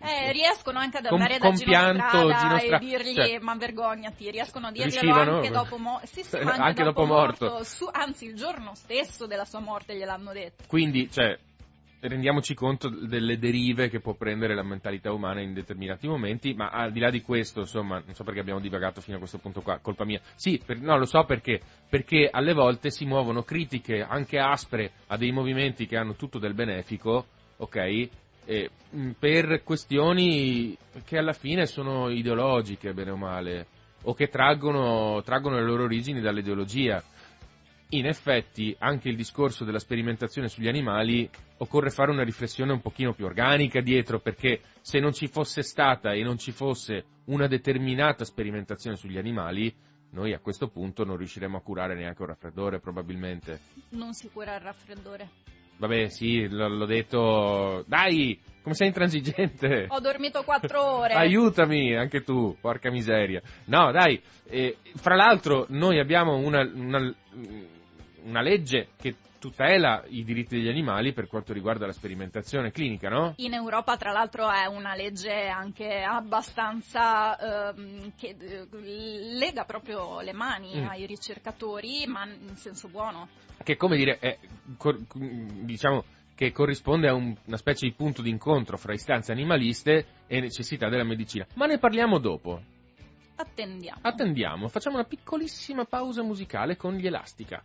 Eh, 0.00 0.32
riescono 0.32 0.80
anche 0.80 0.98
ad 0.98 1.06
Com- 1.06 1.20
andare 1.20 1.38
da 1.38 1.50
Gino 1.52 1.72
Strada 1.94 2.38
Gino 2.38 2.56
e 2.56 2.60
Stra- 2.60 2.78
dirgli 2.78 3.14
cioè- 3.14 3.38
ma 3.38 3.54
vergognati, 3.54 4.30
riescono 4.30 4.66
a 4.66 4.70
dirglielo 4.72 5.00
Riuscivano? 5.00 5.36
anche 5.36 5.50
dopo 5.50 5.78
morto. 5.78 6.06
Sì, 6.06 6.22
sì, 6.24 6.36
anche, 6.36 6.60
Anche 6.60 6.82
dopo 6.82 7.04
morto. 7.06 7.62
Su- 7.64 7.88
anzi, 7.90 8.26
il 8.26 8.34
giorno 8.34 8.74
stesso 8.74 9.26
della 9.26 9.44
sua 9.44 9.60
morte 9.60 9.94
gliel'hanno 9.96 10.32
detto. 10.32 10.64
Quindi, 10.66 11.08
cioè, 11.10 11.38
rendiamoci 12.00 12.54
conto 12.54 12.88
delle 12.88 13.38
derive 13.38 13.88
che 13.88 14.00
può 14.00 14.14
prendere 14.14 14.54
la 14.54 14.62
mentalità 14.62 15.12
umana 15.12 15.40
in 15.40 15.52
determinati 15.52 16.06
momenti, 16.06 16.54
ma 16.54 16.68
al 16.68 16.92
di 16.92 17.00
là 17.00 17.10
di 17.10 17.22
questo, 17.22 17.60
insomma, 17.60 18.00
non 18.04 18.14
so 18.14 18.24
perché 18.24 18.40
abbiamo 18.40 18.60
divagato 18.60 19.00
fino 19.00 19.16
a 19.16 19.18
questo 19.18 19.38
punto 19.38 19.62
qua, 19.62 19.78
colpa 19.80 20.04
mia. 20.04 20.20
Sì, 20.34 20.60
per- 20.64 20.80
no, 20.80 20.96
lo 20.96 21.06
so 21.06 21.24
perché, 21.24 21.60
perché 21.88 22.28
alle 22.30 22.52
volte 22.52 22.90
si 22.90 23.04
muovono 23.04 23.42
critiche 23.42 24.02
anche 24.02 24.38
aspre 24.38 24.92
a 25.08 25.16
dei 25.16 25.32
movimenti 25.32 25.86
che 25.86 25.96
hanno 25.96 26.14
tutto 26.14 26.38
del 26.38 26.54
benefico, 26.54 27.26
ok? 27.56 27.76
E, 28.44 28.70
mh, 28.90 29.10
per 29.18 29.62
questioni 29.64 30.76
che 31.04 31.18
alla 31.18 31.32
fine 31.32 31.66
sono 31.66 32.10
ideologiche, 32.10 32.94
bene 32.94 33.10
o 33.10 33.16
male, 33.16 33.66
o 34.02 34.14
che 34.14 34.28
traggono, 34.28 35.20
traggono 35.22 35.56
le 35.56 35.64
loro 35.64 35.84
origini 35.84 36.20
dall'ideologia. 36.20 37.02
In 37.92 38.04
effetti, 38.06 38.76
anche 38.78 39.08
il 39.08 39.16
discorso 39.16 39.64
della 39.64 39.78
sperimentazione 39.78 40.48
sugli 40.48 40.68
animali 40.68 41.28
occorre 41.58 41.88
fare 41.88 42.10
una 42.10 42.22
riflessione 42.22 42.72
un 42.72 42.82
pochino 42.82 43.14
più 43.14 43.24
organica 43.24 43.80
dietro, 43.80 44.20
perché 44.20 44.60
se 44.82 44.98
non 44.98 45.14
ci 45.14 45.26
fosse 45.26 45.62
stata 45.62 46.12
e 46.12 46.22
non 46.22 46.36
ci 46.36 46.52
fosse 46.52 47.04
una 47.26 47.46
determinata 47.46 48.26
sperimentazione 48.26 48.96
sugli 48.96 49.16
animali, 49.16 49.74
noi 50.10 50.34
a 50.34 50.38
questo 50.38 50.68
punto 50.68 51.04
non 51.04 51.16
riusciremo 51.16 51.56
a 51.56 51.62
curare 51.62 51.94
neanche 51.94 52.20
un 52.20 52.28
raffreddore, 52.28 52.78
probabilmente. 52.78 53.58
Non 53.90 54.12
si 54.12 54.28
cura 54.30 54.54
il 54.56 54.60
raffreddore. 54.60 55.28
Vabbè, 55.78 56.08
sì, 56.08 56.46
l- 56.46 56.76
l'ho 56.76 56.86
detto. 56.86 57.84
Dai, 57.86 58.38
come 58.62 58.74
sei 58.74 58.88
intransigente? 58.88 59.86
Ho 59.88 60.00
dormito 60.00 60.42
quattro 60.42 60.82
ore. 60.98 61.14
Aiutami, 61.14 61.96
anche 61.96 62.22
tu, 62.22 62.56
porca 62.60 62.90
miseria. 62.90 63.40
No, 63.66 63.92
dai, 63.92 64.20
eh, 64.48 64.76
fra 64.96 65.14
l'altro 65.14 65.66
noi 65.70 66.00
abbiamo 66.00 66.36
una, 66.36 66.68
una- 66.74 67.14
una 68.24 68.40
legge 68.42 68.88
che 68.96 69.16
tutela 69.38 70.02
i 70.08 70.24
diritti 70.24 70.56
degli 70.56 70.68
animali 70.68 71.12
per 71.12 71.28
quanto 71.28 71.52
riguarda 71.52 71.86
la 71.86 71.92
sperimentazione 71.92 72.72
clinica, 72.72 73.08
no? 73.08 73.34
In 73.36 73.52
Europa, 73.54 73.96
tra 73.96 74.10
l'altro, 74.10 74.50
è 74.50 74.66
una 74.66 74.94
legge 74.96 75.46
anche 75.46 76.02
abbastanza 76.02 77.70
ehm, 77.70 78.12
che 78.16 78.34
eh, 78.38 78.66
lega 78.70 79.64
proprio 79.64 80.20
le 80.20 80.32
mani 80.32 80.80
Mm. 80.80 80.88
ai 80.88 81.06
ricercatori, 81.06 82.04
ma 82.06 82.24
in 82.26 82.56
senso 82.56 82.88
buono. 82.88 83.28
Che 83.62 83.76
come 83.76 83.96
dire, 83.96 84.18
è, 84.18 84.38
cor- 84.76 84.98
diciamo 85.14 86.04
che 86.34 86.52
corrisponde 86.52 87.08
a 87.08 87.14
un- 87.14 87.36
una 87.46 87.56
specie 87.56 87.86
di 87.86 87.92
punto 87.94 88.22
d'incontro 88.22 88.76
fra 88.76 88.92
istanze 88.92 89.32
animaliste 89.32 90.06
e 90.26 90.40
necessità 90.40 90.88
della 90.88 91.04
medicina. 91.04 91.46
Ma 91.54 91.66
ne 91.66 91.78
parliamo 91.78 92.18
dopo. 92.18 92.60
Attendiamo. 93.36 94.00
Attendiamo, 94.02 94.68
facciamo 94.68 94.96
una 94.96 95.04
piccolissima 95.04 95.84
pausa 95.84 96.22
musicale 96.22 96.76
con 96.76 96.94
gli 96.94 97.06
Elastica. 97.06 97.62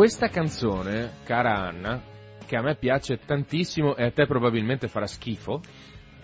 Questa 0.00 0.28
canzone, 0.28 1.16
cara 1.24 1.58
Anna, 1.58 2.00
che 2.46 2.56
a 2.56 2.62
me 2.62 2.74
piace 2.74 3.18
tantissimo 3.18 3.96
e 3.96 4.04
a 4.04 4.10
te 4.10 4.24
probabilmente 4.24 4.88
farà 4.88 5.06
schifo, 5.06 5.60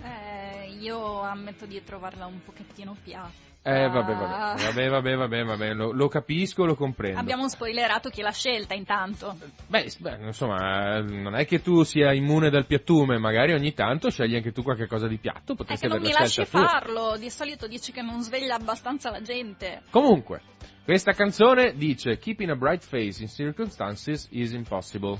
Eh, 0.02 0.78
io 0.80 1.20
ammetto 1.20 1.66
di 1.66 1.82
trovarla 1.84 2.24
un 2.24 2.40
pochettino 2.42 2.96
piatta. 3.04 3.56
Eh, 3.68 3.88
vabbè, 3.88 4.14
vabbè, 4.14 4.62
vabbè, 4.62 4.88
vabbè, 4.88 5.16
vabbè, 5.16 5.44
vabbè, 5.44 5.74
lo, 5.74 5.90
lo 5.90 6.07
capisco, 6.07 6.64
lo 6.64 6.76
comprendo. 6.76 7.18
Abbiamo 7.18 7.48
spoilerato 7.48 8.11
chi 8.11 8.22
l'ha 8.22 8.31
scelta 8.31 8.75
intanto. 8.75 9.37
Beh, 9.67 9.92
beh, 9.98 10.19
insomma, 10.27 11.00
non 11.00 11.35
è 11.35 11.44
che 11.46 11.60
tu 11.60 11.83
sia 11.83 12.12
immune 12.12 12.48
dal 12.48 12.64
piattume, 12.64 13.19
magari 13.19 13.54
ogni 13.54 13.75
tanto 13.75 14.08
scegli 14.08 14.37
anche 14.37 14.52
tu 14.52 14.62
qualche 14.62 14.87
cosa 14.87 15.08
di 15.08 15.19
piatto, 15.19 15.54
È 15.54 15.56
potresti 15.56 15.88
che 15.88 15.92
non 15.92 16.00
mi 16.00 16.12
lasci 16.12 16.44
farlo, 16.44 17.17
di 17.19 17.29
solito 17.29 17.67
dici 17.67 17.90
che 17.90 18.02
non 18.02 18.23
sveglia 18.23 18.54
abbastanza 18.54 19.10
la 19.10 19.21
gente. 19.21 19.83
Comunque, 19.90 20.42
questa 20.85 21.10
canzone 21.10 21.75
dice 21.75 22.19
Keeping 22.19 22.50
a 22.50 22.54
bright 22.54 22.85
face 22.85 23.21
in 23.21 23.29
circumstances 23.29 24.29
is 24.31 24.52
impossible. 24.52 25.19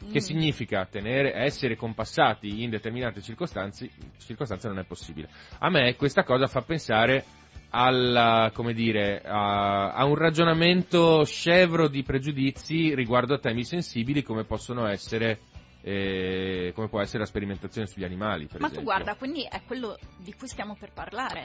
Che 0.00 0.06
Mm. 0.18 0.22
significa 0.22 0.86
tenere, 0.86 1.34
essere 1.34 1.76
compassati 1.76 2.62
in 2.62 2.70
determinate 2.70 3.20
circostanze, 3.20 3.90
circostanze 4.18 4.66
non 4.68 4.78
è 4.78 4.84
possibile. 4.84 5.28
A 5.58 5.68
me 5.68 5.94
questa 5.96 6.24
cosa 6.24 6.46
fa 6.46 6.62
pensare 6.62 7.24
alla, 7.70 8.50
come 8.54 8.72
dire, 8.72 9.20
a, 9.20 9.92
a 9.92 10.04
un 10.06 10.14
ragionamento 10.16 11.22
scevro 11.24 11.86
di 11.86 12.02
pregiudizi 12.02 12.94
riguardo 12.94 13.34
a 13.34 13.38
temi 13.38 13.62
sensibili 13.64 14.22
come 14.22 14.44
possono 14.44 14.86
essere, 14.88 15.38
eh, 15.82 16.72
come 16.74 16.88
può 16.88 17.00
essere 17.00 17.18
la 17.20 17.26
sperimentazione 17.26 17.86
sugli 17.86 18.04
animali, 18.04 18.44
Ma 18.44 18.56
tu 18.56 18.64
esempio. 18.64 18.82
guarda, 18.82 19.14
quindi 19.16 19.46
è 19.48 19.60
quello 19.66 19.96
di 20.16 20.32
cui 20.32 20.48
stiamo 20.48 20.76
per 20.80 20.92
parlare. 20.92 21.44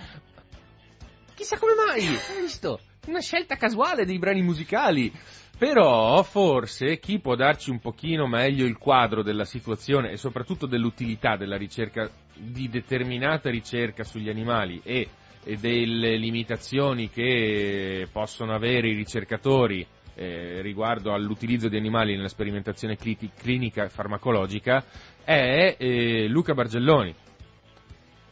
Chissà 1.35 1.57
come 1.59 1.73
mai, 1.75 2.05
hai 2.07 2.41
visto? 2.41 2.79
Una 3.07 3.19
scelta 3.19 3.57
casuale 3.57 4.05
dei 4.05 4.17
brani 4.17 4.41
musicali. 4.41 5.11
Però 5.57 6.21
forse 6.23 6.99
chi 6.99 7.19
può 7.19 7.35
darci 7.35 7.69
un 7.69 7.79
pochino 7.79 8.27
meglio 8.27 8.65
il 8.65 8.77
quadro 8.77 9.23
della 9.23 9.45
situazione 9.45 10.11
e 10.11 10.17
soprattutto 10.17 10.65
dell'utilità 10.65 11.37
della 11.37 11.55
ricerca, 11.55 12.09
di 12.33 12.67
determinata 12.67 13.49
ricerca 13.49 14.03
sugli 14.03 14.29
animali 14.29 14.81
e, 14.83 15.07
e 15.45 15.55
delle 15.55 16.17
limitazioni 16.17 17.09
che 17.09 18.05
possono 18.11 18.53
avere 18.53 18.89
i 18.89 18.95
ricercatori 18.95 19.87
eh, 20.15 20.61
riguardo 20.61 21.13
all'utilizzo 21.13 21.69
di 21.69 21.77
animali 21.77 22.15
nella 22.15 22.27
sperimentazione 22.27 22.97
cliti- 22.97 23.31
clinica 23.35 23.85
e 23.85 23.89
farmacologica 23.89 24.83
è 25.23 25.75
eh, 25.77 26.27
Luca 26.27 26.53
Bargelloni 26.53 27.13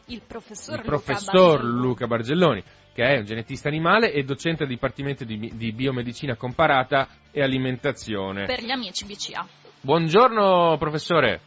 Il 0.06 0.22
professor, 0.26 0.78
il 0.78 0.84
Luca 0.84 0.96
professor 0.96 1.60
Bargello. 1.60 1.80
Luca 1.80 2.06
Bargelloni, 2.06 2.62
che 2.94 3.02
è 3.02 3.18
un 3.18 3.24
genetista 3.24 3.68
animale 3.68 4.12
e 4.12 4.22
docente 4.22 4.64
del 4.64 4.68
Dipartimento 4.74 5.24
di, 5.24 5.50
di 5.54 5.72
Biomedicina 5.72 6.36
Comparata 6.36 7.08
e 7.32 7.42
Alimentazione. 7.42 8.46
Per 8.46 8.62
gli 8.62 8.70
amici 8.70 9.04
BCA. 9.04 9.44
Buongiorno 9.80 10.76
professore, 10.78 11.40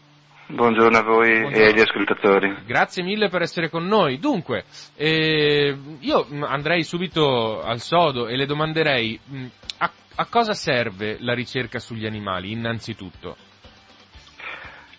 Buongiorno 0.50 0.98
a 0.98 1.04
voi 1.04 1.40
Buongiorno. 1.40 1.58
e 1.58 1.68
agli 1.70 1.80
ascoltatori. 1.80 2.56
grazie 2.66 3.02
mille 3.04 3.30
per 3.30 3.42
essere 3.42 3.70
con 3.70 3.86
noi. 3.86 4.20
Dunque, 4.20 4.66
eh, 4.96 5.76
io 6.00 6.28
andrei 6.42 6.84
subito 6.84 7.62
al 7.62 7.80
sodo 7.80 8.28
e 8.28 8.36
le 8.36 8.46
domanderei 8.46 9.20
mh, 9.24 9.46
a, 9.80 9.92
a 10.16 10.26
cosa 10.30 10.54
serve 10.54 11.18
la 11.20 11.34
ricerca 11.34 11.80
sugli 11.80 12.06
animali, 12.06 12.52
innanzitutto? 12.52 13.36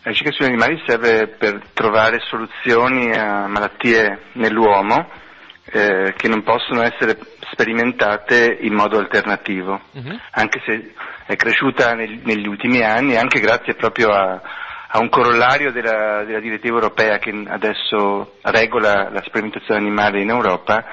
La 0.03 0.11
ricerca 0.11 0.32
sugli 0.32 0.46
animali 0.49 0.82
serve 0.86 1.28
per 1.28 1.70
trovare 1.74 2.18
soluzioni 2.20 3.11
a 3.12 3.46
malattie 3.46 4.30
nell'uomo 4.32 5.26
eh, 5.71 6.14
che 6.16 6.29
non 6.29 6.43
possono 6.43 6.83
essere 6.83 7.19
sperimentate 7.51 8.59
in 8.61 8.75
modo 8.75 8.99
alternativo, 8.99 9.81
Mhm. 9.93 10.21
anche 10.33 10.61
se 10.64 10.93
è 11.27 11.37
cresciuta 11.37 11.95
neg- 11.95 12.25
negli 12.25 12.47
ultimi 12.47 12.83
anni, 12.83 13.16
anche 13.16 13.41
grazie 13.41 13.75
proprio 13.75 14.11
a, 14.11 14.41
a 14.89 14.99
un 14.99 15.09
corollario 15.09 15.71
della, 15.73 16.25
della 16.25 16.41
direttiva 16.41 16.77
europea 16.77 17.19
che 17.19 17.33
adesso 17.49 18.37
regola 18.43 19.11
la 19.11 19.23
sperimentazione 19.27 19.81
animale 19.81 20.21
in 20.23 20.31
Europa, 20.31 20.85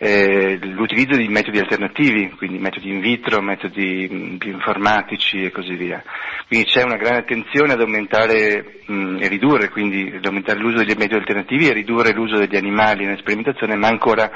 eh, 0.00 0.58
l'utilizzo 0.62 1.16
di 1.16 1.26
metodi 1.28 1.58
alternativi, 1.58 2.30
quindi 2.30 2.58
metodi 2.58 2.88
in 2.88 3.00
vitro, 3.00 3.42
metodi 3.42 4.08
mh, 4.08 4.36
bioinformatici 4.36 5.42
e 5.42 5.50
così 5.50 5.74
via. 5.74 6.02
Quindi 6.46 6.66
c'è 6.66 6.82
una 6.84 6.96
grande 6.96 7.18
attenzione 7.18 7.72
ad 7.72 7.80
aumentare 7.80 8.82
mh, 8.86 9.18
e 9.20 9.28
ridurre, 9.28 9.68
quindi 9.68 10.12
ad 10.14 10.24
aumentare 10.24 10.60
l'uso 10.60 10.78
degli 10.78 10.96
metodi 10.96 11.16
alternativi 11.16 11.68
e 11.68 11.72
ridurre 11.72 12.12
l'uso 12.12 12.36
degli 12.38 12.56
animali 12.56 13.04
nella 13.04 13.18
sperimentazione, 13.18 13.74
ma 13.74 13.88
ancora 13.88 14.30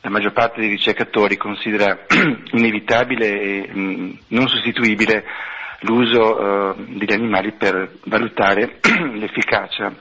la 0.00 0.10
maggior 0.10 0.32
parte 0.32 0.60
dei 0.60 0.70
ricercatori 0.70 1.36
considera 1.36 2.06
inevitabile 2.52 3.40
e 3.40 3.68
mh, 3.72 4.18
non 4.28 4.46
sostituibile 4.46 5.24
l'uso 5.80 6.72
eh, 6.72 6.74
degli 6.86 7.12
animali 7.12 7.52
per 7.52 7.96
valutare 8.04 8.78
l'efficacia 9.14 9.92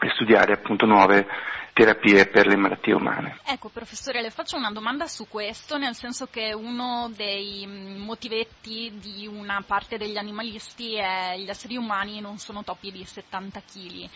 e 0.00 0.10
studiare 0.10 0.52
appunto 0.52 0.86
nuove 0.86 1.26
terapie 1.78 2.26
per 2.26 2.48
le 2.48 2.56
malattie 2.56 2.92
umane. 2.92 3.38
Ecco, 3.46 3.68
professore, 3.68 4.20
le 4.20 4.30
faccio 4.30 4.56
una 4.56 4.72
domanda 4.72 5.06
su 5.06 5.28
questo, 5.28 5.78
nel 5.78 5.94
senso 5.94 6.26
che 6.26 6.52
uno 6.52 7.08
dei 7.14 7.64
mm, 7.64 8.00
motivetti 8.02 8.92
di 8.98 9.28
una 9.28 9.62
parte 9.64 9.96
degli 9.96 10.16
animalisti 10.16 10.96
è 10.96 11.36
gli 11.38 11.48
esseri 11.48 11.76
umani 11.76 12.20
non 12.20 12.38
sono 12.38 12.64
topi 12.64 12.90
di 12.90 13.04
70 13.04 13.60
kg, 13.60 14.08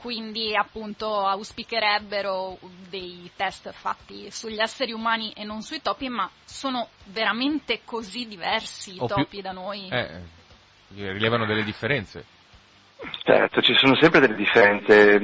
quindi 0.00 0.56
appunto 0.56 1.26
auspicherebbero 1.26 2.58
dei 2.88 3.30
test 3.36 3.70
fatti 3.72 4.30
sugli 4.30 4.58
esseri 4.58 4.92
umani 4.92 5.32
e 5.32 5.44
non 5.44 5.60
sui 5.60 5.82
topi, 5.82 6.08
ma 6.08 6.28
sono 6.42 6.88
veramente 7.04 7.82
così 7.84 8.26
diversi 8.26 8.94
i 8.94 8.98
O 8.98 9.04
più- 9.04 9.14
topi 9.16 9.42
da 9.42 9.52
noi? 9.52 9.88
Eh, 9.90 10.22
rilevano 10.94 11.44
delle 11.44 11.64
differenze. 11.64 12.24
Certo, 13.22 13.60
ci 13.60 13.74
sono 13.76 13.94
sempre 14.00 14.20
delle 14.20 14.36
differenze. 14.36 15.18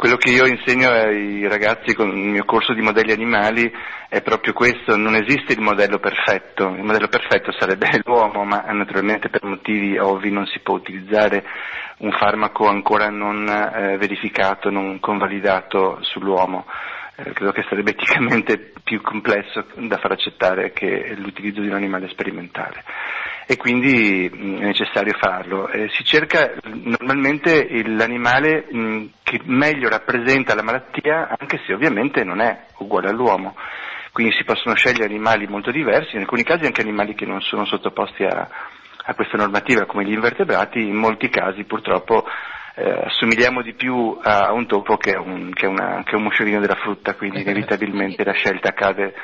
Quello 0.00 0.16
che 0.16 0.30
io 0.30 0.46
insegno 0.46 0.88
ai 0.88 1.46
ragazzi 1.46 1.94
con 1.94 2.08
il 2.08 2.30
mio 2.30 2.46
corso 2.46 2.72
di 2.72 2.80
modelli 2.80 3.12
animali 3.12 3.70
è 4.08 4.22
proprio 4.22 4.54
questo, 4.54 4.96
non 4.96 5.14
esiste 5.14 5.52
il 5.52 5.60
modello 5.60 5.98
perfetto, 5.98 6.68
il 6.68 6.82
modello 6.82 7.08
perfetto 7.08 7.52
sarebbe 7.52 7.86
l'uomo, 8.06 8.44
ma 8.44 8.64
naturalmente 8.72 9.28
per 9.28 9.44
motivi 9.44 9.98
ovvi 9.98 10.30
non 10.30 10.46
si 10.46 10.60
può 10.60 10.76
utilizzare 10.76 11.44
un 11.98 12.12
farmaco 12.12 12.66
ancora 12.66 13.10
non 13.10 13.46
eh, 13.46 13.98
verificato, 13.98 14.70
non 14.70 15.00
convalidato 15.00 15.98
sull'uomo. 16.00 16.64
Eh, 17.22 17.32
credo 17.32 17.52
che 17.52 17.64
sarebbe 17.68 17.90
eticamente 17.90 18.72
più 18.82 19.02
complesso 19.02 19.66
da 19.74 19.98
far 19.98 20.12
accettare 20.12 20.72
che 20.72 21.14
l'utilizzo 21.16 21.60
di 21.60 21.68
un 21.68 21.74
animale 21.74 22.08
sperimentale 22.08 22.82
e 23.46 23.56
quindi 23.56 24.30
mh, 24.32 24.60
è 24.60 24.64
necessario 24.64 25.12
farlo. 25.18 25.68
Eh, 25.68 25.88
si 25.90 26.04
cerca 26.04 26.54
mh, 26.62 26.94
normalmente 26.98 27.68
l'animale 27.84 28.66
mh, 28.70 29.04
che 29.22 29.40
meglio 29.44 29.88
rappresenta 29.88 30.54
la 30.54 30.62
malattia, 30.62 31.36
anche 31.38 31.60
se 31.66 31.74
ovviamente 31.74 32.24
non 32.24 32.40
è 32.40 32.66
uguale 32.78 33.10
all'uomo. 33.10 33.54
Quindi 34.12 34.34
si 34.34 34.44
possono 34.44 34.74
scegliere 34.74 35.04
animali 35.04 35.46
molto 35.46 35.70
diversi, 35.70 36.14
in 36.14 36.22
alcuni 36.22 36.42
casi 36.42 36.64
anche 36.64 36.80
animali 36.80 37.14
che 37.14 37.26
non 37.26 37.40
sono 37.42 37.64
sottoposti 37.64 38.24
a, 38.24 38.48
a 39.04 39.14
questa 39.14 39.36
normativa 39.36 39.84
come 39.84 40.04
gli 40.04 40.12
invertebrati, 40.12 40.80
in 40.80 40.96
molti 40.96 41.28
casi 41.28 41.64
purtroppo 41.64 42.24
eh, 42.74 43.02
assomigliamo 43.04 43.62
di 43.62 43.74
più 43.74 44.18
a 44.22 44.52
un 44.52 44.66
topo 44.66 44.96
che 44.96 45.12
a 45.14 45.20
un, 45.20 45.52
che 45.52 45.66
una- 45.66 46.02
che 46.04 46.16
un 46.16 46.22
moscerino 46.22 46.60
della 46.60 46.76
frutta, 46.76 47.14
quindi 47.14 47.40
inevitabilmente 47.42 48.24
la 48.24 48.32
scelta 48.32 48.72
cade 48.72 49.14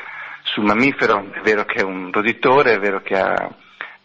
sul 0.42 0.64
mammifero, 0.64 1.32
è 1.32 1.40
vero 1.40 1.64
che 1.64 1.80
è 1.80 1.84
un 1.84 2.10
roditore, 2.12 2.74
è 2.74 2.78
vero 2.78 3.00
che 3.00 3.14
ha 3.18 3.50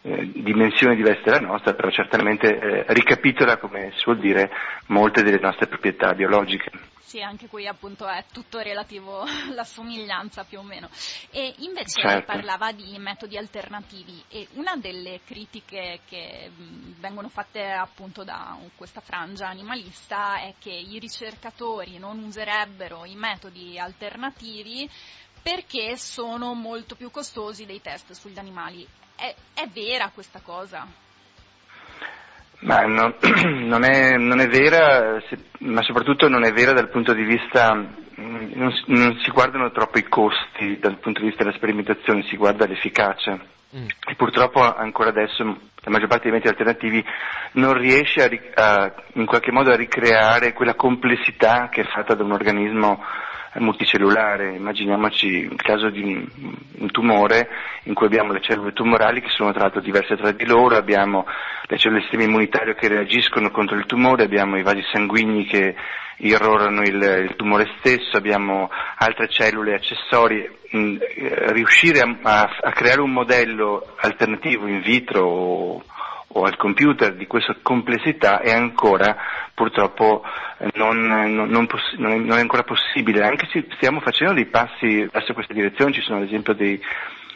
eh, 0.03 0.31
dimensioni 0.33 0.95
diverse 0.95 1.21
dalla 1.25 1.45
nostra, 1.45 1.73
però 1.73 1.89
certamente 1.91 2.57
eh, 2.57 2.85
ricapitola, 2.87 3.57
come 3.57 3.91
si 3.95 4.03
vuol 4.05 4.17
dire, 4.17 4.49
molte 4.87 5.21
delle 5.21 5.39
nostre 5.39 5.67
proprietà 5.67 6.13
biologiche. 6.13 6.71
Sì, 7.11 7.21
anche 7.21 7.49
qui 7.49 7.67
appunto 7.67 8.07
è 8.07 8.23
tutto 8.31 8.59
relativo 8.59 9.19
alla 9.27 9.65
somiglianza 9.65 10.45
più 10.45 10.59
o 10.59 10.63
meno. 10.63 10.89
E 11.29 11.53
invece 11.57 11.99
Certo. 11.99 12.25
parlava 12.25 12.71
di 12.71 12.97
metodi 12.99 13.37
alternativi 13.37 14.23
e 14.29 14.47
una 14.53 14.77
delle 14.77 15.19
critiche 15.25 15.99
che 16.07 16.49
vengono 16.99 17.27
fatte 17.27 17.69
appunto 17.69 18.23
da 18.23 18.57
questa 18.77 19.01
frangia 19.01 19.49
animalista 19.49 20.39
è 20.39 20.53
che 20.57 20.71
i 20.71 20.99
ricercatori 20.99 21.97
non 21.97 22.17
userebbero 22.19 23.03
i 23.03 23.15
metodi 23.15 23.77
alternativi 23.77 24.89
perché 25.41 25.97
sono 25.97 26.53
molto 26.53 26.95
più 26.95 27.11
costosi 27.11 27.65
dei 27.65 27.81
test 27.81 28.13
sugli 28.13 28.39
animali. 28.39 28.87
È, 29.17 29.35
è 29.53 29.67
vera 29.67 30.11
questa 30.11 30.39
cosa? 30.39 30.87
Ma 32.61 32.81
no- 32.85 33.15
non, 33.65 33.83
è, 33.83 34.17
non 34.17 34.39
è 34.39 34.47
vera, 34.47 35.19
se- 35.27 35.37
ma 35.59 35.81
soprattutto 35.81 36.27
non 36.27 36.43
è 36.43 36.51
vera 36.51 36.73
dal 36.73 36.89
punto 36.89 37.13
di 37.13 37.23
vista, 37.23 37.73
non, 37.73 38.71
si- 38.71 38.83
non 38.87 39.17
si 39.23 39.31
guardano 39.31 39.71
troppo 39.71 39.97
i 39.97 40.07
costi 40.07 40.77
dal 40.79 40.97
punto 40.99 41.21
di 41.21 41.27
vista 41.27 41.43
della 41.43 41.55
sperimentazione, 41.55 42.23
si 42.23 42.37
guarda 42.37 42.67
l'efficacia. 42.67 43.39
Mm. 43.75 43.85
E 44.09 44.15
purtroppo 44.15 44.59
ancora 44.61 45.09
adesso 45.09 45.43
la 45.43 45.89
maggior 45.89 46.07
parte 46.09 46.23
dei 46.29 46.33
metodi 46.33 46.49
alternativi 46.49 47.03
non 47.53 47.73
riesce 47.73 48.21
a, 48.55 48.83
a- 48.83 48.93
in 49.13 49.25
qualche 49.25 49.51
modo 49.51 49.71
a 49.71 49.75
ricreare 49.77 50.53
quella 50.53 50.75
complessità 50.75 51.69
che 51.71 51.81
è 51.81 51.85
fatta 51.85 52.13
da 52.13 52.23
un 52.23 52.33
organismo 52.33 53.01
multicellulare. 53.59 54.55
Immaginiamoci 54.55 55.27
il 55.27 55.61
caso 55.61 55.89
di 55.89 56.01
un, 56.01 56.91
tumore 56.91 57.49
in 57.83 57.93
cui 57.93 58.05
abbiamo 58.05 58.33
le 58.33 58.41
cellule 58.41 58.73
tumorali 58.73 59.21
che 59.21 59.29
sono 59.29 59.51
tra 59.51 59.63
l'altro 59.63 59.81
diverse 59.81 60.15
tra 60.15 60.31
di 60.31 60.45
loro, 60.45 60.75
abbiamo 60.75 61.25
le 61.63 61.77
cellule 61.77 61.99
del 61.99 62.09
sistema 62.09 62.29
immunitario 62.29 62.73
che 62.73 62.87
reagiscono 62.87 63.51
contro 63.51 63.75
il 63.77 63.85
tumore, 63.85 64.23
abbiamo 64.23 64.57
i 64.57 64.63
vasi 64.63 64.83
sanguigni 64.91 65.45
che 65.45 65.75
irrorano 66.17 66.81
il, 66.81 67.27
il 67.29 67.35
tumore 67.35 67.69
stesso, 67.79 68.17
abbiamo 68.17 68.69
altre 68.97 69.27
cellule 69.27 69.75
accessorie. 69.75 70.57
Mm, 70.73 70.97
eh, 71.01 71.51
riuscire 71.51 71.99
a, 71.99 72.17
a, 72.21 72.49
a, 72.61 72.71
creare 72.71 73.01
un 73.01 73.11
modello 73.11 73.93
alternativo 73.97 74.67
in 74.67 74.79
vitro 74.79 75.25
o, 75.25 75.83
o 76.27 76.43
al 76.43 76.55
computer 76.55 77.13
di 77.13 77.27
questa 77.27 77.57
complessità 77.61 78.39
è 78.39 78.53
ancora 78.53 79.17
purtroppo 79.53 80.23
non, 80.73 80.97
non, 81.05 81.49
non, 81.49 81.67
non, 81.97 82.37
è 82.37 82.39
ancora 82.39 82.63
possibile, 82.63 83.23
anche 83.23 83.47
se 83.51 83.65
stiamo 83.75 83.99
facendo 83.99 84.33
dei 84.33 84.45
passi 84.45 85.07
verso 85.11 85.33
questa 85.33 85.53
direzione, 85.53 85.93
ci 85.93 86.01
sono 86.01 86.17
ad 86.17 86.25
esempio 86.25 86.53
dei 86.53 86.81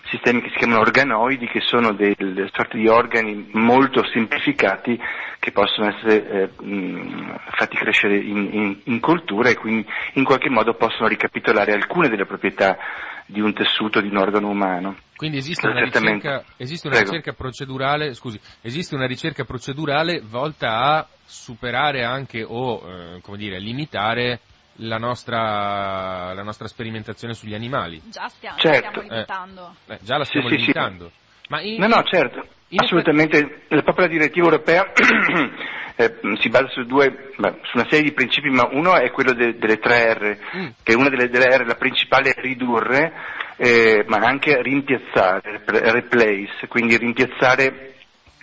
sistemi 0.10 0.42
che 0.42 0.50
si 0.50 0.58
chiamano 0.58 0.82
organoidi, 0.82 1.48
che 1.48 1.62
sono 1.62 1.92
delle 1.94 2.50
sorte 2.54 2.78
di 2.78 2.88
organi 2.88 3.50
molto 3.54 4.04
semplificati 4.06 5.00
che 5.40 5.52
possono 5.52 5.88
essere 5.90 6.30
eh, 6.30 6.50
fatti 7.52 7.78
crescere 7.78 8.18
in, 8.18 8.50
in, 8.52 8.80
in 8.84 9.00
cultura 9.00 9.50
e 9.50 9.56
quindi 9.56 9.86
in 10.14 10.24
qualche 10.24 10.50
modo 10.50 10.74
possono 10.74 11.08
ricapitolare 11.08 11.74
alcune 11.74 12.10
delle 12.10 12.26
proprietà 12.26 12.78
di 13.28 13.42
un 13.42 13.54
tessuto 13.54 14.02
di 14.02 14.10
un 14.10 14.18
organo 14.18 14.50
umano. 14.50 14.96
Quindi 15.16 15.38
esiste 15.38 15.68
una, 15.68 15.80
ricerca, 15.80 16.44
esiste 16.58 16.88
una 16.88 17.00
ricerca, 17.00 17.32
procedurale, 17.32 18.14
scusi, 18.14 18.40
esiste 18.62 18.96
una 18.96 19.08
ricerca 19.08 19.46
procedurale 19.46 20.22
volta 20.22 20.80
a 20.80 21.08
superare 21.24 22.04
anche 22.04 22.44
o, 22.44 22.82
eh, 22.86 23.22
come 23.22 23.38
dire, 23.38 23.60
limitare 23.60 24.42
la 24.80 24.98
nostra, 24.98 26.34
la 26.34 26.44
nostra, 26.44 26.68
sperimentazione 26.68 27.34
sugli 27.34 27.54
animali. 27.54 28.02
Già 28.10 28.28
stiamo, 28.28 28.58
certo. 28.58 28.90
stiamo 28.90 29.08
limitando. 29.08 29.76
Eh, 29.88 29.94
eh, 29.94 30.00
già 30.02 30.18
la 30.18 30.26
stiamo 30.26 30.50
sì, 30.50 30.58
limitando. 30.58 31.06
Sì, 31.06 31.56
sì. 31.56 31.74
In, 31.74 31.80
no, 31.80 31.88
no, 31.88 32.04
certo. 32.04 32.48
Assolutamente. 32.76 33.38
Effetti... 33.38 33.76
La 33.76 33.84
propria 33.84 34.08
direttiva 34.08 34.46
europea 34.48 34.92
eh, 35.96 36.20
si 36.42 36.50
basa 36.50 36.68
su, 36.70 36.84
due, 36.84 37.32
beh, 37.38 37.60
su, 37.64 37.78
una 37.78 37.88
serie 37.90 38.04
di 38.04 38.14
principi, 38.14 38.50
ma 38.50 38.68
uno 38.70 38.96
è 38.96 39.12
quello 39.12 39.34
de, 39.34 39.58
delle 39.58 39.78
tre 39.78 40.14
R, 40.14 40.38
mm. 40.58 40.68
che 40.84 40.94
una 40.94 41.10
delle, 41.10 41.30
delle, 41.30 41.58
R, 41.58 41.66
la 41.66 41.76
principale 41.76 42.32
è 42.32 42.42
ridurre, 42.42 43.14
eh, 43.58 44.04
ma 44.08 44.18
anche 44.18 44.62
rimpiazzare, 44.62 45.62
replace, 45.66 46.68
quindi 46.68 46.98
rimpiazzare 46.98 47.94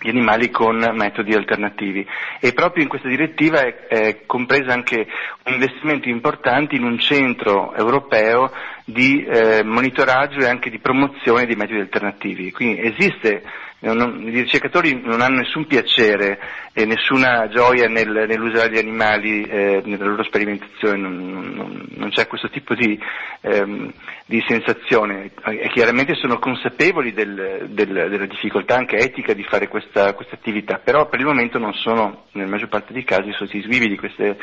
gli 0.03 0.09
animali 0.09 0.49
con 0.49 0.75
metodi 0.95 1.33
alternativi 1.33 2.05
e 2.41 2.51
proprio 2.51 2.83
in 2.83 2.89
questa 2.89 3.07
direttiva 3.07 3.61
è, 3.61 3.87
è 3.87 4.25
compreso 4.25 4.69
anche 4.69 5.07
un 5.45 5.53
investimento 5.53 6.09
importante 6.09 6.75
in 6.75 6.83
un 6.83 6.99
centro 6.99 7.73
europeo 7.73 8.51
di 8.83 9.23
eh, 9.23 9.63
monitoraggio 9.63 10.39
e 10.39 10.47
anche 10.49 10.69
di 10.69 10.79
promozione 10.79 11.45
dei 11.45 11.55
metodi 11.55 11.79
alternativi. 11.79 12.51
Quindi 12.51 12.81
esiste 12.85 13.43
non, 13.91 14.25
i 14.25 14.29
ricercatori 14.29 15.01
non 15.03 15.19
hanno 15.19 15.39
nessun 15.39 15.65
piacere 15.65 16.39
e 16.71 16.85
nessuna 16.85 17.49
gioia 17.49 17.89
nel, 17.89 18.25
nell'usare 18.27 18.71
gli 18.71 18.77
animali 18.77 19.43
eh, 19.43 19.81
nella 19.83 20.05
loro 20.05 20.23
sperimentazione, 20.23 20.97
non, 20.97 21.53
non, 21.53 21.85
non 21.89 22.09
c'è 22.09 22.25
questo 22.27 22.49
tipo 22.49 22.75
di, 22.75 22.97
ehm, 23.41 23.91
di, 24.25 24.41
sensazione. 24.47 25.31
E 25.43 25.69
chiaramente 25.69 26.15
sono 26.15 26.39
consapevoli 26.39 27.11
del, 27.11 27.67
del, 27.71 27.89
della 28.09 28.25
difficoltà 28.25 28.77
anche 28.77 28.95
etica 28.95 29.33
di 29.33 29.43
fare 29.43 29.67
questa, 29.67 30.13
questa, 30.13 30.35
attività, 30.35 30.79
però 30.81 31.09
per 31.09 31.19
il 31.19 31.25
momento 31.25 31.57
non 31.57 31.73
sono, 31.73 32.27
nella 32.31 32.49
maggior 32.49 32.69
parte 32.69 32.93
dei 32.93 33.03
casi, 33.03 33.33
sostituivi 33.33 33.89
di 33.89 33.97
queste 33.97 34.37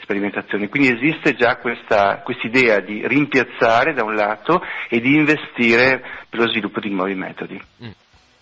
sperimentazioni. 0.00 0.68
Quindi 0.68 0.94
esiste 0.94 1.34
già 1.34 1.56
questa 1.56 2.22
idea 2.44 2.80
di 2.80 3.06
rimpiazzare 3.06 3.92
da 3.92 4.04
un 4.04 4.14
lato 4.14 4.62
e 4.88 5.00
di 5.00 5.16
investire 5.16 6.02
per 6.30 6.40
lo 6.40 6.48
sviluppo 6.48 6.80
di 6.80 6.90
nuovi 6.90 7.14
metodi. 7.14 7.60
Mm. 7.84 7.90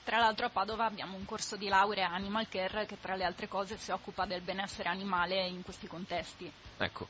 Tra 0.04 0.18
l'altro 0.18 0.46
a 0.46 0.50
Padova 0.50 0.84
abbiamo 0.84 1.16
un 1.16 1.24
corso 1.24 1.56
di 1.56 1.66
laurea 1.68 2.10
Animal 2.10 2.46
Care 2.48 2.84
che 2.84 2.98
tra 3.00 3.14
le 3.14 3.24
altre 3.24 3.48
cose 3.48 3.78
si 3.78 3.90
occupa 3.90 4.26
del 4.26 4.42
benessere 4.42 4.90
animale 4.90 5.46
in 5.46 5.62
questi 5.62 5.86
contesti. 5.86 6.50
Ecco. 6.76 7.08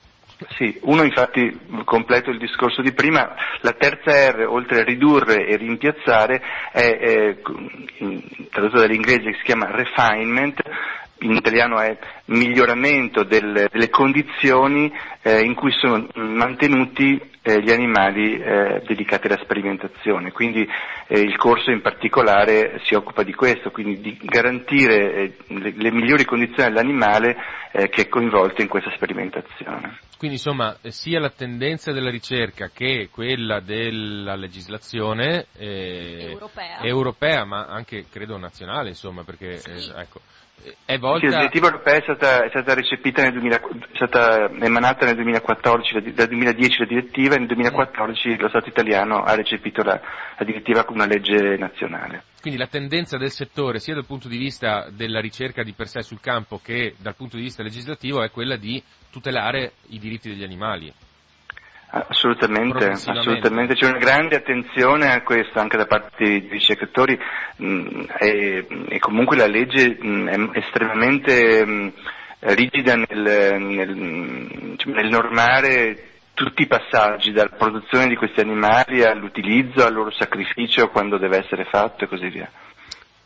Sì, 0.57 0.79
uno 0.83 1.03
infatti, 1.03 1.59
completo 1.85 2.31
il 2.31 2.39
discorso 2.39 2.83
di 2.83 2.93
prima, 2.93 3.35
la 3.61 3.73
terza 3.73 4.31
R, 4.31 4.47
oltre 4.49 4.81
a 4.81 4.85
ridurre 4.85 5.47
e 5.47 5.57
rimpiazzare, 5.57 6.41
è, 6.73 6.99
è 6.99 7.41
tradotto 8.51 8.79
dall'inglese 8.79 9.31
che 9.31 9.37
si 9.39 9.45
chiama 9.45 9.71
refinement, 9.71 10.61
in 11.21 11.33
italiano 11.33 11.81
è 11.81 11.97
miglioramento 12.27 13.23
del, 13.23 13.69
delle 13.71 13.89
condizioni 13.91 14.93
eh, 15.23 15.41
in 15.41 15.55
cui 15.55 15.73
sono 15.73 16.07
mantenuti 16.15 17.33
eh, 17.47 17.63
gli 17.63 17.71
animali 17.71 18.39
eh, 18.39 18.83
dedicati 18.87 19.27
alla 19.27 19.41
sperimentazione. 19.43 20.33
Quindi 20.33 20.67
eh, 21.07 21.21
il 21.21 21.37
corso 21.37 21.71
in 21.71 21.83
particolare 21.83 22.81
si 22.85 22.95
occupa 22.95 23.23
di 23.23 23.35
questo, 23.35 23.71
quindi 23.71 24.01
di 24.01 24.19
garantire 24.23 25.13
eh, 25.15 25.37
le, 25.49 25.75
le, 25.77 25.93
migliori 25.93 26.25
condizioni 26.25 26.71
all'animale 26.71 27.37
eh, 27.73 27.89
che 27.91 28.03
è 28.03 28.09
coinvolto 28.09 28.63
in 28.63 28.69
questa 28.69 28.91
sperimentazione. 28.95 29.99
Quindi 30.17 30.37
insomma 30.37 30.77
sia 30.89 31.21
la 31.21 31.31
tendenza 31.31 31.93
della 31.93 32.11
ricerca 32.11 32.71
che 32.73 33.09
quella 33.13 33.61
della 33.61 34.37
legislazione 34.37 35.47
europea. 35.59 36.79
europea. 36.81 37.45
ma 37.45 37.67
anche 37.67 38.07
credo 38.11 38.39
nazionale, 38.39 38.89
insomma, 38.89 39.23
perché 39.23 39.59
sì. 39.59 39.93
ecco, 39.95 40.21
è 40.85 40.99
volta... 40.99 41.29
la 41.29 41.37
direttiva 41.39 41.67
europea 41.67 41.97
è 41.97 42.03
stata, 42.03 42.45
è 42.45 42.49
stata 42.49 42.75
recepita 42.75 43.23
nel 43.23 43.33
2000, 43.33 43.57
è 43.57 43.61
stata 43.95 44.51
emanata 44.61 45.05
nel 45.07 45.15
2014, 45.17 46.13
dal 46.13 46.29
2010 46.29 46.79
la 46.79 46.87
direttiva 46.87 47.35
e 47.35 47.39
nel 47.39 47.47
2014 47.49 48.39
lo 48.39 48.49
Stato 48.49 48.69
italiano 48.69 49.23
ha 49.23 49.35
recepito 49.35 49.83
la, 49.83 50.01
la 50.39 50.45
direttiva 50.45 50.85
come 50.85 51.03
una 51.03 51.13
legge 51.13 51.57
nazionale. 51.57 52.25
Quindi 52.41 52.59
la 52.59 52.69
tendenza 52.69 53.17
del 53.17 53.31
settore, 53.31 53.79
sia 53.79 53.95
dal 53.95 54.05
punto 54.07 54.29
di 54.29 54.37
vista 54.37 54.89
della 54.91 55.21
ricerca 55.21 55.63
di 55.63 55.73
per 55.73 55.89
sé 55.89 56.03
sul 56.03 56.21
campo 56.21 56.61
che 56.63 56.95
dal 56.99 57.15
punto 57.15 57.37
di 57.37 57.43
vista 57.43 57.63
legislativo, 57.63 58.23
è 58.23 58.31
quella 58.31 58.57
di 58.57 58.83
tutelare 59.11 59.73
i 59.89 59.99
diritti 59.99 60.29
degli 60.29 60.45
animali. 60.45 60.93
Assolutamente, 61.97 62.87
assolutamente, 62.89 63.75
c'è 63.75 63.87
una 63.87 63.99
grande 63.99 64.35
attenzione 64.35 65.13
a 65.13 65.23
questo 65.23 65.61
anche 65.61 65.77
da 65.77 65.87
parte 65.87 66.25
dei 66.25 66.49
ricercatori 66.49 67.17
mh, 67.57 67.67
mm, 67.67 68.01
e, 68.19 68.67
e, 68.89 68.99
comunque 68.99 69.37
la 69.37 69.47
legge 69.47 69.97
mh, 70.01 70.09
mm, 70.09 70.29
è 70.29 70.59
estremamente 70.59 71.65
mh, 71.65 71.71
mm, 71.71 71.89
rigida 72.41 72.97
nel, 72.97 73.61
nel, 73.61 74.75
cioè, 74.77 74.93
nel, 74.93 75.09
normare 75.09 76.09
tutti 76.35 76.63
i 76.63 76.67
passaggi, 76.67 77.31
dalla 77.31 77.55
produzione 77.57 78.09
di 78.09 78.17
questi 78.17 78.41
animali 78.41 79.05
all'utilizzo, 79.05 79.87
al 79.87 79.95
loro 79.95 80.11
sacrificio 80.11 80.89
quando 80.89 81.17
deve 81.17 81.45
essere 81.45 81.65
fatto 81.65 82.03
e 82.03 82.09
così 82.09 82.29
via. 82.29 82.51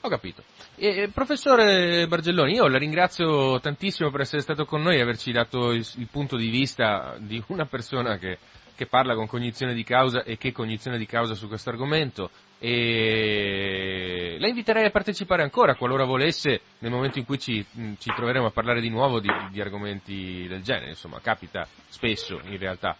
Ho 0.02 0.08
capito. 0.10 0.42
Eh, 0.76 1.08
professore 1.12 2.06
Bargelloni, 2.06 2.52
io 2.52 2.68
la 2.68 2.78
ringrazio 2.78 3.58
tantissimo 3.60 4.10
per 4.10 4.20
essere 4.20 4.42
stato 4.42 4.66
con 4.66 4.82
noi 4.82 4.96
e 4.96 5.00
averci 5.00 5.32
dato 5.32 5.72
il, 5.72 5.84
il 5.96 6.06
punto 6.10 6.36
di 6.36 6.50
vista 6.50 7.16
di 7.18 7.42
una 7.48 7.64
persona 7.64 8.18
che 8.18 8.38
che 8.78 8.86
parla 8.86 9.16
con 9.16 9.26
cognizione 9.26 9.74
di 9.74 9.82
causa 9.82 10.22
e 10.22 10.38
che 10.38 10.52
cognizione 10.52 10.98
di 10.98 11.06
causa 11.06 11.34
su 11.34 11.48
questo 11.48 11.68
argomento 11.68 12.30
e 12.60 14.36
la 14.38 14.46
inviterei 14.46 14.84
a 14.84 14.90
partecipare 14.90 15.42
ancora 15.42 15.74
qualora 15.74 16.04
volesse 16.04 16.60
nel 16.78 16.92
momento 16.92 17.18
in 17.18 17.24
cui 17.24 17.40
ci, 17.40 17.64
ci 17.98 18.12
troveremo 18.14 18.46
a 18.46 18.50
parlare 18.52 18.80
di 18.80 18.88
nuovo 18.88 19.18
di, 19.18 19.28
di, 19.50 19.60
argomenti 19.60 20.46
del 20.46 20.62
genere, 20.62 20.90
insomma 20.90 21.18
capita 21.20 21.66
spesso 21.88 22.40
in 22.44 22.58
realtà. 22.58 22.96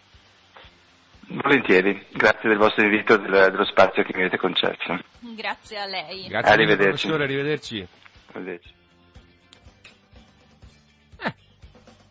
Volentieri, 1.28 2.06
grazie 2.10 2.48
del 2.48 2.58
vostro 2.58 2.82
invito 2.82 3.14
e 3.14 3.18
del, 3.20 3.50
dello 3.52 3.64
spazio 3.66 4.02
che 4.02 4.10
mi 4.14 4.22
avete 4.22 4.36
concesso. 4.36 4.98
Grazie 5.20 5.78
a 5.78 5.86
lei. 5.86 6.26
Grazie 6.26 6.52
arrivederci. 6.54 7.06
professore, 7.06 7.22
arrivederci. 7.22 7.86
Arrivederci. 8.32 8.77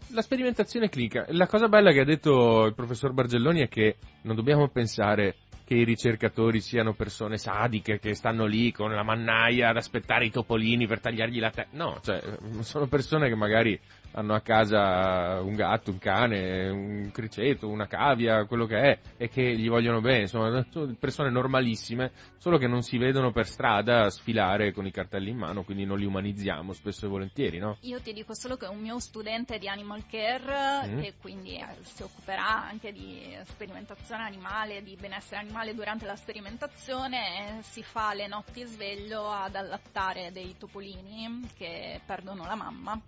La 0.10 0.22
sperimentazione 0.22 0.90
clinica. 0.90 1.26
La 1.30 1.48
cosa 1.48 1.68
bella 1.68 1.92
che 1.92 2.02
ha 2.02 2.06
detto 2.06 2.66
il 2.66 2.74
professor 2.74 3.14
Bargelloni 3.14 3.62
è 3.62 3.68
che 3.68 3.98
non 4.24 4.36
dobbiamo 4.36 4.68
pensare 4.70 5.36
che 5.66 5.76
i 5.76 5.84
ricercatori 5.84 6.62
siano 6.62 6.94
persone 6.94 7.38
sadiche 7.38 8.00
che 8.00 8.16
stanno 8.16 8.46
lì 8.46 8.72
con 8.72 8.94
la 8.94 9.04
mannaia 9.04 9.68
ad 9.68 9.76
aspettare 9.76 10.26
i 10.26 10.32
topolini 10.32 10.88
per 10.88 11.02
tagliargli 11.02 11.40
la 11.40 11.50
testa. 11.50 11.76
No, 11.76 12.00
cioè, 12.02 12.22
sono 12.62 12.88
persone 12.88 13.28
che 13.28 13.36
magari 13.36 13.78
hanno 14.18 14.34
a 14.34 14.42
casa 14.42 15.42
un 15.42 15.54
gatto, 15.54 15.92
un 15.92 16.00
cane, 16.00 16.70
un 16.70 17.12
criceto, 17.12 17.70
una 17.70 17.86
cavia, 17.86 18.46
quello 18.46 18.66
che 18.66 18.78
è, 18.78 19.00
e 19.16 19.30
che 19.30 19.56
gli 19.56 19.70
vogliono 19.70 20.02
bene, 20.02 20.22
insomma, 20.22 20.66
sono 20.72 20.96
persone 21.00 21.30
normalissime, 21.30 22.12
solo 22.38 22.58
che 22.58 22.68
non 22.68 22.82
si 22.82 22.98
vedono 22.98 23.32
per 23.32 23.46
strada 23.46 24.10
sfilare 24.10 24.74
con 24.74 24.88
i 24.88 24.92
cartelli 24.92 25.30
in 25.30 25.38
mano, 25.38 25.64
quindi 25.64 25.86
non 25.86 26.00
li 26.00 26.06
umanizziamo 26.06 26.74
spesso 26.74 27.06
e 27.06 27.10
volentieri, 27.10 27.60
no? 27.60 27.78
Io 27.82 28.02
ti 28.02 28.12
dico 28.12 28.34
solo 28.34 28.58
che 28.58 28.66
un 28.66 28.80
mio 28.80 28.98
studente 29.00 29.60
di 29.60 29.68
Animal 29.68 30.04
Care, 30.08 30.88
mm. 30.88 31.00
che 31.00 31.14
quindi 31.22 31.56
eh, 31.56 31.68
si 31.82 32.02
occuperà 32.02 32.66
anche 32.66 32.92
di 32.92 33.38
sperimentazione 33.44 34.24
animale, 34.24 34.82
di 34.82 34.98
benessere 35.00 35.42
animale 35.42 35.76
durante 35.76 36.08
la 36.08 36.16
sperimentazione, 36.16 37.60
si 37.62 37.84
fa 37.84 38.16
le 38.16 38.26
notti 38.26 38.64
sveglio 38.64 39.30
ad 39.30 39.56
allattare 39.56 40.32
dei 40.32 40.56
topolini 40.58 41.48
che 41.56 42.02
perdono 42.04 42.46
la 42.46 42.56
mamma 42.56 43.00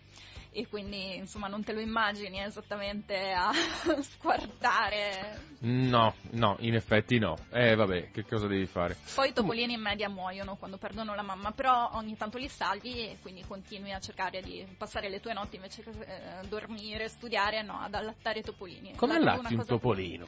e 0.52 0.68
quindi 0.68 1.16
insomma 1.16 1.48
non 1.48 1.64
te 1.64 1.74
lo 1.74 1.80
immagini 1.80 2.42
esattamente 2.42 3.32
a 3.32 3.52
squartare. 4.02 5.48
No, 5.60 6.14
no, 6.32 6.56
in 6.60 6.76
effetti 6.76 7.20
no. 7.20 7.38
Eh 7.52 7.76
vabbè, 7.76 8.12
che 8.12 8.26
cosa 8.26 8.48
devi 8.48 8.66
fare? 8.66 8.96
Poi 9.14 9.30
i 9.30 9.34
topolini 9.34 9.74
in 9.74 9.82
media 9.82 10.10
muoiono 10.10 10.56
quando 10.56 10.78
perdono 10.78 11.14
la 11.16 11.22
mamma, 11.22 11.52
però 11.52 11.92
ogni 11.94 12.16
tanto 12.18 12.38
li 12.38 12.48
salvi 12.48 13.10
e 13.10 13.18
quindi 13.22 13.44
continui 13.46 13.92
a 13.92 14.00
cercare 14.00 14.42
di 14.42 14.66
passare 14.78 15.10
le 15.10 15.20
tue 15.20 15.34
notti 15.34 15.58
invece 15.58 15.84
che 15.84 15.90
eh, 15.90 16.48
dormire, 16.48 17.10
studiare, 17.10 17.62
no, 17.62 17.80
ad 17.80 17.94
allattare 17.94 18.40
i 18.40 18.44
topolini. 18.44 18.96
Come 18.96 19.16
allatti 19.16 19.54
un 19.54 19.66
topolino? 19.66 20.28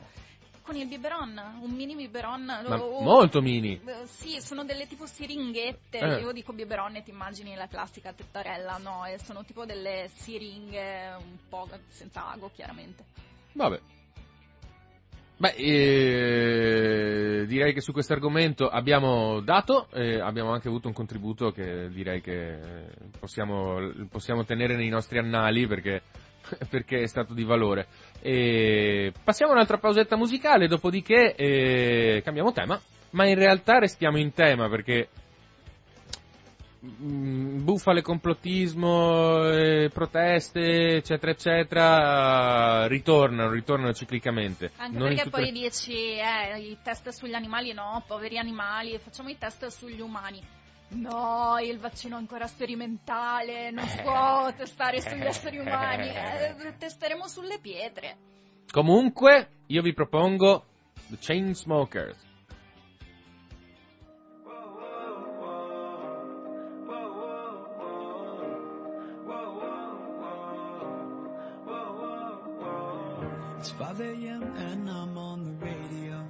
Con 0.64 0.76
il 0.76 0.88
biberon, 0.88 1.60
un 1.62 1.72
mini 1.72 1.96
biberon. 1.96 2.48
O- 2.68 3.02
molto 3.02 3.42
mini. 3.42 3.82
eh, 3.84 4.06
Sì, 4.06 4.40
sono 4.40 4.64
delle 4.64 4.88
tipo 4.88 5.06
siringhette. 5.06 5.98
Eh. 5.98 6.20
Io 6.22 6.32
dico 6.32 6.54
biberon 6.54 6.96
e 6.96 7.04
ti 7.04 7.10
immagini 7.10 7.56
la 7.56 7.68
classica 7.68 8.14
tettarella, 8.14 8.78
no? 8.78 9.06
E 9.06 9.18
sono 9.20 9.44
tipo 9.44 9.66
delle 9.66 10.10
siringhe 10.14 11.16
un 11.20 11.38
po' 11.50 11.68
senza 11.88 12.30
ago, 12.30 12.52
chiaramente. 12.54 13.04
Vabbè. 13.54 13.80
Beh, 15.38 15.56
eh, 15.56 17.46
direi 17.48 17.74
che 17.74 17.82
su 17.82 17.92
questo 17.92 18.14
argomento 18.14 18.70
abbiamo 18.70 19.40
dato, 19.40 19.88
eh, 19.92 20.20
abbiamo 20.20 20.52
anche 20.52 20.68
avuto 20.68 20.88
un 20.88 20.94
contributo 20.94 21.50
che 21.52 21.90
direi 21.90 22.22
che 22.22 22.82
eh, 22.84 22.86
possiamo, 23.20 23.80
possiamo 24.08 24.44
tenere 24.46 24.76
nei 24.76 24.90
nostri 24.90 25.18
annali 25.18 25.66
perché, 25.66 26.04
perché 26.70 27.02
è 27.02 27.08
stato 27.08 27.34
di 27.34 27.44
valore. 27.44 27.88
E 28.22 29.12
passiamo 29.24 29.52
un'altra 29.52 29.78
pausetta 29.78 30.16
musicale, 30.16 30.68
dopodiché 30.68 31.34
eh, 31.36 32.22
cambiamo 32.24 32.52
tema, 32.52 32.80
ma 33.12 33.26
in 33.28 33.36
realtà 33.36 33.80
restiamo 33.80 34.18
in 34.20 34.32
tema 34.34 34.70
perché 34.70 35.10
mm, 36.86 37.64
bufale, 37.64 38.04
complottismo, 38.04 39.50
eh, 39.50 39.90
proteste, 39.92 40.60
eccetera, 40.98 41.32
eccetera, 41.32 42.88
ritornano, 42.88 43.50
ritornano 43.50 43.94
ciclicamente. 43.94 44.72
Anche 44.78 44.98
Non 44.98 45.08
perché 45.08 45.24
tutte 45.24 45.38
poi 45.42 45.52
le- 45.52 45.60
dici, 45.60 45.94
eh, 45.94 46.60
i 46.60 46.78
test 46.84 47.10
sugli 47.10 47.34
animali 47.34 47.74
no, 47.74 48.04
poveri 48.06 48.38
animali, 48.38 49.00
facciamo 49.00 49.30
i 49.30 49.38
test 49.40 49.66
sugli 49.68 50.00
umani. 50.00 50.60
No, 50.94 51.58
il 51.60 51.80
vaccino 51.80 52.16
è 52.16 52.20
ancora 52.20 52.48
sperimentale, 52.48 53.72
non 53.72 53.88
si 53.88 54.02
può 54.02 54.52
testare 54.54 55.00
sugli 55.00 55.26
esseri 55.26 55.58
umani, 55.58 56.10
eh, 56.14 56.76
testeremo 56.78 57.28
sulle 57.28 57.60
pietre. 57.60 58.18
Comunque, 58.70 59.50
io 59.68 59.82
vi 59.82 59.94
propongo 59.94 60.66
The 61.08 61.18
Chainsmokers. 61.18 62.30
It's 73.62 73.70
5 73.78 74.02
a.m. 74.02 74.42
and 74.58 74.90
I'm 74.90 75.16
on 75.18 75.44
the 75.44 75.52
radio. 75.64 76.26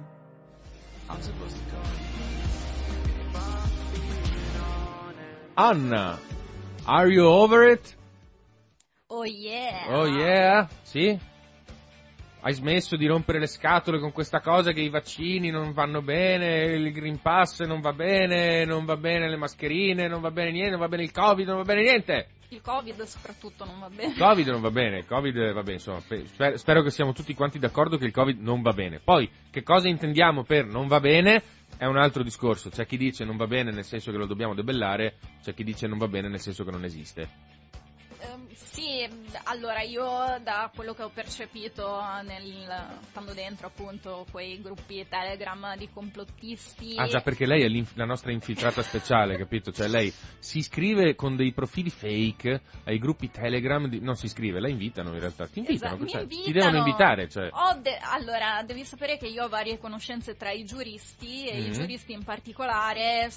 Anna, 5.56 6.18
are 6.86 7.08
you 7.08 7.26
over 7.26 7.68
it? 7.68 7.94
Oh 9.10 9.24
yeah! 9.24 9.86
Oh 9.90 10.06
yeah? 10.06 10.68
Sì? 10.84 11.18
Hai 12.44 12.54
smesso 12.54 12.96
di 12.96 13.06
rompere 13.06 13.38
le 13.38 13.46
scatole 13.46 14.00
con 14.00 14.10
questa 14.10 14.40
cosa 14.40 14.72
che 14.72 14.80
i 14.80 14.88
vaccini 14.88 15.50
non 15.50 15.72
vanno 15.72 16.02
bene, 16.02 16.64
il 16.74 16.90
Green 16.90 17.20
Pass 17.20 17.60
non 17.60 17.80
va 17.80 17.92
bene, 17.92 18.64
non 18.64 18.84
va 18.84 18.96
bene 18.96 19.30
le 19.30 19.36
mascherine, 19.36 20.08
non 20.08 20.20
va 20.20 20.32
bene 20.32 20.50
niente, 20.50 20.70
non 20.70 20.80
va 20.80 20.88
bene 20.88 21.04
il 21.04 21.12
Covid, 21.12 21.46
non 21.46 21.58
va 21.58 21.62
bene 21.62 21.82
niente. 21.82 22.26
Il 22.48 22.60
covid 22.60 23.00
soprattutto 23.02 23.64
non 23.64 23.78
va 23.78 23.88
bene. 23.88 24.12
Il 24.12 24.18
Covid 24.18 24.48
non 24.48 24.60
va 24.60 24.70
bene, 24.72 24.98
il 24.98 25.06
Covid 25.06 25.52
va 25.52 25.62
bene, 25.62 25.74
insomma, 25.74 26.02
pe- 26.06 26.26
sper- 26.26 26.56
spero 26.56 26.82
che 26.82 26.90
siamo 26.90 27.12
tutti 27.12 27.32
quanti 27.32 27.60
d'accordo 27.60 27.96
che 27.96 28.06
il 28.06 28.12
Covid 28.12 28.40
non 28.40 28.60
va 28.60 28.72
bene. 28.72 28.98
Poi, 28.98 29.30
che 29.48 29.62
cosa 29.62 29.86
intendiamo 29.86 30.42
per 30.42 30.66
non 30.66 30.88
va 30.88 30.98
bene 30.98 31.42
è 31.78 31.84
un 31.84 31.96
altro 31.96 32.24
discorso. 32.24 32.70
C'è 32.70 32.86
chi 32.86 32.96
dice 32.96 33.24
non 33.24 33.36
va 33.36 33.46
bene 33.46 33.70
nel 33.70 33.84
senso 33.84 34.10
che 34.10 34.18
lo 34.18 34.26
dobbiamo 34.26 34.54
debellare, 34.54 35.14
c'è 35.40 35.54
chi 35.54 35.62
dice 35.62 35.86
non 35.86 35.98
va 35.98 36.08
bene 36.08 36.28
nel 36.28 36.40
senso 36.40 36.64
che 36.64 36.72
non 36.72 36.82
esiste. 36.82 37.51
Ehm, 38.24 38.46
sì, 38.54 39.08
allora 39.44 39.80
io 39.82 40.38
da 40.42 40.70
quello 40.74 40.94
che 40.94 41.02
ho 41.02 41.08
percepito 41.08 42.00
nel, 42.22 43.00
stando 43.10 43.32
dentro 43.32 43.66
appunto 43.66 44.26
quei 44.30 44.60
gruppi 44.60 45.04
Telegram 45.08 45.76
di 45.76 45.88
complottisti. 45.90 46.94
Ah 46.96 47.06
già, 47.06 47.20
perché 47.20 47.46
lei 47.46 47.62
è 47.62 47.84
la 47.94 48.04
nostra 48.04 48.30
infiltrata 48.30 48.82
speciale, 48.82 49.36
capito? 49.36 49.72
Cioè 49.72 49.88
lei 49.88 50.12
si 50.38 50.58
iscrive 50.58 51.14
con 51.14 51.36
dei 51.36 51.52
profili 51.52 51.90
fake 51.90 52.60
ai 52.84 52.98
gruppi 52.98 53.30
Telegram, 53.30 53.86
di- 53.88 54.00
non 54.00 54.14
si 54.14 54.26
iscrive, 54.26 54.60
la 54.60 54.68
invitano 54.68 55.12
in 55.12 55.18
realtà, 55.20 55.46
ti 55.48 55.58
invitano, 55.58 55.94
Esatto, 55.94 56.08
cioè, 56.08 56.26
ti 56.26 56.34
invitano. 56.36 56.52
devono 56.70 56.76
invitare, 56.78 57.28
cioè. 57.28 57.50
De- 57.80 57.98
allora, 57.98 58.62
devi 58.64 58.84
sapere 58.84 59.16
che 59.18 59.26
io 59.26 59.44
ho 59.44 59.48
varie 59.48 59.78
conoscenze 59.78 60.36
tra 60.36 60.50
i 60.50 60.64
giuristi 60.64 61.46
e 61.48 61.58
i 61.58 61.66
Mhm. 61.68 61.72
giuristi 61.72 62.12
in 62.12 62.22
particolare 62.22 63.30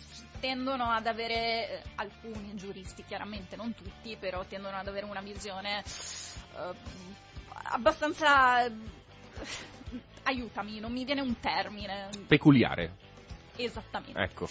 tendono 0.45 0.91
ad 0.91 1.07
avere, 1.07 1.69
eh, 1.69 1.81
alcuni 1.95 2.55
giuristi 2.55 3.03
chiaramente, 3.03 3.55
non 3.55 3.73
tutti, 3.73 4.15
però 4.19 4.43
tendono 4.45 4.77
ad 4.77 4.87
avere 4.87 5.05
una 5.05 5.21
visione 5.21 5.79
eh, 5.79 6.75
abbastanza... 7.63 8.71
aiutami, 10.23 10.79
non 10.79 10.91
mi 10.91 11.03
viene 11.03 11.21
un 11.21 11.39
termine. 11.39 12.09
peculiare, 12.27 12.93
Esattamente. 13.55 14.19
ecco. 14.19 14.47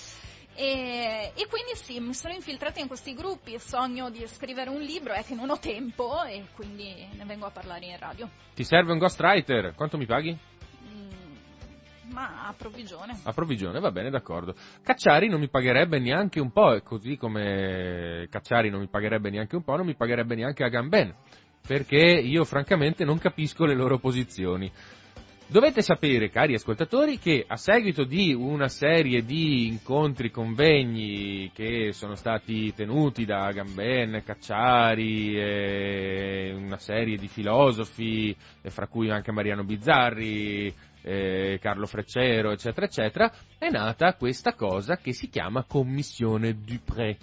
E, 0.56 1.32
e 1.34 1.46
quindi 1.48 1.74
sì, 1.74 1.98
mi 1.98 2.14
sono 2.14 2.32
infiltrata 2.32 2.80
in 2.80 2.86
questi 2.86 3.12
gruppi, 3.14 3.58
sogno 3.58 4.08
di 4.08 4.24
scrivere 4.26 4.70
un 4.70 4.80
libro, 4.80 5.12
è 5.12 5.24
che 5.24 5.34
non 5.34 5.50
ho 5.50 5.58
tempo 5.58 6.22
e 6.24 6.44
quindi 6.54 7.08
ne 7.12 7.24
vengo 7.24 7.46
a 7.46 7.50
parlare 7.50 7.86
in 7.86 7.98
radio. 7.98 8.28
Ti 8.54 8.62
serve 8.62 8.92
un 8.92 8.98
ghostwriter? 8.98 9.74
Quanto 9.74 9.96
mi 9.96 10.06
paghi? 10.06 10.36
Ma 12.10 12.46
a 12.46 12.54
provvigione. 12.56 13.18
A 13.22 13.32
provvigione, 13.32 13.80
va 13.80 13.90
bene, 13.90 14.10
d'accordo. 14.10 14.54
Cacciari 14.82 15.28
non 15.28 15.40
mi 15.40 15.48
pagherebbe 15.48 15.98
neanche 15.98 16.40
un 16.40 16.52
po', 16.52 16.80
così 16.82 17.16
come 17.16 18.26
Cacciari 18.30 18.70
non 18.70 18.80
mi 18.80 18.88
pagherebbe 18.88 19.30
neanche 19.30 19.56
un 19.56 19.64
po', 19.64 19.76
non 19.76 19.86
mi 19.86 19.94
pagherebbe 19.96 20.34
neanche 20.34 20.64
Agamben, 20.64 21.14
perché 21.66 21.96
io 21.96 22.44
francamente 22.44 23.04
non 23.04 23.18
capisco 23.18 23.64
le 23.64 23.74
loro 23.74 23.98
posizioni. 23.98 24.70
Dovete 25.46 25.82
sapere, 25.82 26.30
cari 26.30 26.54
ascoltatori, 26.54 27.18
che 27.18 27.44
a 27.46 27.56
seguito 27.56 28.04
di 28.04 28.32
una 28.32 28.68
serie 28.68 29.24
di 29.24 29.66
incontri, 29.66 30.30
convegni 30.30 31.50
che 31.52 31.92
sono 31.92 32.14
stati 32.14 32.72
tenuti 32.72 33.26
da 33.26 33.44
Agamben, 33.44 34.22
Cacciari, 34.24 35.34
una 36.54 36.78
serie 36.78 37.18
di 37.18 37.28
filosofi, 37.28 38.34
fra 38.62 38.86
cui 38.86 39.10
anche 39.10 39.32
Mariano 39.32 39.64
Bizzarri, 39.64 40.74
eh, 41.04 41.58
Carlo 41.60 41.86
Freccero, 41.86 42.50
eccetera, 42.50 42.86
eccetera, 42.86 43.32
è 43.58 43.68
nata 43.68 44.14
questa 44.14 44.54
cosa 44.54 44.96
che 44.96 45.12
si 45.12 45.28
chiama 45.28 45.64
Commissione 45.68 46.54
Dupré. 46.64 47.16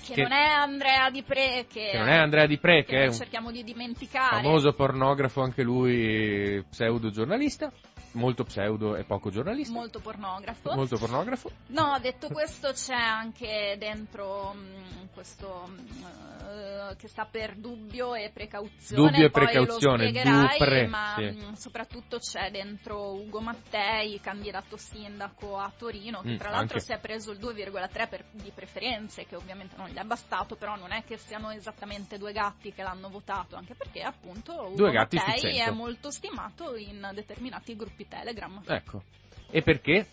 Che, 0.00 0.14
Che- 0.14 0.22
non 0.22 0.32
è 0.32 0.44
Andrea 0.48 1.10
Di 1.10 1.22
Pre, 1.22 1.66
che, 1.68 1.88
Che 1.90 1.98
non 1.98 2.08
è 2.08 2.16
Andrea 2.16 2.46
Di 2.46 2.56
Pre, 2.58 2.84
che 2.84 2.90
che 2.90 3.02
è 3.02 3.06
un 3.08 3.12
cerchiamo 3.12 3.50
di 3.50 3.62
dimenticare. 3.64 4.42
famoso 4.42 4.72
pornografo, 4.72 5.42
anche 5.42 5.62
lui 5.62 6.64
pseudo 6.70 7.10
giornalista, 7.10 7.70
molto 8.12 8.44
pseudo 8.44 8.96
e 8.96 9.04
poco 9.04 9.30
giornalista, 9.30 9.72
Molto 9.72 10.00
pornografo. 10.00 10.74
molto 10.74 10.96
pornografo. 10.98 11.50
No, 11.68 11.98
detto 12.00 12.28
questo 12.28 12.72
c'è 12.72 12.94
anche 12.94 13.76
dentro 13.78 14.52
mh, 14.54 15.08
questo 15.12 15.66
mh, 15.66 16.06
eh, 16.48 16.96
che 16.96 17.08
sta 17.08 17.26
per 17.30 17.56
dubbio 17.56 18.14
e 18.14 18.30
precauzione. 18.32 19.10
Dubbio 19.10 19.26
e 19.26 19.30
poi 19.30 19.44
precauzione, 19.44 20.10
Dupre, 20.12 20.86
ma 20.86 21.14
sì. 21.16 21.24
mh, 21.24 21.52
soprattutto 21.54 22.18
c'è 22.18 22.50
dentro 22.50 23.12
Ugo 23.14 23.40
Mattei, 23.40 24.18
candidato 24.20 24.76
sindaco 24.76 25.58
a 25.58 25.70
Torino, 25.76 26.20
che 26.22 26.32
Mm, 26.32 26.36
tra 26.36 26.50
l'altro 26.50 26.74
anche. 26.78 26.80
si 26.86 26.92
è 26.92 26.98
preso 26.98 27.30
il 27.32 27.38
2,3 27.38 28.08
per- 28.08 28.24
di 28.30 28.50
preferenze, 28.54 29.26
che 29.26 29.36
ovviamente 29.36 29.76
non 29.76 29.88
gli 29.88 29.96
è 29.96 30.04
bastato, 30.04 30.56
però 30.56 30.76
non 30.76 30.92
è 30.92 31.04
che 31.04 31.16
siano 31.18 31.50
esattamente 31.50 32.16
due 32.18 32.32
gatti 32.32 32.72
che 32.72 32.82
l'hanno 32.82 33.08
votato, 33.08 33.56
anche 33.56 33.74
perché 33.74 34.00
appunto 34.02 34.52
Ugo 34.72 34.92
Mattei 34.92 35.58
è 35.58 35.70
molto 35.70 36.10
stimato 36.10 36.74
in 36.76 37.10
determinati 37.14 37.76
gruppi 37.76 37.97
Telegram. 38.06 38.62
Ecco. 38.66 39.02
E 39.50 39.62
perché? 39.62 40.06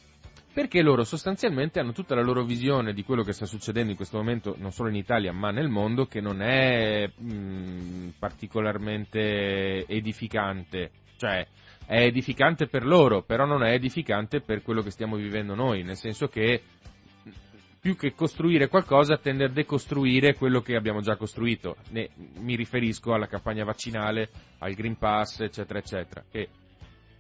Perché 0.54 0.82
loro 0.82 1.04
sostanzialmente 1.04 1.80
hanno 1.80 1.92
tutta 1.92 2.16
la 2.16 2.22
loro 2.22 2.46
visione 2.46 2.94
di 2.94 3.04
quello 3.04 3.24
che 3.24 3.34
sta 3.34 3.46
succedendo 3.46 3.90
in 3.92 3.98
questo 3.98 4.18
momento, 4.18 4.56
non 4.58 4.72
solo 4.72 4.88
in 4.88 4.96
Italia 4.96 5.34
ma 5.34 5.52
nel 5.52 5.68
mondo, 5.68 6.06
che 6.06 6.22
non 6.22 6.42
è 6.42 7.06
mh, 7.08 8.14
particolarmente 8.18 9.86
edificante. 9.86 10.92
Cioè, 11.18 11.46
è 11.86 12.02
edificante 12.02 12.68
per 12.68 12.86
loro, 12.86 13.22
però 13.22 13.46
non 13.46 13.64
è 13.64 13.74
edificante 13.74 14.40
per 14.40 14.62
quello 14.62 14.82
che 14.82 14.92
stiamo 14.92 15.18
vivendo 15.18 15.56
noi, 15.56 15.84
nel 15.84 15.98
senso 15.98 16.28
che 16.28 16.62
più 17.86 17.96
che 17.96 18.16
costruire 18.16 18.68
qualcosa 18.68 19.18
tende 19.18 19.44
a 19.44 19.50
decostruire 19.50 20.34
quello 20.34 20.62
che 20.62 20.76
abbiamo 20.76 21.02
già 21.02 21.18
costruito. 21.18 21.76
Ne- 21.90 22.10
mi 22.40 22.56
riferisco 22.56 23.14
alla 23.14 23.28
campagna 23.28 23.64
vaccinale, 23.64 24.30
al 24.58 24.74
Green 24.74 24.98
Pass, 24.98 25.42
eccetera, 25.42 25.78
eccetera, 25.78 26.24
che 26.32 26.48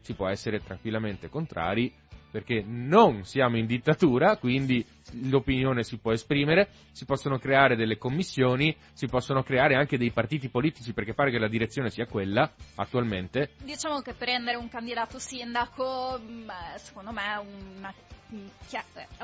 si 0.06 0.14
può 0.14 0.28
essere 0.28 0.62
tranquillamente 0.62 1.30
contrari, 1.30 1.91
perché 2.30 2.64
non 2.64 3.24
siamo 3.24 3.58
in 3.58 3.66
dittatura, 3.66 4.38
quindi 4.38 4.86
l'opinione 5.24 5.82
si 5.84 5.97
può 5.97 6.12
esprimere, 6.12 6.70
si 6.91 7.06
possono 7.06 7.39
creare 7.39 7.76
delle 7.76 7.97
commissioni, 7.97 8.76
si 8.93 9.08
possono 9.08 9.41
creare 9.41 9.74
anche 9.74 9.97
dei 9.97 10.12
partiti 10.12 10.49
politici, 10.49 10.93
perché 10.93 11.16
pare 11.16 11.32
che 11.32 11.39
la 11.39 11.47
direzione 11.47 11.89
sia 11.89 12.06
quella 12.06 12.51
attualmente. 12.76 13.51
Diciamo 13.64 14.01
che 14.01 14.14
prendere 14.14 14.58
un 14.58 14.70
candidato 14.70 15.18
sindaco, 15.18 16.20
mh, 16.20 16.76
secondo 16.76 17.12
me 17.12 17.24
è 17.24 17.38
una, 17.78 17.93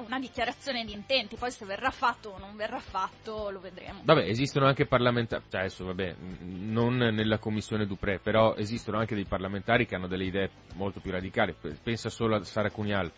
una 0.06 0.20
dichiarazione 0.20 0.86
di 0.86 0.94
intenti, 0.94 1.36
poi 1.36 1.52
se 1.52 1.66
verrà 1.66 1.90
fatto 1.90 2.30
o 2.30 2.38
non 2.38 2.56
verrà 2.56 2.80
fatto 2.80 3.50
lo 3.50 3.60
vedremo. 3.60 4.02
Vabbè, 4.04 4.28
esistono 4.28 4.68
anche 4.68 4.86
parlamentari, 4.86 5.44
cioè 5.50 5.62
adesso 5.62 5.86
vabbè, 5.86 6.16
non 6.42 6.98
nella 6.98 7.40
commissione 7.40 7.86
Dupré, 7.86 8.20
però 8.20 8.56
esistono 8.56 9.00
anche 9.00 9.16
dei 9.16 9.26
parlamentari 9.26 9.86
che 9.86 9.96
hanno 9.96 10.08
delle 10.08 10.26
idee 10.26 10.50
molto 10.76 11.00
più 11.00 11.12
radicali, 11.12 11.56
pensa 11.82 12.10
solo 12.10 12.36
a 12.36 12.44
Sara 12.44 12.70
Cunial 12.70 13.12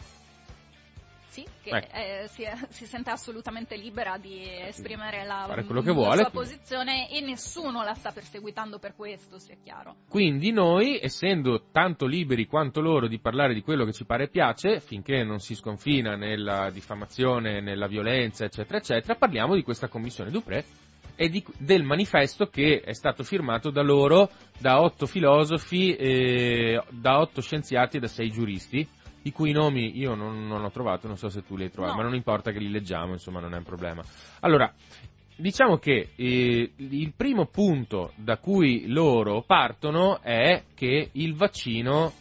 sì, 1.33 1.43
che 1.63 1.71
ecco. 1.71 1.95
eh, 1.95 2.27
si, 2.27 2.43
si, 2.69 2.85
sente 2.85 3.09
assolutamente 3.09 3.75
libera 3.75 4.17
di 4.19 4.47
esprimere 4.47 5.25
la, 5.25 5.47
quello 5.65 5.81
che 5.81 5.91
vuole, 5.91 6.17
la 6.17 6.29
sua 6.29 6.41
posizione 6.41 7.09
e 7.09 7.21
nessuno 7.21 7.83
la 7.83 7.95
sta 7.95 8.11
perseguitando 8.11 8.77
per 8.77 8.93
questo, 8.95 9.39
sia 9.39 9.55
chiaro. 9.63 9.95
Quindi 10.07 10.51
noi, 10.51 10.99
essendo 11.01 11.69
tanto 11.71 12.05
liberi 12.05 12.45
quanto 12.45 12.81
loro 12.81 13.07
di 13.07 13.17
parlare 13.17 13.55
di 13.55 13.63
quello 13.63 13.83
che 13.83 13.93
ci 13.93 14.05
pare 14.05 14.25
e 14.25 14.29
piace, 14.29 14.79
finché 14.79 15.23
non 15.23 15.39
si 15.39 15.55
sconfina 15.55 16.15
nella 16.15 16.69
diffamazione, 16.69 17.61
nella 17.61 17.87
violenza, 17.87 18.45
eccetera, 18.45 18.77
eccetera, 18.77 19.15
parliamo 19.15 19.55
di 19.55 19.63
questa 19.63 19.87
commissione 19.87 20.29
Dupré 20.29 20.63
e 21.15 21.29
di, 21.29 21.43
del 21.57 21.81
manifesto 21.81 22.45
che 22.45 22.81
è 22.81 22.93
stato 22.93 23.23
firmato 23.23 23.71
da 23.71 23.81
loro, 23.81 24.29
da 24.59 24.81
otto 24.81 25.07
filosofi, 25.07 25.95
eh, 25.95 26.79
da 26.89 27.19
otto 27.19 27.41
scienziati 27.41 27.97
e 27.97 27.99
da 27.99 28.07
sei 28.07 28.29
giuristi 28.29 28.87
i 29.23 29.31
cui 29.31 29.51
nomi 29.51 29.97
io 29.97 30.15
non, 30.15 30.47
non 30.47 30.63
ho 30.63 30.71
trovato, 30.71 31.07
non 31.07 31.17
so 31.17 31.29
se 31.29 31.43
tu 31.43 31.55
li 31.55 31.63
hai 31.63 31.71
trovati, 31.71 31.95
no. 31.95 32.01
ma 32.01 32.07
non 32.07 32.15
importa 32.15 32.51
che 32.51 32.59
li 32.59 32.69
leggiamo, 32.69 33.13
insomma 33.13 33.39
non 33.39 33.53
è 33.53 33.57
un 33.57 33.63
problema. 33.63 34.03
Allora, 34.41 34.71
diciamo 35.35 35.77
che 35.77 36.11
eh, 36.15 36.71
il 36.75 37.13
primo 37.15 37.45
punto 37.45 38.13
da 38.15 38.37
cui 38.37 38.87
loro 38.87 39.43
partono 39.43 40.21
è 40.21 40.63
che 40.73 41.09
il 41.11 41.35
vaccino, 41.35 42.11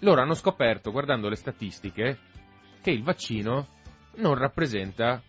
loro 0.00 0.20
hanno 0.20 0.34
scoperto, 0.34 0.90
guardando 0.90 1.28
le 1.28 1.36
statistiche, 1.36 2.18
che 2.82 2.90
il 2.90 3.02
vaccino 3.02 3.68
non 4.16 4.34
rappresenta, 4.34 5.22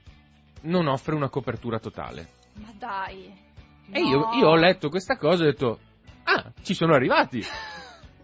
non 0.61 0.87
offre 0.87 1.15
una 1.15 1.29
copertura 1.29 1.79
totale. 1.79 2.27
Ma 2.55 2.73
dai! 2.77 3.51
No. 3.85 3.95
E 3.95 4.01
io, 4.01 4.29
io 4.33 4.47
ho 4.47 4.55
letto 4.55 4.89
questa 4.89 5.17
cosa 5.17 5.43
e 5.43 5.47
ho 5.47 5.51
detto, 5.51 5.79
ah, 6.23 6.51
ci 6.61 6.73
sono 6.73 6.93
arrivati! 6.93 7.41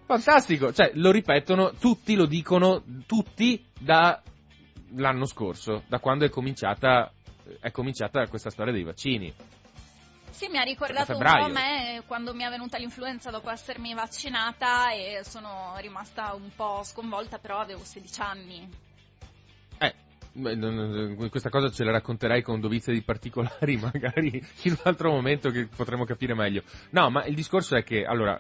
Fantastico, 0.10 0.74
cioè 0.74 0.90
lo 0.96 1.12
ripetono, 1.12 1.74
tutti 1.74 2.16
lo 2.16 2.26
dicono, 2.26 2.82
tutti 3.06 3.64
dall'anno 3.80 5.28
scorso, 5.28 5.84
da 5.86 6.00
quando 6.00 6.26
è 6.26 6.30
cominciata, 6.30 7.12
è 7.60 7.70
cominciata 7.70 8.26
questa 8.26 8.50
storia 8.50 8.74
dei 8.74 8.82
vaccini. 8.82 9.32
Sì, 10.32 10.48
mi 10.48 10.58
ha 10.58 10.64
ricordato 10.64 11.16
un 11.16 11.20
po' 11.20 11.30
a 11.30 11.48
me 11.50 12.02
quando 12.08 12.34
mi 12.34 12.42
è 12.42 12.50
venuta 12.50 12.80
l'influenza 12.80 13.30
dopo 13.30 13.52
essermi 13.52 13.94
vaccinata 13.94 14.92
e 14.94 15.20
sono 15.24 15.76
rimasta 15.78 16.34
un 16.34 16.50
po' 16.56 16.82
sconvolta, 16.82 17.38
però 17.38 17.60
avevo 17.60 17.84
16 17.84 18.22
anni. 18.22 18.68
Eh, 20.48 21.30
questa 21.30 21.50
cosa 21.50 21.70
ce 21.70 21.84
la 21.84 21.92
racconterai 21.92 22.42
con 22.42 22.60
dovizia 22.60 22.94
di 22.94 23.02
particolari, 23.02 23.78
magari 23.82 24.44
in 24.64 24.72
un 24.72 24.80
altro 24.84 25.12
momento 25.12 25.50
che 25.50 25.68
potremo 25.68 26.06
capire 26.06 26.34
meglio. 26.34 26.64
No, 26.92 27.10
ma 27.10 27.26
il 27.26 27.36
discorso 27.36 27.76
è 27.76 27.84
che, 27.84 28.06
allora, 28.06 28.40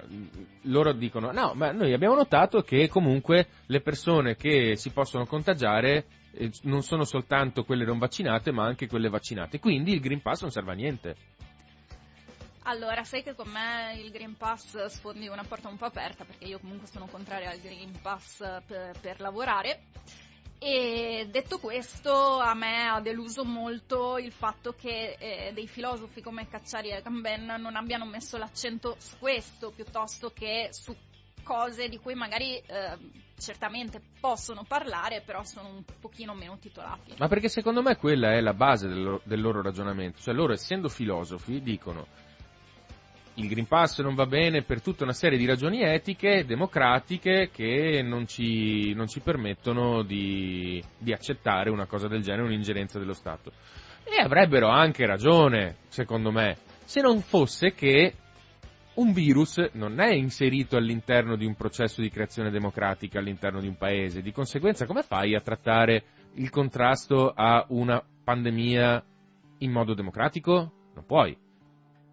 loro 0.63 0.93
dicono, 0.93 1.31
no, 1.31 1.53
ma 1.55 1.71
noi 1.71 1.93
abbiamo 1.93 2.15
notato 2.15 2.61
che 2.61 2.87
comunque 2.87 3.47
le 3.65 3.81
persone 3.81 4.35
che 4.35 4.75
si 4.75 4.91
possono 4.91 5.25
contagiare 5.25 6.05
eh, 6.31 6.51
non 6.63 6.81
sono 6.83 7.03
soltanto 7.03 7.63
quelle 7.63 7.85
non 7.85 7.97
vaccinate, 7.97 8.51
ma 8.51 8.65
anche 8.65 8.87
quelle 8.87 9.09
vaccinate. 9.09 9.59
Quindi 9.59 9.93
il 9.93 9.99
Green 9.99 10.21
Pass 10.21 10.41
non 10.41 10.51
serve 10.51 10.71
a 10.71 10.75
niente. 10.75 11.15
Allora, 12.63 13.03
sai 13.03 13.23
che 13.23 13.33
con 13.33 13.49
me 13.49 13.99
il 13.99 14.11
Green 14.11 14.37
Pass 14.37 14.85
sfondi 14.85 15.27
una 15.27 15.43
porta 15.43 15.69
un 15.69 15.77
po' 15.77 15.85
aperta, 15.85 16.23
perché 16.23 16.45
io 16.45 16.59
comunque 16.59 16.87
sono 16.87 17.07
contraria 17.07 17.49
al 17.49 17.59
Green 17.59 17.99
Pass 18.01 18.43
per, 18.67 18.95
per 19.01 19.19
lavorare 19.21 19.81
e 20.61 21.27
detto 21.31 21.57
questo, 21.57 22.39
a 22.39 22.53
me 22.53 22.89
ha 22.89 22.99
deluso 22.99 23.45
molto 23.45 24.17
il 24.17 24.33
fatto 24.33 24.73
che 24.73 25.15
eh, 25.17 25.51
dei 25.53 25.67
filosofi 25.67 26.21
come 26.21 26.49
Cacciari 26.49 26.89
e 26.89 27.01
Gamben 27.01 27.45
non 27.45 27.77
abbiano 27.77 28.05
messo 28.05 28.37
l'accento 28.37 28.95
su 28.99 29.17
questo 29.19 29.71
piuttosto 29.71 30.31
che 30.33 30.67
su 30.71 30.93
cose 31.43 31.87
di 31.87 31.97
cui 31.97 32.13
magari 32.13 32.57
eh, 32.57 32.97
certamente 33.37 34.01
possono 34.19 34.65
parlare, 34.67 35.21
però 35.21 35.43
sono 35.43 35.69
un 35.69 35.83
pochino 35.99 36.35
meno 36.35 36.57
titolati. 36.59 37.15
Ma 37.17 37.29
perché 37.29 37.47
secondo 37.47 37.81
me 37.81 37.95
quella 37.95 38.33
è 38.33 38.41
la 38.41 38.53
base 38.53 38.89
del 38.89 39.01
loro, 39.01 39.21
del 39.23 39.39
loro 39.39 39.61
ragionamento, 39.61 40.19
cioè 40.19 40.33
loro 40.33 40.51
essendo 40.51 40.89
filosofi 40.89 41.61
dicono 41.61 42.05
il 43.39 43.47
Green 43.47 43.67
Pass 43.67 44.01
non 44.01 44.15
va 44.15 44.25
bene 44.25 44.63
per 44.63 44.81
tutta 44.81 45.03
una 45.03 45.13
serie 45.13 45.37
di 45.37 45.45
ragioni 45.45 45.81
etiche, 45.81 46.43
democratiche, 46.45 47.49
che 47.51 48.01
non 48.03 48.27
ci, 48.27 48.93
non 48.93 49.07
ci 49.07 49.21
permettono 49.21 50.03
di, 50.03 50.83
di, 50.97 51.13
accettare 51.13 51.69
una 51.69 51.85
cosa 51.85 52.07
del 52.07 52.21
genere, 52.21 52.43
un'ingerenza 52.43 52.99
dello 52.99 53.13
Stato. 53.13 53.51
E 54.03 54.21
avrebbero 54.21 54.67
anche 54.67 55.05
ragione, 55.05 55.77
secondo 55.87 56.31
me, 56.31 56.57
se 56.83 57.01
non 57.01 57.21
fosse 57.21 57.73
che 57.73 58.13
un 58.95 59.13
virus 59.13 59.57
non 59.73 60.01
è 60.01 60.13
inserito 60.13 60.75
all'interno 60.75 61.37
di 61.37 61.45
un 61.45 61.55
processo 61.55 62.01
di 62.01 62.09
creazione 62.09 62.49
democratica 62.49 63.19
all'interno 63.19 63.61
di 63.61 63.67
un 63.67 63.77
paese. 63.77 64.21
Di 64.21 64.33
conseguenza, 64.33 64.85
come 64.85 65.03
fai 65.03 65.35
a 65.35 65.41
trattare 65.41 66.03
il 66.33 66.49
contrasto 66.49 67.31
a 67.33 67.65
una 67.69 68.03
pandemia 68.23 69.01
in 69.59 69.71
modo 69.71 69.93
democratico? 69.93 70.71
Non 70.93 71.05
puoi. 71.05 71.47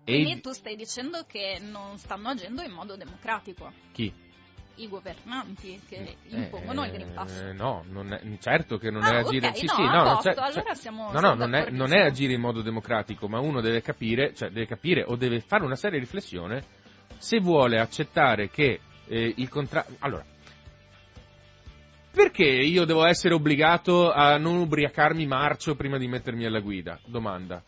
Quindi 0.07 0.33
e... 0.33 0.41
tu 0.41 0.53
stai 0.53 0.77
dicendo 0.77 1.25
che 1.27 1.59
non 1.61 1.99
stanno 1.99 2.29
agendo 2.29 2.63
in 2.63 2.71
modo 2.71 2.97
democratico. 2.97 3.73
Chi? 3.93 4.13
I 4.77 4.89
governanti 4.89 5.81
che 5.89 5.97
eh, 5.97 6.17
impongono 6.29 6.85
eh, 6.85 6.87
il 6.87 6.93
Green 6.93 7.13
Pass. 7.13 7.43
No, 7.55 7.83
è, 7.83 8.39
certo 8.39 8.77
che 8.77 8.91
non 8.91 9.03
ah, 9.03 9.15
è 9.15 9.17
agire. 9.17 9.49
Okay, 9.49 9.59
sì, 9.59 9.67
no, 9.67 9.75
sì, 9.75 9.83
no, 9.83 10.03
no, 10.05 10.21
cioè, 10.21 10.35
allora 10.37 10.75
siamo, 10.75 11.11
no, 11.11 11.21
no 11.21 11.35
non, 11.35 11.55
è, 11.55 11.71
non 11.71 11.93
è 11.93 12.05
agire 12.05 12.35
in 12.35 12.41
modo 12.41 12.63
democratico, 12.63 13.27
ma 13.27 13.41
uno 13.41 13.61
deve 13.61 13.83
capire, 13.83 14.33
cioè 14.33 14.51
deve 14.51 14.67
capire 14.67 15.03
o 15.03 15.17
deve 15.17 15.41
fare 15.41 15.65
una 15.65 15.77
seria 15.77 15.99
riflessione 15.99 16.63
se 17.19 17.41
vuole 17.41 17.81
accettare 17.81 18.49
che 18.49 18.79
eh, 19.09 19.35
il 19.37 19.49
contratto. 19.49 19.93
Allora, 20.01 20.25
perché 22.13 22.45
io 22.45 22.85
devo 22.85 23.05
essere 23.07 23.35
obbligato 23.35 24.13
a 24.13 24.37
non 24.37 24.57
ubriacarmi 24.59 25.27
marcio 25.27 25.75
prima 25.75 25.99
di 25.99 26.07
mettermi 26.07 26.45
alla 26.45 26.61
guida? 26.61 27.01
Domanda. 27.07 27.63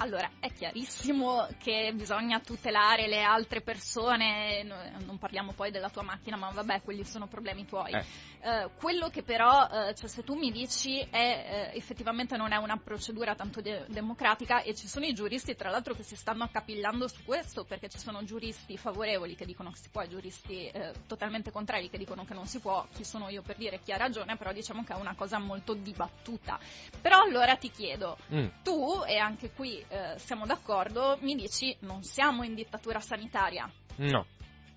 Allora, 0.00 0.30
è 0.38 0.52
chiarissimo 0.52 1.48
che 1.58 1.92
bisogna 1.92 2.38
tutelare 2.38 3.08
le 3.08 3.20
altre 3.20 3.62
persone, 3.62 4.62
non 4.62 5.18
parliamo 5.18 5.54
poi 5.54 5.72
della 5.72 5.90
tua 5.90 6.02
macchina, 6.02 6.36
ma 6.36 6.50
vabbè, 6.50 6.82
quelli 6.82 7.04
sono 7.04 7.26
problemi 7.26 7.66
tuoi. 7.66 7.92
Eh. 7.92 8.04
Uh, 8.38 8.70
quello 8.78 9.08
che 9.08 9.24
però, 9.24 9.64
uh, 9.64 9.92
cioè 9.94 10.08
se 10.08 10.22
tu 10.22 10.36
mi 10.36 10.52
dici, 10.52 11.00
è, 11.00 11.72
uh, 11.72 11.76
effettivamente 11.76 12.36
non 12.36 12.52
è 12.52 12.56
una 12.56 12.76
procedura 12.76 13.34
tanto 13.34 13.60
de- 13.60 13.86
democratica 13.88 14.62
e 14.62 14.72
ci 14.76 14.86
sono 14.86 15.04
i 15.04 15.12
giuristi, 15.12 15.56
tra 15.56 15.68
l'altro, 15.68 15.94
che 15.94 16.04
si 16.04 16.14
stanno 16.14 16.44
accapillando 16.44 17.08
su 17.08 17.24
questo, 17.24 17.64
perché 17.64 17.88
ci 17.88 17.98
sono 17.98 18.22
giuristi 18.22 18.76
favorevoli 18.76 19.34
che 19.34 19.46
dicono 19.46 19.72
che 19.72 19.78
si 19.78 19.88
può 19.88 20.02
e 20.02 20.08
giuristi 20.08 20.70
totalmente 21.08 21.50
contrari 21.50 21.90
che 21.90 21.98
dicono 21.98 22.24
che 22.24 22.34
non 22.34 22.46
si 22.46 22.60
può, 22.60 22.86
chi 22.94 23.02
sono 23.02 23.28
io 23.28 23.42
per 23.42 23.56
dire 23.56 23.80
chi 23.82 23.90
ha 23.90 23.96
ragione, 23.96 24.36
però 24.36 24.52
diciamo 24.52 24.84
che 24.84 24.92
è 24.92 24.96
una 24.96 25.16
cosa 25.16 25.38
molto 25.38 25.74
dibattuta. 25.74 26.60
Però 27.00 27.20
allora 27.20 27.56
ti 27.56 27.70
chiedo, 27.70 28.16
mm. 28.32 28.46
tu, 28.62 29.02
e 29.04 29.16
anche 29.16 29.50
qui 29.50 29.84
eh, 29.88 30.18
siamo 30.18 30.46
d'accordo, 30.46 31.18
mi 31.20 31.34
dici 31.34 31.74
non 31.80 32.02
siamo 32.02 32.42
in 32.42 32.54
dittatura 32.54 33.00
sanitaria. 33.00 33.70
No, 33.96 34.26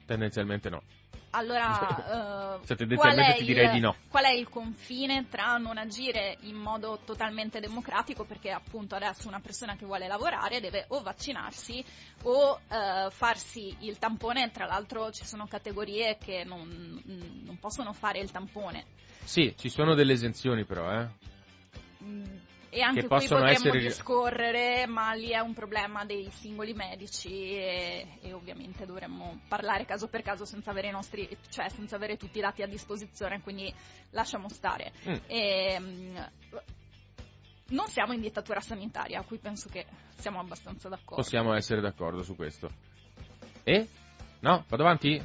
tendenzialmente 0.05 0.69
no. 0.69 0.81
Allora, 1.31 2.59
uh, 2.61 2.65
tendenzialmente 2.65 3.35
ti 3.37 3.45
direi 3.45 3.75
il, 3.75 3.81
no. 3.81 3.95
Qual 4.09 4.25
è 4.25 4.31
il 4.31 4.49
confine 4.49 5.27
tra 5.29 5.57
non 5.57 5.77
agire 5.77 6.37
in 6.41 6.55
modo 6.55 6.99
totalmente 7.05 7.59
democratico, 7.59 8.25
perché 8.25 8.51
appunto 8.51 8.95
adesso 8.95 9.27
una 9.27 9.39
persona 9.39 9.75
che 9.75 9.85
vuole 9.85 10.07
lavorare 10.07 10.59
deve 10.59 10.85
o 10.89 11.01
vaccinarsi 11.01 11.83
o 12.23 12.53
uh, 12.55 13.09
farsi 13.09 13.75
il 13.79 13.97
tampone, 13.97 14.51
tra 14.51 14.65
l'altro 14.65 15.11
ci 15.11 15.25
sono 15.25 15.47
categorie 15.47 16.17
che 16.17 16.43
non, 16.43 17.01
non 17.45 17.57
possono 17.59 17.93
fare 17.93 18.19
il 18.19 18.31
tampone. 18.31 18.85
Sì, 19.23 19.53
ci 19.57 19.69
sono 19.69 19.93
delle 19.93 20.13
esenzioni 20.13 20.65
però, 20.65 20.91
eh. 20.91 21.07
Mm, 22.03 22.37
e 22.73 22.81
anche 22.81 23.05
qui 23.05 23.27
potremmo 23.27 23.45
essere... 23.47 23.79
discorrere, 23.79 24.87
ma 24.87 25.11
lì 25.11 25.31
è 25.31 25.39
un 25.39 25.53
problema 25.53 26.05
dei 26.05 26.29
singoli 26.31 26.73
medici 26.73 27.29
e, 27.29 28.17
e, 28.21 28.31
ovviamente 28.31 28.85
dovremmo 28.85 29.41
parlare 29.49 29.83
caso 29.83 30.07
per 30.07 30.21
caso 30.21 30.45
senza 30.45 30.71
avere, 30.71 30.89
nostri, 30.89 31.27
cioè 31.49 31.67
senza 31.67 31.97
avere 31.97 32.15
tutti 32.15 32.37
i 32.37 32.41
dati 32.41 32.61
a 32.61 32.67
disposizione, 32.67 33.41
quindi 33.41 33.73
lasciamo 34.11 34.47
stare. 34.47 34.93
Mm. 35.05 35.15
E, 35.27 35.73
ehm, 35.73 36.29
non 37.71 37.87
siamo 37.87 38.13
in 38.13 38.21
dittatura 38.21 38.61
sanitaria, 38.61 39.19
a 39.19 39.23
cui 39.23 39.37
penso 39.37 39.67
che 39.67 39.85
siamo 40.15 40.39
abbastanza 40.39 40.87
d'accordo. 40.87 41.15
Possiamo 41.15 41.53
essere 41.53 41.81
d'accordo 41.81 42.23
su 42.23 42.37
questo. 42.37 42.69
E? 43.63 43.85
No? 44.39 44.63
Vado 44.69 44.83
avanti? 44.83 45.21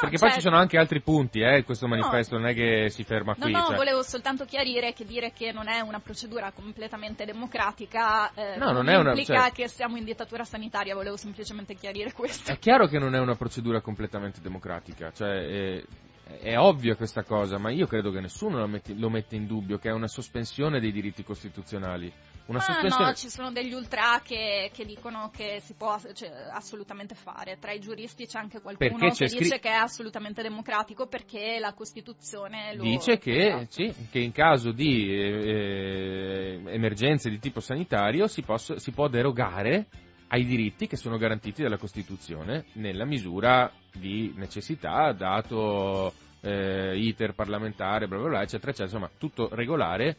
Perché 0.00 0.16
poi 0.18 0.28
certo. 0.28 0.34
ci 0.36 0.40
sono 0.42 0.56
anche 0.56 0.78
altri 0.78 1.00
punti, 1.02 1.40
eh, 1.40 1.64
questo 1.64 1.88
manifesto 1.88 2.36
non 2.38 2.46
è 2.46 2.54
che 2.54 2.88
si 2.90 3.02
ferma 3.02 3.34
No, 3.36 3.42
qui. 3.44 3.52
no, 3.52 3.64
cioè. 3.66 3.76
volevo 3.76 4.02
soltanto 4.02 4.44
chiarire 4.44 4.92
che 4.92 5.04
dire 5.04 5.32
che 5.32 5.50
non 5.50 5.66
è 5.68 5.80
una 5.80 5.98
procedura 5.98 6.52
completamente 6.52 7.24
democratica 7.24 8.32
eh, 8.32 8.56
No, 8.58 8.70
non 8.72 8.88
è 8.88 8.96
una- 8.96 9.10
implica 9.10 9.40
cioè- 9.42 9.52
che 9.52 9.68
siamo 9.68 9.96
in 9.96 10.04
dittatura 10.04 10.44
sanitaria, 10.44 10.94
volevo 10.94 11.16
semplicemente 11.16 11.74
chiarire 11.74 12.12
questo. 12.12 12.52
È 12.52 12.58
chiaro 12.58 12.86
che 12.86 12.98
non 12.98 13.14
è 13.14 13.18
una 13.18 13.34
procedura 13.34 13.80
completamente 13.80 14.40
democratica, 14.40 15.10
cioè 15.12 15.30
è, 15.78 15.84
è 16.40 16.56
ovvio 16.58 16.94
questa 16.96 17.22
cosa, 17.22 17.58
ma 17.58 17.70
io 17.70 17.86
credo 17.86 18.10
che 18.10 18.20
nessuno 18.20 18.58
lo 18.58 19.08
mette, 19.10 19.36
in 19.36 19.46
dubbio, 19.46 19.78
che 19.78 19.88
è 19.88 19.92
una 19.92 20.08
sospensione 20.08 20.80
dei 20.80 20.92
diritti 20.92 21.24
costituzionali. 21.24 22.12
Una 22.46 22.58
Ma 22.58 22.64
sospensione... 22.64 23.06
no, 23.06 23.14
ci 23.14 23.28
sono 23.28 23.52
degli 23.52 23.72
ultra 23.72 24.20
che, 24.22 24.70
che 24.72 24.84
dicono 24.86 25.30
che 25.30 25.60
si 25.60 25.74
può 25.74 25.98
cioè, 26.14 26.30
assolutamente 26.50 27.14
fare. 27.14 27.58
Tra 27.58 27.72
i 27.72 27.80
giuristi 27.80 28.26
c'è 28.26 28.38
anche 28.38 28.60
qualcuno 28.60 28.90
Perché 28.90 29.06
che 29.08 29.14
c'è 29.14 29.28
scri- 29.28 29.42
dice 29.42 29.58
che 29.58 29.68
è 29.68 29.74
assolutamente 29.74 30.40
democratico 30.40 31.06
perché 31.06 31.58
la 31.58 31.74
Costituzione 31.74 32.74
lo 32.74 32.82
Dice 32.82 33.18
che, 33.18 33.48
Esatto. 33.48 33.66
sì, 33.68 33.94
che 34.10 34.18
in 34.20 34.32
caso 34.32 34.72
di 34.72 35.12
eh, 35.12 36.60
eh, 36.64 36.72
emergenze 36.72 37.28
di 37.28 37.38
tipo 37.38 37.60
sanitario 37.60 38.26
si, 38.28 38.40
posso- 38.42 38.78
si 38.78 38.92
può 38.92 39.08
derogare 39.08 39.86
ai 40.28 40.44
diritti 40.44 40.86
che 40.86 40.96
sono 40.96 41.16
garantiti 41.16 41.62
dalla 41.62 41.78
Costituzione 41.78 42.66
nella 42.74 43.04
misura 43.04 43.70
di 43.92 44.32
necessità, 44.36 45.12
dato 45.12 46.12
eh, 46.40 46.96
iter 46.98 47.34
parlamentare, 47.34 48.06
bla 48.06 48.18
bla 48.18 48.28
bla, 48.28 48.42
eccetera, 48.42 48.70
eccetera, 48.70 48.84
insomma, 48.84 49.10
tutto 49.16 49.48
regolare. 49.52 50.16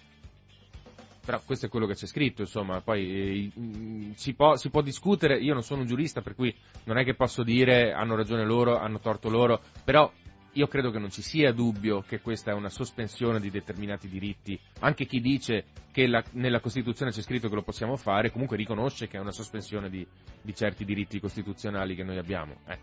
Però 1.25 1.41
questo 1.45 1.67
è 1.67 1.69
quello 1.69 1.85
che 1.85 1.93
c'è 1.93 2.07
scritto, 2.07 2.41
insomma, 2.41 2.81
poi 2.81 3.51
eh, 3.53 4.13
si, 4.15 4.33
può, 4.33 4.55
si 4.55 4.69
può 4.69 4.81
discutere, 4.81 5.37
io 5.37 5.53
non 5.53 5.61
sono 5.61 5.81
un 5.81 5.87
giurista 5.87 6.21
per 6.21 6.33
cui 6.33 6.53
non 6.85 6.97
è 6.97 7.03
che 7.03 7.13
posso 7.13 7.43
dire 7.43 7.93
hanno 7.93 8.15
ragione 8.15 8.45
loro, 8.45 8.77
hanno 8.77 8.99
torto 8.99 9.29
loro, 9.29 9.61
però 9.83 10.11
io 10.53 10.67
credo 10.67 10.91
che 10.91 10.99
non 10.99 11.09
ci 11.09 11.21
sia 11.21 11.51
dubbio 11.51 12.01
che 12.01 12.19
questa 12.21 12.51
è 12.51 12.53
una 12.53 12.69
sospensione 12.69 13.39
di 13.39 13.49
determinati 13.49 14.07
diritti. 14.07 14.59
Anche 14.79 15.05
chi 15.05 15.19
dice 15.21 15.65
che 15.91 16.07
la- 16.07 16.23
nella 16.31 16.59
Costituzione 16.59 17.11
c'è 17.11 17.21
scritto 17.21 17.49
che 17.49 17.55
lo 17.55 17.63
possiamo 17.63 17.95
fare, 17.95 18.31
comunque 18.31 18.57
riconosce 18.57 19.07
che 19.07 19.17
è 19.17 19.19
una 19.19 19.31
sospensione 19.31 19.89
di, 19.89 20.05
di 20.41 20.55
certi 20.55 20.85
diritti 20.85 21.19
costituzionali 21.19 21.95
che 21.95 22.03
noi 22.03 22.17
abbiamo. 22.17 22.57
eh. 22.67 22.77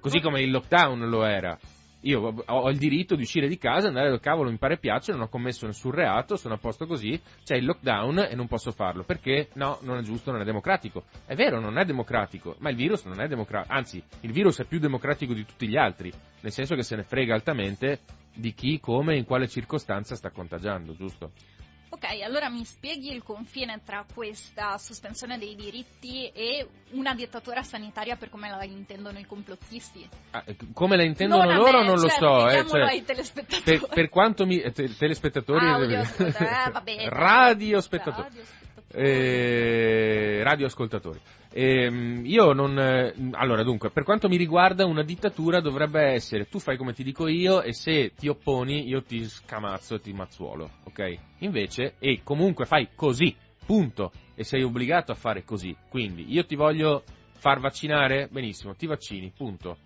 Così 0.00 0.20
come 0.20 0.42
il 0.42 0.50
lockdown 0.50 1.08
lo 1.08 1.24
era. 1.24 1.58
Io 2.02 2.34
ho- 2.44 2.68
il 2.70 2.78
diritto 2.78 3.14
di 3.14 3.22
uscire 3.22 3.48
di 3.48 3.58
casa, 3.58 3.88
andare 3.88 4.08
dove 4.08 4.20
cavolo 4.20 4.50
mi 4.50 4.56
pare 4.56 4.78
piace, 4.78 5.12
non 5.12 5.22
ho 5.22 5.28
commesso 5.28 5.66
nessun 5.66 5.92
reato, 5.92 6.36
sono 6.36 6.54
a 6.54 6.58
posto 6.58 6.86
così, 6.86 7.20
c'è 7.44 7.56
il 7.56 7.64
lockdown 7.64 8.26
e 8.30 8.34
non 8.34 8.48
posso 8.48 8.72
farlo. 8.72 9.04
Perché? 9.04 9.48
No, 9.54 9.78
non 9.82 9.98
è 9.98 10.02
giusto, 10.02 10.30
non 10.32 10.40
è 10.40 10.44
democratico. 10.44 11.04
È 11.26 11.34
vero, 11.34 11.60
non 11.60 11.78
è 11.78 11.84
democratico, 11.84 12.56
ma 12.58 12.70
il 12.70 12.76
virus 12.76 13.04
non 13.04 13.20
è 13.20 13.28
democratico. 13.28 13.72
Anzi, 13.72 14.02
il 14.20 14.32
virus 14.32 14.60
è 14.60 14.64
più 14.64 14.78
democratico 14.78 15.32
di 15.32 15.44
tutti 15.44 15.68
gli 15.68 15.76
altri, 15.76 16.12
nel 16.40 16.52
senso 16.52 16.74
che 16.74 16.82
se 16.82 16.96
ne 16.96 17.04
frega 17.04 17.34
altamente 17.34 18.00
di 18.34 18.52
chi, 18.52 18.80
come 18.80 19.14
e 19.14 19.18
in 19.18 19.24
quale 19.24 19.46
circostanza 19.46 20.16
sta 20.16 20.30
contagiando, 20.30 20.94
giusto? 20.94 21.30
Ok, 21.94 22.04
allora 22.24 22.48
mi 22.48 22.64
spieghi 22.64 23.12
il 23.12 23.22
confine 23.22 23.82
tra 23.84 24.06
questa 24.14 24.78
sospensione 24.78 25.36
dei 25.36 25.54
diritti 25.54 26.26
e 26.28 26.66
una 26.92 27.14
dittatura 27.14 27.62
sanitaria 27.62 28.16
per 28.16 28.30
come 28.30 28.48
la 28.48 28.64
intendono 28.64 29.18
i 29.18 29.26
complottisti? 29.26 30.08
Ah, 30.30 30.42
eh, 30.46 30.56
come 30.72 30.96
la 30.96 31.02
intendono 31.04 31.44
Non 31.44 31.54
loro 31.54 31.80
me, 31.80 31.86
non 31.86 31.98
lo 32.00 32.08
certo, 32.08 32.38
so, 32.38 32.48
eh, 32.48 32.66
cioè, 32.66 32.80
ai 32.80 33.04
telespettatori. 33.04 33.78
per, 33.78 33.88
per 33.90 34.08
quanto 34.08 34.46
mi... 34.46 34.58
eh, 34.60 34.72
te- 34.72 34.96
telespettatori... 34.96 35.66
Audio, 35.66 35.98
ascolta- 35.98 36.66
eh, 36.66 36.70
vabbè. 36.70 36.96
radiospettatori. 37.10 38.22
Radiospettatori. 38.22 38.70
Eh, 38.94 40.40
radioascoltatori. 40.42 41.20
Ehm, 41.54 42.22
io 42.24 42.52
non. 42.52 42.78
eh, 42.78 43.14
allora, 43.32 43.62
dunque, 43.62 43.90
per 43.90 44.04
quanto 44.04 44.28
mi 44.28 44.36
riguarda, 44.36 44.86
una 44.86 45.02
dittatura 45.02 45.60
dovrebbe 45.60 46.00
essere 46.02 46.48
tu 46.48 46.58
fai 46.58 46.76
come 46.76 46.92
ti 46.94 47.02
dico 47.02 47.28
io 47.28 47.62
e 47.62 47.72
se 47.72 48.12
ti 48.16 48.28
opponi 48.28 48.88
io 48.88 49.02
ti 49.02 49.24
scamazzo 49.24 49.96
e 49.96 50.00
ti 50.00 50.12
mazzuolo, 50.12 50.68
ok? 50.84 51.18
Invece, 51.38 51.94
e 51.98 52.20
comunque 52.22 52.64
fai 52.64 52.88
così, 52.94 53.34
punto. 53.66 54.12
E 54.34 54.44
sei 54.44 54.62
obbligato 54.62 55.12
a 55.12 55.14
fare 55.14 55.44
così. 55.44 55.76
Quindi, 55.88 56.32
io 56.32 56.46
ti 56.46 56.56
voglio 56.56 57.04
far 57.32 57.60
vaccinare? 57.60 58.28
Benissimo, 58.30 58.74
ti 58.74 58.86
vaccini, 58.86 59.30
punto. 59.36 59.76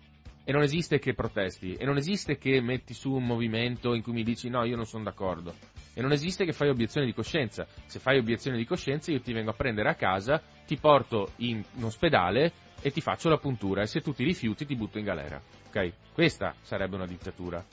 E 0.45 0.53
non 0.53 0.61
esiste 0.61 0.99
che 0.99 1.13
protesti, 1.13 1.73
e 1.73 1.83
non 1.83 1.97
esiste 1.97 2.37
che 2.37 2.61
metti 2.61 2.93
su 2.93 3.11
un 3.11 3.25
movimento 3.25 3.93
in 3.93 4.01
cui 4.01 4.13
mi 4.13 4.23
dici 4.23 4.47
no, 4.47 4.63
io 4.63 4.77
non 4.77 4.85
sono 4.85 5.03
d'accordo. 5.03 5.53
E 5.97 6.01
non 6.03 6.11
esiste 6.11 6.45
che 6.45 6.53
fai 6.53 6.69
obiezione 6.69 7.07
di 7.07 7.13
coscienza. 7.13 7.65
Se 7.87 7.97
fai 7.97 8.19
obiezione 8.19 8.55
di 8.55 8.65
coscienza 8.67 9.11
io 9.11 9.19
ti 9.19 9.33
vengo 9.33 9.49
a 9.49 9.55
prendere 9.55 9.89
a 9.89 9.95
casa, 9.95 10.39
ti 10.67 10.77
porto 10.77 11.31
in, 11.37 11.63
in 11.73 11.83
ospedale 11.83 12.51
e 12.81 12.91
ti 12.91 13.01
faccio 13.01 13.29
la 13.29 13.37
puntura 13.37 13.81
e 13.81 13.87
se 13.87 14.01
tu 14.01 14.13
ti 14.13 14.23
rifiuti 14.23 14.67
ti 14.67 14.75
butto 14.75 14.99
in 14.99 15.05
galera. 15.05 15.41
Ok? 15.69 15.91
Questa 16.13 16.53
sarebbe 16.61 16.97
una 16.97 17.07
dittatura, 17.07 17.65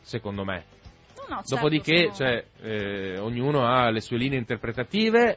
secondo 0.00 0.42
me. 0.42 0.64
No, 1.16 1.22
no, 1.28 1.42
certo, 1.42 1.54
Dopodiché, 1.56 2.10
sono- 2.10 2.14
cioè, 2.14 2.44
eh, 2.62 3.18
ognuno 3.18 3.66
ha 3.66 3.90
le 3.90 4.00
sue 4.00 4.16
linee 4.16 4.38
interpretative 4.38 5.36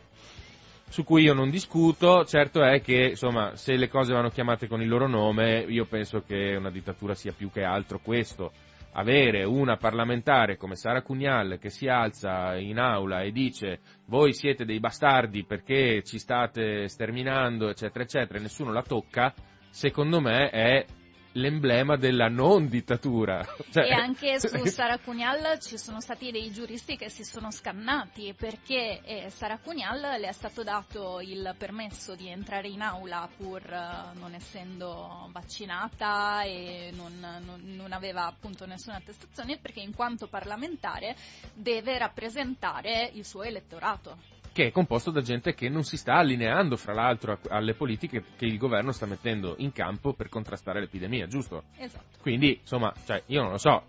su 0.88 1.04
cui 1.04 1.24
io 1.24 1.34
non 1.34 1.50
discuto. 1.50 2.24
Certo 2.24 2.64
è 2.64 2.80
che, 2.80 3.10
insomma, 3.10 3.58
se 3.58 3.76
le 3.76 3.90
cose 3.90 4.14
vanno 4.14 4.30
chiamate 4.30 4.70
con 4.70 4.82
il 4.82 4.88
loro 4.88 5.10
nome, 5.10 5.66
io 5.68 5.84
penso 5.84 6.24
che 6.26 6.56
una 6.56 6.72
dittatura 6.72 7.16
sia 7.16 7.34
più 7.36 7.52
che 7.52 7.64
altro 7.64 8.00
questo. 8.00 8.54
Avere 8.96 9.44
una 9.44 9.76
parlamentare 9.76 10.56
come 10.56 10.76
Sara 10.76 11.02
Cugnal 11.02 11.58
che 11.60 11.70
si 11.70 11.88
alza 11.88 12.56
in 12.58 12.78
aula 12.78 13.22
e 13.22 13.32
dice 13.32 13.80
voi 14.06 14.34
siete 14.34 14.66
dei 14.66 14.80
bastardi 14.80 15.46
perché 15.46 16.04
ci 16.04 16.20
state 16.20 16.88
sterminando, 16.88 17.70
eccetera, 17.70 18.04
eccetera, 18.04 18.38
e 18.38 18.42
nessuno 18.44 18.72
la 18.72 18.84
tocca, 18.84 19.34
secondo 19.70 20.20
me 20.20 20.50
è 20.50 20.86
l'emblema 21.34 21.96
della 21.96 22.28
non 22.28 22.68
dittatura. 22.68 23.46
Cioè- 23.72 23.86
E 23.86 23.94
anche 23.94 24.40
su 24.40 24.66
Sara 24.66 24.98
Cunial 25.00 25.60
ci 25.60 25.78
sono 25.78 26.00
stati 26.00 26.32
dei 26.32 26.52
giuristi 26.52 26.96
che 26.98 27.10
si 27.10 27.24
sono 27.24 27.52
scannati 27.52 28.34
perché 28.38 29.02
eh, 29.04 29.30
Sara 29.30 29.58
Cunial 29.58 30.00
le 30.20 30.28
è 30.28 30.32
stato 30.32 30.64
dato 30.64 31.20
il 31.22 31.56
permesso 31.58 32.16
di 32.16 32.28
entrare 32.30 32.68
in 32.68 32.82
aula 32.82 33.28
pur 33.36 33.62
eh, 33.62 34.18
non 34.20 34.34
essendo 34.34 35.30
vaccinata 35.32 36.44
e 36.44 36.92
non, 36.94 37.20
non- 37.20 37.62
non 37.64 37.92
aveva 37.94 38.26
appunto 38.26 38.66
nessuna 38.66 38.98
attestazione 38.98 39.58
perché 39.60 39.80
in 39.80 39.94
quanto 39.94 40.28
parlamentare 40.28 41.16
deve 41.54 41.98
rappresentare 41.98 43.10
il 43.14 43.26
suo 43.26 43.44
elettorato. 43.44 44.18
Che 44.54 44.68
è 44.68 44.72
composto 44.72 45.10
da 45.10 45.22
gente 45.22 45.56
che 45.56 45.68
non 45.68 45.84
si 45.84 45.98
sta 45.98 46.14
allineando, 46.14 46.78
fra 46.78 46.94
l'altro, 46.94 47.40
alle 47.50 47.74
politiche 47.74 48.24
che 48.38 48.46
il 48.46 48.58
governo 48.58 48.92
sta 48.92 49.08
mettendo 49.08 49.56
in 49.58 49.72
campo 49.72 50.14
per 50.14 50.30
contrastare 50.30 50.80
l'epidemia, 50.80 51.26
giusto? 51.26 51.64
Esatto. 51.76 52.20
Quindi, 52.22 52.60
insomma, 52.62 52.94
cioè, 53.06 53.24
io 53.26 53.42
non 53.42 53.52
lo 53.52 53.58
so, 53.58 53.86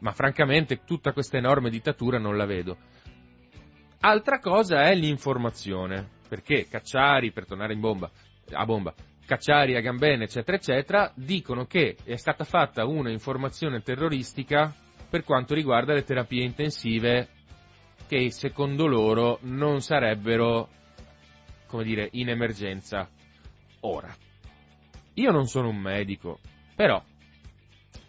ma 0.00 0.12
francamente 0.12 0.84
tutta 0.84 1.12
questa 1.12 1.38
enorme 1.38 1.70
dittatura 1.70 2.18
non 2.18 2.36
la 2.36 2.44
vedo. 2.44 2.76
Altra 4.00 4.38
cosa 4.38 4.82
è 4.82 4.94
l'informazione, 4.94 6.08
perché 6.28 6.66
Cacciari, 6.68 7.32
per 7.32 7.46
tornare 7.46 7.72
in 7.72 7.80
bomba, 7.80 8.10
a 8.50 8.64
bomba, 8.66 8.94
Cacciari, 9.24 9.76
Agambene, 9.76 10.24
eccetera, 10.24 10.56
eccetera, 10.56 11.12
dicono 11.14 11.64
che 11.64 11.96
è 12.04 12.16
stata 12.16 12.44
fatta 12.44 12.84
una 12.84 13.10
informazione 13.10 13.80
terroristica 13.80 14.74
per 15.08 15.24
quanto 15.24 15.54
riguarda 15.54 15.94
le 15.94 16.04
terapie 16.04 16.44
intensive 16.44 17.28
che 18.12 18.30
secondo 18.30 18.86
loro 18.86 19.38
non 19.44 19.80
sarebbero, 19.80 20.68
come 21.66 21.82
dire, 21.82 22.10
in 22.12 22.28
emergenza 22.28 23.08
ora. 23.80 24.14
Io 25.14 25.30
non 25.30 25.46
sono 25.46 25.70
un 25.70 25.78
medico, 25.78 26.38
però 26.76 27.02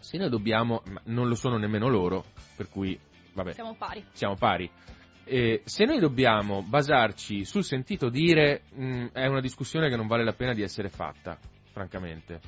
se 0.00 0.18
noi 0.18 0.28
dobbiamo, 0.28 0.82
ma 0.90 1.00
non 1.04 1.26
lo 1.28 1.34
sono 1.34 1.56
nemmeno 1.56 1.88
loro, 1.88 2.22
per 2.54 2.68
cui, 2.68 2.98
vabbè, 3.32 3.52
Siamo 3.52 3.76
pari. 3.76 4.04
siamo 4.12 4.34
pari. 4.34 4.70
Eh, 5.24 5.62
se 5.64 5.86
noi 5.86 6.00
dobbiamo 6.00 6.60
basarci 6.60 7.46
sul 7.46 7.64
sentito 7.64 8.10
dire, 8.10 8.64
mh, 8.74 9.06
è 9.12 9.24
una 9.24 9.40
discussione 9.40 9.88
che 9.88 9.96
non 9.96 10.06
vale 10.06 10.22
la 10.22 10.34
pena 10.34 10.52
di 10.52 10.60
essere 10.60 10.90
fatta, 10.90 11.38
francamente. 11.72 12.40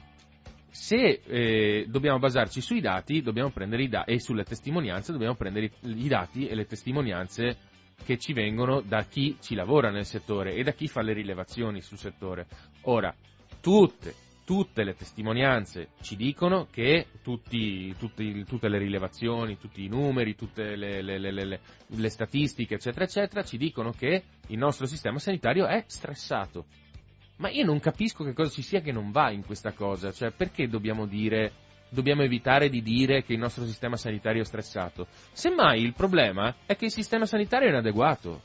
Se 0.71 1.23
eh, 1.25 1.87
dobbiamo 1.89 2.19
basarci 2.19 2.61
sui 2.61 2.81
dati, 2.81 3.23
dobbiamo 3.23 3.51
prendere 3.51 3.83
i 3.85 3.89
dati, 3.89 4.13
e 4.13 4.21
sulle 4.21 4.45
testimonianze, 4.45 5.13
dobbiamo 5.13 5.35
prendere 5.35 5.71
i, 5.81 6.09
dati 6.09 6.47
e 6.47 6.55
le 6.55 6.67
testimonianze 6.67 7.57
che 8.05 8.19
ci 8.19 8.33
vengono 8.33 8.83
da 8.83 9.05
chi 9.05 9.37
ci 9.41 9.55
lavora 9.55 9.91
nel 9.91 10.05
settore 10.05 10.55
e 10.55 10.63
da 10.63 10.73
chi 10.73 10.87
fa 10.87 11.01
le 11.03 11.15
rilevazioni 11.15 11.81
sul 11.81 11.99
settore. 11.99 12.47
Ora, 12.83 13.15
tutte, 13.61 14.15
tutte 14.45 14.85
le 14.85 14.95
testimonianze 14.95 15.89
ci 16.03 16.15
dicono 16.15 16.69
che 16.71 17.07
tutti, 17.23 17.95
tutti- 17.99 18.45
tutte 18.45 18.69
le 18.69 18.79
rilevazioni, 18.79 19.59
tutti 19.59 19.83
i 19.83 19.89
numeri, 19.89 20.37
tutte 20.37 20.77
le- 20.77 21.03
le- 21.03 21.19
le- 21.19 21.61
le 21.87 22.09
statistiche, 22.11 22.75
eccetera, 22.75 23.05
eccetera, 23.07 23.43
ci 23.43 23.57
dicono 23.57 23.93
che 23.93 24.23
il 24.49 24.59
nostro 24.59 24.87
sistema 24.87 25.19
sanitario 25.19 25.67
è 25.67 25.85
stressato. 25.87 26.67
Ma 27.39 27.51
io 27.51 27.65
non 27.65 27.81
capisco 27.81 28.25
che 28.25 28.33
cosa 28.33 28.51
ci 28.51 28.63
sia 28.63 28.81
che 28.81 28.93
non 28.93 29.11
va 29.11 29.31
in 29.31 29.45
questa 29.45 29.73
cosa, 29.73 30.11
cioè 30.13 30.31
perché 30.31 30.69
dobbiamo 30.69 31.05
dire, 31.07 31.53
dobbiamo 31.91 32.23
evitare 32.23 32.69
di 32.71 32.81
dire 32.83 33.23
che 33.23 33.35
il 33.35 33.39
nostro 33.39 33.65
sistema 33.65 33.97
sanitario 33.97 34.41
è 34.43 34.45
stressato? 34.45 35.07
Semmai 35.33 35.83
il 35.83 35.93
problema 35.93 36.55
è 36.65 36.77
che 36.77 36.87
il 36.87 36.93
sistema 36.93 37.27
sanitario 37.27 37.69
è 37.69 37.73
inadeguato. 37.73 38.41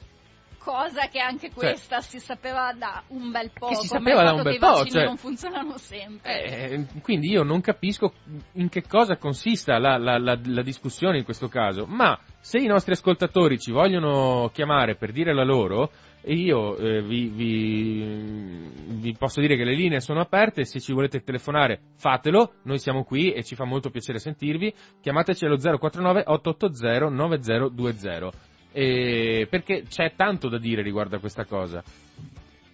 cosa 0.64 1.08
che 1.08 1.20
anche 1.20 1.50
questa 1.52 2.02
si 2.02 2.20
sapeva 2.20 2.72
da 2.78 3.02
un 3.08 3.32
bel 3.32 3.50
po'. 3.52 3.68
Cioè 3.70 3.76
Che 3.78 3.82
si 3.82 3.88
sapeva 3.88 4.22
da 4.22 4.34
un 4.34 4.44
bel 4.44 4.54
che 4.54 4.60
po', 4.60 4.66
i 4.66 4.70
vaccini 4.70 4.90
cioè- 4.92 5.06
non 5.06 5.18
funzionano 5.18 5.78
sempre. 5.78 6.44
Eh, 6.44 6.86
quindi 7.02 7.30
io 7.32 7.42
non 7.42 7.62
capisco 7.62 8.14
in 8.54 8.70
che 8.70 8.84
cosa 8.88 9.18
consista 9.18 9.80
la, 9.80 9.98
la- 9.98 10.20
la- 10.20 10.38
la 10.44 10.62
discussione 10.62 11.18
in 11.18 11.24
questo 11.24 11.48
caso, 11.48 11.86
ma 11.88 12.16
se 12.40 12.60
i 12.60 12.68
nostri 12.68 12.92
ascoltatori 12.94 13.58
ci 13.58 13.72
vogliono 13.72 14.52
chiamare 14.54 14.96
per 14.96 15.12
dire 15.12 15.34
la 15.34 15.44
loro, 15.44 15.92
io 16.26 16.78
eh, 16.78 17.02
vi, 17.02 17.28
vi- 17.28 18.70
vi 19.00 19.16
posso 19.18 19.42
dire 19.42 19.56
che 19.56 19.64
le 19.64 19.74
linee 19.74 20.00
sono 20.00 20.20
aperte, 20.20 20.66
se 20.66 20.80
ci 20.80 20.94
volete 20.94 21.22
telefonare 21.24 21.80
fatelo, 21.98 22.54
noi 22.64 22.78
siamo 22.80 23.04
qui 23.04 23.32
e 23.32 23.44
ci 23.44 23.56
fa 23.56 23.66
molto 23.66 23.90
piacere 23.90 24.20
sentirvi, 24.20 24.74
chiamateci 25.02 25.46
allo 25.46 25.58
049 25.58 26.24
880 26.28 27.10
9020. 27.10 28.30
Eh, 28.74 29.48
perché 29.50 29.84
c'è 29.90 30.14
tanto 30.16 30.48
da 30.48 30.58
dire 30.58 30.82
riguardo 30.82 31.16
a 31.18 31.20
questa 31.20 31.46
cosa. 31.46 31.84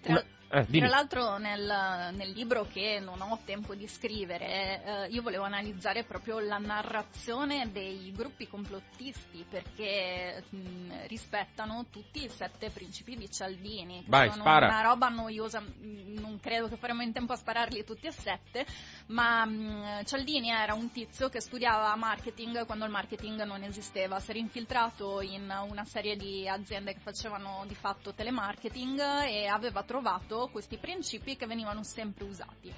Tra- 0.02 0.22
eh. 0.50 0.66
Tra 0.66 0.88
l'altro 0.88 1.36
nel, 1.36 2.14
nel 2.14 2.30
libro 2.30 2.64
che 2.64 3.00
non 3.00 3.20
ho 3.20 3.38
tempo 3.44 3.74
di 3.74 3.86
scrivere, 3.86 4.82
eh, 4.82 5.06
io 5.08 5.20
volevo 5.20 5.44
analizzare 5.44 6.04
proprio 6.04 6.38
la 6.38 6.56
narrazione 6.56 7.70
dei 7.70 8.10
gruppi 8.12 8.48
complottisti 8.48 9.44
perché 9.48 10.42
mh, 10.48 11.06
rispettano 11.06 11.86
tutti 11.90 12.24
i 12.24 12.30
sette 12.30 12.70
principi 12.70 13.16
di 13.16 13.30
Cialdini, 13.30 14.04
che 14.04 14.08
Vai, 14.08 14.30
sono 14.30 14.42
spara. 14.42 14.68
una 14.68 14.80
roba 14.80 15.08
noiosa, 15.08 15.60
mh, 15.60 16.18
non 16.18 16.38
credo 16.40 16.68
che 16.68 16.76
faremo 16.76 17.02
in 17.02 17.12
tempo 17.12 17.34
a 17.34 17.36
spararli 17.36 17.84
tutti 17.84 18.06
e 18.06 18.12
sette, 18.12 18.64
ma 19.08 19.44
mh, 19.44 20.04
Cialdini 20.04 20.48
era 20.48 20.72
un 20.72 20.90
tizio 20.90 21.28
che 21.28 21.40
studiava 21.40 21.94
marketing 21.96 22.64
quando 22.64 22.86
il 22.86 22.90
marketing 22.90 23.42
non 23.42 23.62
esisteva, 23.64 24.18
si 24.18 24.30
era 24.30 24.38
infiltrato 24.38 25.20
in 25.20 25.52
una 25.68 25.84
serie 25.84 26.16
di 26.16 26.48
aziende 26.48 26.94
che 26.94 27.00
facevano 27.00 27.64
di 27.66 27.74
fatto 27.74 28.14
telemarketing 28.14 28.98
e 29.26 29.46
aveva 29.46 29.82
trovato 29.82 30.37
questi 30.46 30.76
principi 30.76 31.36
che 31.36 31.46
venivano 31.46 31.82
sempre 31.82 32.24
usati. 32.24 32.72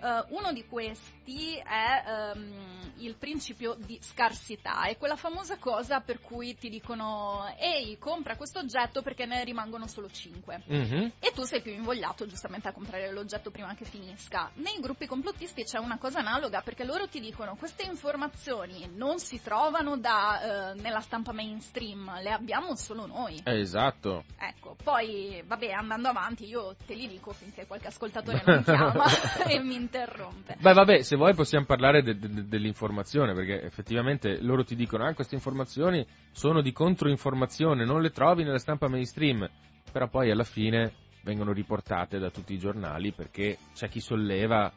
Eh, 0.00 0.24
uno 0.30 0.52
di 0.52 0.66
questi 0.66 1.56
è 1.56 2.04
ehm, 2.06 2.92
il 2.98 3.14
principio 3.16 3.76
di 3.78 3.98
scarsità, 4.00 4.84
è 4.84 4.96
quella 4.96 5.16
famosa 5.16 5.56
cosa 5.58 6.00
per 6.00 6.20
cui 6.20 6.56
ti 6.56 6.68
dicono 6.68 7.52
ehi 7.58 7.98
compra 7.98 8.36
questo 8.36 8.58
oggetto 8.58 9.02
perché 9.02 9.26
ne 9.26 9.44
rimangono 9.44 9.86
solo 9.86 10.08
5. 10.08 10.62
Mhm. 10.66 11.12
E 11.18 11.32
tu 11.34 11.42
sei 11.42 11.62
più 11.62 11.72
invogliato 11.72 12.26
giustamente 12.26 12.68
a 12.68 12.72
comprare 12.72 13.12
l'oggetto 13.12 13.50
prima 13.50 13.74
che 13.74 13.84
finisca. 13.84 14.50
Nei 14.54 14.78
gruppi 14.80 15.06
complottisti 15.06 15.64
c'è 15.64 15.78
una 15.78 15.98
cosa 15.98 16.20
analoga 16.20 16.62
perché 16.62 16.84
loro 16.84 17.06
ti 17.08 17.20
dicono 17.20 17.56
queste 17.56 17.84
informazioni 17.84 18.90
non 18.94 19.18
si 19.18 19.40
trovano 19.42 19.96
da, 19.96 20.72
eh, 20.72 20.80
nella 20.80 21.00
stampa 21.00 21.32
mainstream, 21.32 22.20
le 22.22 22.30
abbiamo 22.30 22.74
solo 22.74 23.06
noi. 23.06 23.40
Eh, 23.44 23.66
Esatto. 23.68 24.24
Ecco, 24.38 24.76
poi 24.82 25.42
vabbè 25.44 25.70
andando 25.70 26.08
avanti 26.08 26.46
io 26.46 26.74
te 26.86 26.94
li 26.94 27.06
dico 27.06 27.32
finché 27.32 27.66
qualche 27.66 27.88
ascoltatore 27.88 28.42
non 28.44 28.62
chiama 28.62 29.04
e 29.46 29.60
mi 29.60 29.74
interrompe. 29.88 30.56
Beh, 30.60 30.72
vabbè, 30.72 31.02
se 31.02 31.16
vuoi 31.16 31.34
possiamo 31.34 31.64
parlare 31.64 32.02
de- 32.02 32.18
de- 32.18 32.46
dell'informazione, 32.46 33.32
perché 33.32 33.62
effettivamente 33.62 34.40
loro 34.42 34.64
ti 34.64 34.76
dicono, 34.76 35.06
ah, 35.06 35.14
queste 35.14 35.34
informazioni 35.34 36.06
sono 36.30 36.60
di 36.60 36.72
controinformazione, 36.72 37.84
non 37.84 38.02
le 38.02 38.10
trovi 38.10 38.44
nella 38.44 38.58
stampa 38.58 38.88
mainstream, 38.88 39.48
però 39.90 40.08
poi 40.08 40.30
alla 40.30 40.44
fine 40.44 40.92
vengono 41.22 41.52
riportate 41.52 42.18
da 42.18 42.30
tutti 42.30 42.52
i 42.52 42.58
giornali 42.58 43.12
perché 43.12 43.58
c'è 43.74 43.88
chi 43.88 44.00
solleva, 44.00 44.70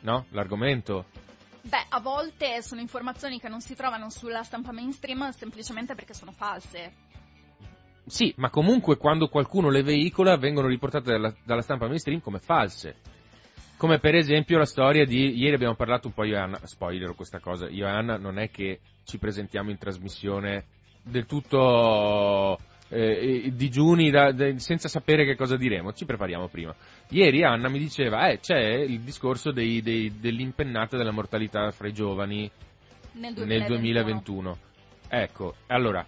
no, 0.00 0.26
l'argomento. 0.30 1.06
Beh, 1.60 1.86
a 1.88 2.00
volte 2.00 2.62
sono 2.62 2.80
informazioni 2.80 3.38
che 3.38 3.48
non 3.48 3.60
si 3.60 3.74
trovano 3.74 4.08
sulla 4.08 4.42
stampa 4.42 4.72
mainstream 4.72 5.30
semplicemente 5.30 5.94
perché 5.94 6.14
sono 6.14 6.32
false. 6.32 6.92
Sì, 8.06 8.32
ma 8.36 8.50
comunque 8.50 8.96
quando 8.96 9.28
qualcuno 9.28 9.68
le 9.68 9.82
veicola 9.82 10.36
vengono 10.36 10.68
riportate 10.68 11.10
dalla, 11.10 11.34
dalla 11.44 11.62
stampa 11.62 11.88
mainstream 11.88 12.20
come 12.20 12.38
false. 12.38 13.14
Come 13.76 13.98
per 13.98 14.14
esempio 14.14 14.56
la 14.56 14.64
storia 14.64 15.04
di, 15.04 15.36
ieri 15.38 15.54
abbiamo 15.54 15.74
parlato 15.74 16.06
un 16.06 16.14
po' 16.14 16.24
io 16.24 16.34
e 16.36 16.38
Anna, 16.38 16.58
spoiler 16.64 17.14
questa 17.14 17.40
cosa, 17.40 17.68
io 17.68 17.86
e 17.86 17.90
Anna 17.90 18.16
non 18.16 18.38
è 18.38 18.50
che 18.50 18.80
ci 19.04 19.18
presentiamo 19.18 19.70
in 19.70 19.76
trasmissione 19.76 20.64
del 21.02 21.26
tutto 21.26 22.58
eh, 22.88 23.50
digiuni 23.52 24.10
da- 24.10 24.32
de- 24.32 24.58
senza 24.60 24.88
sapere 24.88 25.26
che 25.26 25.36
cosa 25.36 25.56
diremo, 25.56 25.92
ci 25.92 26.06
prepariamo 26.06 26.48
prima. 26.48 26.74
Ieri 27.10 27.44
Anna 27.44 27.68
mi 27.68 27.78
diceva, 27.78 28.28
eh, 28.28 28.38
c'è 28.40 28.58
il 28.58 29.00
discorso 29.00 29.50
dei- 29.52 29.82
dei- 29.82 30.20
dell'impennata 30.20 30.96
della 30.96 31.10
mortalità 31.12 31.70
fra 31.70 31.86
i 31.86 31.92
giovani 31.92 32.50
Nel 33.12 33.34
2021. 33.34 33.44
nel 33.44 33.66
2021. 33.66 34.58
Ecco, 35.08 35.54
allora, 35.66 36.04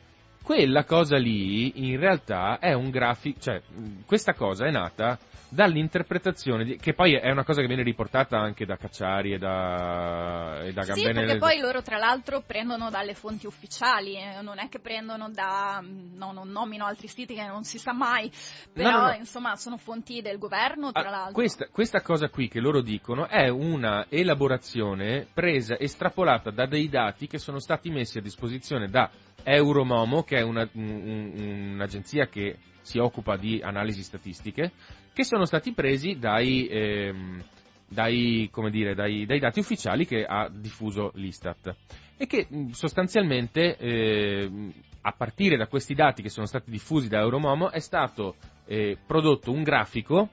quella 0.48 0.84
cosa 0.84 1.18
lì 1.18 1.90
in 1.90 2.00
realtà 2.00 2.58
è 2.58 2.72
un 2.72 2.88
grafico, 2.88 3.38
cioè 3.38 3.60
questa 4.06 4.32
cosa 4.32 4.64
è 4.64 4.70
nata 4.70 5.18
dall'interpretazione, 5.50 6.64
di- 6.64 6.76
che 6.76 6.94
poi 6.94 7.14
è 7.16 7.30
una 7.30 7.44
cosa 7.44 7.60
che 7.60 7.66
viene 7.66 7.82
riportata 7.82 8.38
anche 8.38 8.64
da 8.64 8.76
Cacciari 8.76 9.32
e 9.34 9.38
da, 9.38 10.60
e 10.62 10.72
da 10.72 10.82
Sì, 10.82 11.02
Gambene. 11.02 11.12
perché 11.26 11.38
poi 11.38 11.58
loro 11.58 11.82
tra 11.82 11.98
l'altro 11.98 12.42
prendono 12.46 12.88
dalle 12.90 13.12
fonti 13.14 13.46
ufficiali, 13.46 14.16
eh, 14.16 14.40
non 14.40 14.58
è 14.58 14.68
che 14.70 14.78
prendono 14.78 15.28
da, 15.30 15.82
no, 15.82 16.32
non 16.32 16.48
nomino 16.50 16.86
altri 16.86 17.08
siti 17.08 17.34
che 17.34 17.46
non 17.46 17.64
si 17.64 17.76
sa 17.78 17.92
mai, 17.92 18.30
però 18.72 18.90
No, 18.90 18.96
no, 19.00 19.06
no. 19.08 19.14
insomma 19.16 19.54
sono 19.56 19.76
fonti 19.76 20.22
del 20.22 20.38
governo 20.38 20.92
tra 20.92 21.06
Ah, 21.08 21.10
l'altro. 21.10 21.32
questa, 21.34 21.66
questa 21.70 22.00
cosa 22.00 22.28
qui 22.30 22.48
che 22.48 22.60
loro 22.60 22.80
dicono 22.80 23.26
è 23.28 23.48
una 23.48 24.06
elaborazione 24.08 25.26
presa, 25.32 25.78
estrapolata 25.78 26.50
da 26.50 26.66
dei 26.66 26.88
dati 26.88 27.26
che 27.26 27.38
sono 27.38 27.58
stati 27.58 27.90
messi 27.90 28.16
a 28.18 28.22
disposizione 28.22 28.88
da 28.88 29.10
Euromomo, 29.44 30.22
che 30.22 30.38
è 30.38 30.42
una- 30.42 30.68
un- 30.72 31.32
un- 31.34 31.70
un'agenzia 31.74 32.26
che 32.26 32.56
si 32.82 32.98
occupa 32.98 33.36
di 33.36 33.60
analisi 33.62 34.02
statistiche, 34.02 34.72
che 35.12 35.24
sono 35.24 35.44
stati 35.44 35.72
presi 35.72 36.18
dai, 36.18 36.66
ehm, 36.68 37.42
dai, 37.86 38.50
dire, 38.70 38.94
dai, 38.94 39.26
dai 39.26 39.38
dati 39.38 39.60
ufficiali 39.60 40.06
che 40.06 40.24
ha 40.24 40.48
diffuso 40.50 41.10
l'Istat. 41.14 41.74
E 42.16 42.26
che 42.26 42.46
mh, 42.48 42.70
sostanzialmente 42.70 43.76
ehm, 43.76 44.72
a 45.02 45.12
partire 45.12 45.56
da 45.56 45.66
questi 45.66 45.94
dati 45.94 46.22
che 46.22 46.28
sono 46.28 46.46
stati 46.46 46.70
diffusi 46.70 47.08
da 47.08 47.20
Euromomo 47.20 47.70
è 47.70 47.78
stato 47.80 48.36
eh, 48.66 48.98
prodotto 49.06 49.50
un 49.52 49.62
grafico 49.62 50.28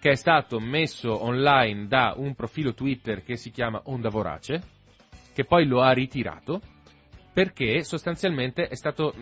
che 0.00 0.10
è 0.10 0.14
stato 0.16 0.58
messo 0.60 1.24
online 1.24 1.86
da 1.86 2.14
un 2.16 2.34
profilo 2.34 2.74
Twitter 2.74 3.22
che 3.22 3.36
si 3.36 3.50
chiama 3.50 3.80
Onda 3.84 4.08
Vorace, 4.08 4.62
che 5.32 5.44
poi 5.44 5.66
lo 5.66 5.80
ha 5.80 5.92
ritirato, 5.92 6.60
perché 7.36 7.84
sostanzialmente 7.84 8.66
è 8.66 8.76
stato... 8.76 9.14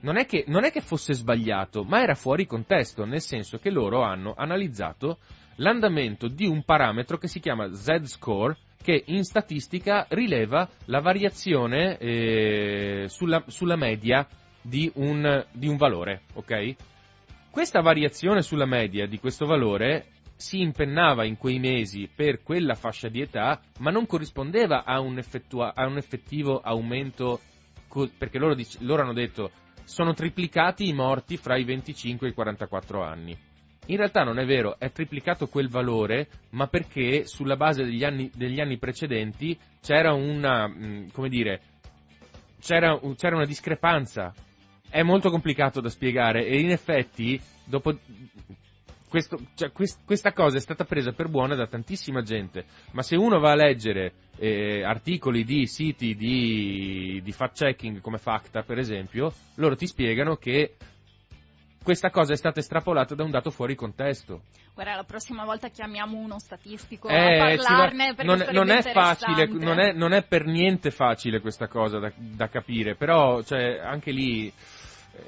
Non 0.00 0.16
è, 0.16 0.24
che, 0.24 0.44
non 0.46 0.64
è 0.64 0.72
che 0.72 0.80
fosse 0.80 1.12
sbagliato, 1.12 1.84
ma 1.84 2.00
era 2.00 2.14
fuori 2.14 2.46
contesto, 2.46 3.04
nel 3.04 3.20
senso 3.20 3.58
che 3.58 3.68
loro 3.68 4.00
hanno 4.00 4.32
analizzato 4.34 5.18
l'andamento 5.56 6.26
di 6.26 6.46
un 6.46 6.64
parametro 6.64 7.18
che 7.18 7.28
si 7.28 7.38
chiama 7.38 7.70
Z-score, 7.70 8.56
che 8.82 9.02
in 9.08 9.24
statistica 9.24 10.06
rileva 10.08 10.66
la 10.86 11.00
variazione 11.00 11.98
eh, 11.98 13.04
sulla, 13.08 13.44
sulla 13.48 13.76
media 13.76 14.26
di 14.62 14.90
un, 14.94 15.44
di 15.52 15.68
un 15.68 15.76
valore, 15.76 16.22
ok? 16.32 16.74
Questa 17.50 17.82
variazione 17.82 18.40
sulla 18.40 18.64
media 18.64 19.06
di 19.06 19.18
questo 19.18 19.44
valore 19.44 20.06
si 20.34 20.62
impennava 20.62 21.26
in 21.26 21.36
quei 21.36 21.58
mesi 21.58 22.08
per 22.12 22.42
quella 22.42 22.74
fascia 22.74 23.10
di 23.10 23.20
età, 23.20 23.60
ma 23.80 23.90
non 23.90 24.06
corrispondeva 24.06 24.84
a 24.84 24.98
un, 24.98 25.18
effettua- 25.18 25.74
a 25.74 25.86
un 25.86 25.98
effettivo 25.98 26.60
aumento, 26.60 27.40
perché 28.16 28.38
loro, 28.38 28.54
dic- 28.54 28.80
loro 28.80 29.02
hanno 29.02 29.12
detto 29.12 29.50
sono 29.84 30.14
triplicati 30.14 30.88
i 30.88 30.92
morti 30.92 31.36
fra 31.36 31.56
i 31.56 31.64
25 31.64 32.28
e 32.28 32.30
i 32.30 32.34
44 32.34 33.02
anni. 33.02 33.36
In 33.86 33.96
realtà 33.96 34.22
non 34.22 34.38
è 34.38 34.46
vero, 34.46 34.78
è 34.78 34.92
triplicato 34.92 35.48
quel 35.48 35.68
valore, 35.68 36.28
ma 36.50 36.68
perché 36.68 37.26
sulla 37.26 37.56
base 37.56 37.82
degli 37.82 38.04
anni, 38.04 38.30
degli 38.32 38.60
anni 38.60 38.78
precedenti 38.78 39.58
c'era 39.82 40.12
una, 40.12 40.68
mh, 40.68 41.10
come 41.12 41.28
dire, 41.28 41.60
c'era, 42.60 42.98
c'era 43.16 43.34
una 43.34 43.46
discrepanza. 43.46 44.32
È 44.88 45.02
molto 45.02 45.30
complicato 45.30 45.80
da 45.80 45.88
spiegare 45.88 46.46
e 46.46 46.60
in 46.60 46.70
effetti, 46.70 47.40
dopo, 47.64 47.96
questo- 49.10 49.38
cioè, 49.56 49.72
quest- 49.72 50.00
questa 50.06 50.32
cosa 50.32 50.56
è 50.56 50.60
stata 50.60 50.84
presa 50.84 51.12
per 51.12 51.28
buona 51.28 51.54
da 51.56 51.66
tantissima 51.66 52.22
gente, 52.22 52.64
ma 52.92 53.02
se 53.02 53.16
uno 53.16 53.38
va 53.40 53.50
a 53.50 53.56
leggere 53.56 54.12
eh, 54.38 54.82
articoli 54.82 55.44
di 55.44 55.66
siti 55.66 56.14
di, 56.14 57.20
di 57.22 57.32
fact-checking 57.32 58.00
come 58.00 58.16
Facta, 58.16 58.62
per 58.62 58.78
esempio, 58.78 59.30
loro 59.56 59.76
ti 59.76 59.86
spiegano 59.86 60.36
che 60.36 60.76
questa 61.82 62.10
cosa 62.10 62.32
è 62.32 62.36
stata 62.36 62.60
estrapolata 62.60 63.14
da 63.14 63.24
un 63.24 63.30
dato 63.30 63.50
fuori 63.50 63.74
contesto. 63.74 64.42
Guarda, 64.74 64.94
la 64.94 65.04
prossima 65.04 65.44
volta 65.44 65.68
chiamiamo 65.68 66.16
uno 66.16 66.38
statistico 66.38 67.08
Eh, 67.08 67.16
a 67.16 67.38
va- 67.38 67.56
parlarne 67.56 68.14
perché 68.14 68.24
non, 68.24 68.46
non 68.52 68.70
è 68.70 68.82
facile, 68.82 69.46
non 69.46 69.78
è, 69.78 69.92
non 69.92 70.12
è 70.12 70.22
per 70.22 70.46
niente 70.46 70.90
facile 70.90 71.40
questa 71.40 71.66
cosa 71.66 71.98
da, 71.98 72.12
da 72.16 72.48
capire, 72.48 72.94
però 72.94 73.42
cioè, 73.42 73.78
anche 73.78 74.10
lì 74.12 74.46
eh, 74.46 75.22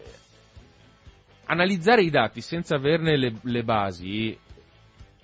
analizzare 1.53 2.03
i 2.03 2.11
dati 2.11 2.41
senza 2.41 2.77
averne 2.77 3.17
le, 3.17 3.35
le 3.43 3.63
basi. 3.63 4.37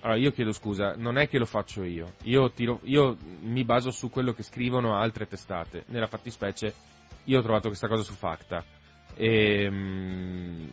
Allora, 0.01 0.19
io 0.19 0.31
chiedo 0.31 0.53
scusa, 0.53 0.95
non 0.97 1.17
è 1.19 1.29
che 1.29 1.39
lo 1.39 1.47
faccio 1.47 1.83
io. 1.83 2.13
Io, 2.25 2.51
tiro- 2.53 2.81
io 2.85 3.17
mi 3.41 3.65
baso 3.65 3.91
su 3.91 4.11
quello 4.11 4.33
che 4.33 4.43
scrivono 4.43 4.97
altre 4.97 5.27
testate. 5.27 5.85
Nella 5.89 6.07
fattispecie, 6.07 6.73
io 7.25 7.39
ho 7.39 7.43
trovato 7.43 7.69
questa 7.69 7.89
cosa 7.89 8.03
su 8.03 8.13
Facta. 8.13 8.63
Ehm, 9.17 10.69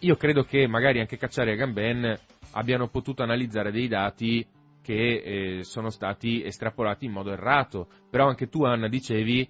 io 0.00 0.16
credo 0.16 0.44
che 0.44 0.66
magari 0.66 1.00
anche 1.00 1.16
Cacciari 1.16 1.52
e 1.52 1.56
Gamben 1.56 2.18
abbiano 2.52 2.88
potuto 2.88 3.22
analizzare 3.22 3.72
dei 3.72 3.88
dati 3.88 4.46
che 4.82 5.22
eh, 5.58 5.64
sono 5.64 5.90
stati 5.90 6.44
estrapolati 6.44 7.06
in 7.06 7.12
modo 7.12 7.32
errato, 7.32 7.88
però 8.10 8.28
anche 8.28 8.48
tu 8.48 8.64
Anna 8.64 8.88
dicevi 8.88 9.48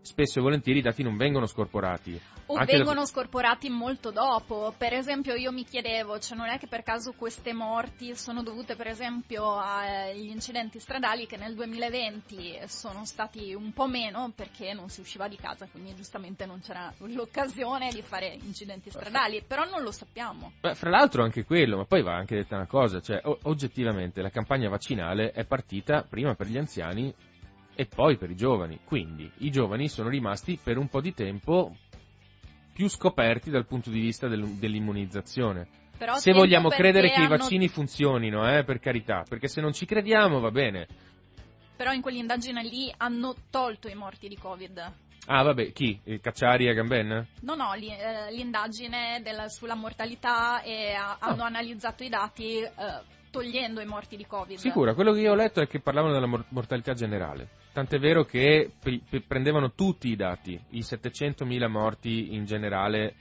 spesso 0.00 0.38
e 0.38 0.42
volentieri 0.42 0.78
i 0.78 0.82
dati 0.82 1.02
non 1.02 1.16
vengono 1.16 1.46
scorporati. 1.46 2.20
O 2.46 2.54
Anche 2.54 2.76
vengono 2.76 3.00
da- 3.00 3.06
scorporati 3.06 3.68
molto 3.68 4.10
dopo. 4.10 4.72
Per 4.76 4.94
esempio, 4.94 5.34
io 5.34 5.52
mi 5.52 5.64
chiedevo, 5.64 6.18
cioè 6.18 6.36
non 6.36 6.46
è 6.48 6.58
che 6.58 6.66
per 6.66 6.82
caso 6.82 7.12
queste 7.12 7.52
morti 7.52 8.16
sono 8.16 8.42
dovute, 8.42 8.74
per 8.74 8.86
esempio, 8.86 9.54
agli 9.58 10.30
incidenti 10.30 10.80
stradali 10.80 11.26
che 11.26 11.36
nel 11.36 11.54
2020 11.54 12.60
sono 12.66 13.04
stati 13.04 13.52
un 13.52 13.72
po' 13.72 13.86
meno 13.86 14.32
perché 14.34 14.72
non 14.72 14.88
si 14.88 15.00
usciva 15.00 15.28
di 15.28 15.36
casa, 15.36 15.68
quindi 15.70 15.94
giustamente 15.94 16.46
non 16.46 16.60
c'era 16.60 16.90
l'occasione 16.98 17.90
di 17.90 18.00
fare 18.00 18.38
incidenti 18.42 18.90
stradali, 18.90 19.42
però 19.46 19.64
non 19.68 19.82
lo 19.82 19.90
sappiamo. 19.90 20.52
Beh, 20.60 20.74
fra 20.74 20.88
l'altro 20.88 21.22
anche 21.22 21.44
quello, 21.44 21.76
ma 21.76 21.84
poi 21.84 22.02
va 22.02 22.14
anche 22.14 22.34
detta 22.34 22.56
una 22.56 22.66
cosa, 22.66 23.00
cioè 23.00 23.20
oggettivamente 23.42 24.22
la 24.22 24.30
campagna 24.30 24.70
vaccinale 24.70 25.32
è 25.32 25.44
partita 25.44 26.02
prima 26.08 26.34
per 26.34 26.46
gli 26.46 26.56
anziani 26.56 27.14
e 27.80 27.86
poi 27.86 28.16
per 28.16 28.28
i 28.28 28.34
giovani, 28.34 28.80
quindi 28.84 29.30
i 29.38 29.52
giovani 29.52 29.88
sono 29.88 30.08
rimasti 30.08 30.58
per 30.60 30.78
un 30.78 30.88
po' 30.88 31.00
di 31.00 31.14
tempo 31.14 31.76
più 32.74 32.88
scoperti 32.88 33.50
dal 33.50 33.66
punto 33.66 33.88
di 33.88 34.00
vista 34.00 34.26
del- 34.26 34.56
dell'immunizzazione. 34.58 35.68
Però 35.96 36.16
Se 36.16 36.32
vogliamo 36.32 36.70
credere 36.70 37.08
che 37.10 37.20
i 37.20 37.24
hanno- 37.24 37.36
vaccini 37.36 37.68
funzionino, 37.68 38.48
eh, 38.52 38.64
per 38.64 38.80
carità, 38.80 39.22
perché 39.28 39.46
se 39.46 39.60
non 39.60 39.72
ci 39.72 39.86
crediamo 39.86 40.40
va 40.40 40.50
bene. 40.50 40.88
Però 41.76 41.92
in 41.92 42.00
quell'indagine 42.00 42.64
lì 42.64 42.92
hanno 42.96 43.32
tolto 43.48 43.86
i 43.88 43.94
morti 43.94 44.26
di 44.26 44.36
Covid. 44.36 44.92
Ah, 45.26 45.42
vabbè, 45.44 45.70
chi? 45.70 46.00
Eh, 46.02 46.18
Cacciari 46.18 46.66
e 46.66 46.74
Gamben? 46.74 47.26
No, 47.42 47.54
no, 47.54 47.74
eh, 47.74 48.32
l'indagine 48.32 49.20
del- 49.22 49.50
sulla 49.52 49.76
mortalità 49.76 50.62
e 50.62 50.94
ha- 50.94 51.18
hanno 51.20 51.44
analizzato 51.44 52.02
i 52.02 52.08
dati 52.08 52.58
eh, 52.60 52.72
togliendo 53.30 53.80
i 53.80 53.86
morti 53.86 54.16
di 54.16 54.26
Covid. 54.26 54.56
Sicura, 54.56 54.94
quello 54.94 55.12
che 55.12 55.20
io 55.20 55.32
ho 55.32 55.36
letto 55.36 55.60
è 55.60 55.66
che 55.68 55.80
parlavano 55.80 56.14
della 56.14 56.26
mor- 56.26 56.46
mortalità 56.48 56.94
generale. 56.94 57.57
Tant'è 57.78 58.00
vero 58.00 58.24
che 58.24 58.72
prendevano 59.24 59.70
tutti 59.70 60.08
i 60.08 60.16
dati, 60.16 60.60
i 60.70 60.80
700.000 60.80 61.68
morti 61.68 62.34
in 62.34 62.44
generale 62.44 63.14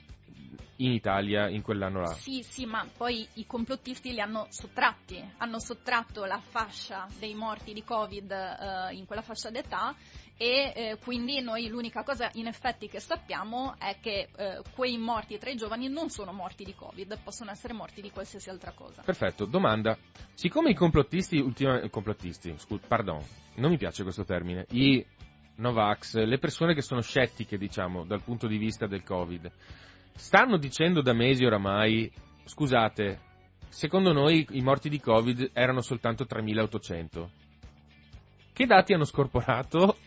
in 0.78 0.94
Italia 0.94 1.48
in 1.48 1.62
quell'anno 1.62 2.02
là. 2.02 2.14
Sì, 2.16 2.42
sì, 2.42 2.66
ma 2.66 2.84
poi 2.98 3.28
i 3.34 3.46
complottisti 3.46 4.14
li 4.14 4.20
hanno 4.20 4.48
sottratti, 4.50 5.24
hanno 5.38 5.60
sottratto 5.60 6.26
la 6.26 6.40
fascia 6.40 7.08
dei 7.20 7.36
morti 7.36 7.72
di 7.72 7.84
Covid 7.84 8.32
eh, 8.32 8.96
in 8.96 9.06
quella 9.06 9.22
fascia 9.22 9.52
d'età 9.52 9.94
e 10.38 10.74
eh, 10.76 10.98
quindi 11.04 11.42
noi 11.42 11.68
l'unica 11.68 12.04
cosa 12.04 12.30
in 12.34 12.46
effetti 12.46 12.88
che 12.88 13.00
sappiamo 13.00 13.76
è 13.80 13.98
che 14.00 14.30
eh, 14.36 14.62
quei 14.76 14.98
morti 14.98 15.40
tra 15.40 15.50
i 15.50 15.56
giovani 15.56 15.90
non 15.90 16.10
sono 16.10 16.32
morti 16.32 16.64
di 16.64 16.76
Covid, 16.76 17.20
possono 17.24 17.50
essere 17.50 17.74
morti 17.74 18.02
di 18.02 18.12
qualsiasi 18.12 18.50
altra 18.50 18.72
cosa. 18.72 19.02
Perfetto, 19.02 19.46
domanda. 19.46 19.98
Siccome 20.34 20.70
i 20.70 20.76
complottisti, 20.76 21.38
ultima- 21.38 21.82
complottisti, 21.90 22.54
scu- 22.58 22.86
pardon, 22.88 23.20
non 23.56 23.72
mi 23.72 23.78
piace 23.78 24.04
questo 24.04 24.24
termine, 24.24 24.68
i 24.72 25.04
Novax, 25.56 26.18
le 26.18 26.38
persone 26.38 26.76
che 26.76 26.82
sono 26.82 27.02
scettiche, 27.02 27.58
diciamo, 27.58 28.06
dal 28.06 28.22
punto 28.22 28.46
di 28.46 28.58
vista 28.58 28.86
del 28.86 29.04
Covid, 29.04 29.52
stanno 30.14 30.58
dicendo 30.58 31.02
da 31.02 31.14
mesi 31.14 31.46
oramai, 31.46 32.12
scusate, 32.44 33.20
secondo 33.70 34.12
noi 34.14 34.46
i 34.52 34.62
morti 34.62 34.88
di 34.88 35.00
Covid 35.00 35.50
erano 35.54 35.82
soltanto 35.82 36.26
3.800. 36.26 37.28
Che 38.54 38.66
dati 38.66 38.94
hanno 38.94 39.06
scorporato? 39.06 39.98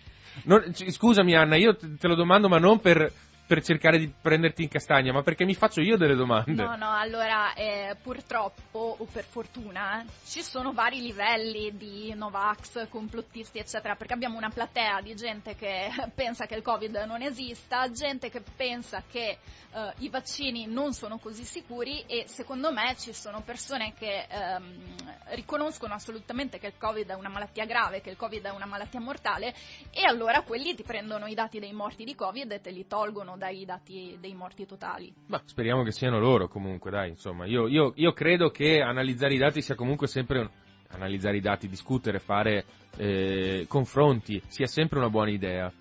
Non- 0.44 0.72
scusami 0.74 1.34
Anna, 1.34 1.56
io 1.56 1.76
te 1.76 2.06
lo 2.08 2.14
domando 2.14 2.48
ma 2.48 2.58
non 2.58 2.80
per, 2.80 3.10
per 3.50 3.64
cercare 3.64 3.98
di 3.98 4.06
prenderti 4.06 4.62
in 4.62 4.68
castagna, 4.68 5.12
ma 5.12 5.24
perché 5.24 5.44
mi 5.44 5.54
faccio 5.54 5.80
io 5.80 5.96
delle 5.96 6.14
domande. 6.14 6.52
No, 6.52 6.76
no, 6.76 6.92
allora 6.92 7.52
eh, 7.54 7.96
purtroppo 8.00 8.94
o 8.96 9.04
per 9.10 9.24
fortuna 9.24 10.04
ci 10.24 10.40
sono 10.40 10.72
vari 10.72 11.00
livelli 11.00 11.76
di 11.76 12.14
Novax, 12.14 12.88
complottisti 12.88 13.58
eccetera, 13.58 13.96
perché 13.96 14.12
abbiamo 14.12 14.36
una 14.36 14.50
platea 14.50 15.00
di 15.00 15.16
gente 15.16 15.56
che 15.56 15.88
pensa 16.14 16.46
che 16.46 16.54
il 16.54 16.62
Covid 16.62 16.94
non 17.08 17.22
esista, 17.22 17.90
gente 17.90 18.30
che 18.30 18.40
pensa 18.54 19.02
che 19.10 19.38
eh, 19.72 19.92
i 19.98 20.08
vaccini 20.08 20.66
non 20.66 20.92
sono 20.92 21.18
così 21.18 21.42
sicuri 21.42 22.04
e 22.06 22.26
secondo 22.28 22.70
me 22.70 22.94
ci 22.96 23.12
sono 23.12 23.42
persone 23.42 23.94
che 23.98 24.26
ehm, 24.28 25.34
riconoscono 25.34 25.94
assolutamente 25.94 26.60
che 26.60 26.68
il 26.68 26.78
Covid 26.78 27.08
è 27.08 27.14
una 27.14 27.28
malattia 27.28 27.64
grave, 27.64 28.00
che 28.00 28.10
il 28.10 28.16
Covid 28.16 28.44
è 28.44 28.50
una 28.50 28.66
malattia 28.66 29.00
mortale 29.00 29.52
e 29.90 30.04
allora 30.04 30.42
quelli 30.42 30.76
ti 30.76 30.84
prendono 30.84 31.26
i 31.26 31.34
dati 31.34 31.58
dei 31.58 31.72
morti 31.72 32.04
di 32.04 32.14
Covid 32.14 32.52
e 32.52 32.60
te 32.60 32.70
li 32.70 32.86
tolgono 32.86 33.38
dai 33.40 33.64
dati 33.64 34.18
dei 34.20 34.34
morti 34.34 34.66
totali. 34.66 35.12
Ma 35.28 35.40
speriamo 35.46 35.82
che 35.82 35.92
siano 35.92 36.20
loro 36.20 36.46
comunque, 36.46 36.90
dai, 36.90 37.08
insomma, 37.08 37.46
io, 37.46 37.66
io- 37.66 37.92
io 37.96 38.12
credo 38.12 38.50
che 38.50 38.82
analizzare 38.82 39.32
i 39.32 39.38
dati 39.38 39.62
sia 39.62 39.74
comunque 39.74 40.06
sempre 40.06 40.40
un... 40.40 40.48
analizzare 40.90 41.38
i 41.38 41.40
dati, 41.40 41.66
discutere, 41.66 42.18
fare 42.18 42.64
eh, 42.98 43.64
confronti 43.66 44.42
sia 44.46 44.66
sempre 44.66 44.98
una 44.98 45.08
buona 45.08 45.30
idea. 45.30 45.72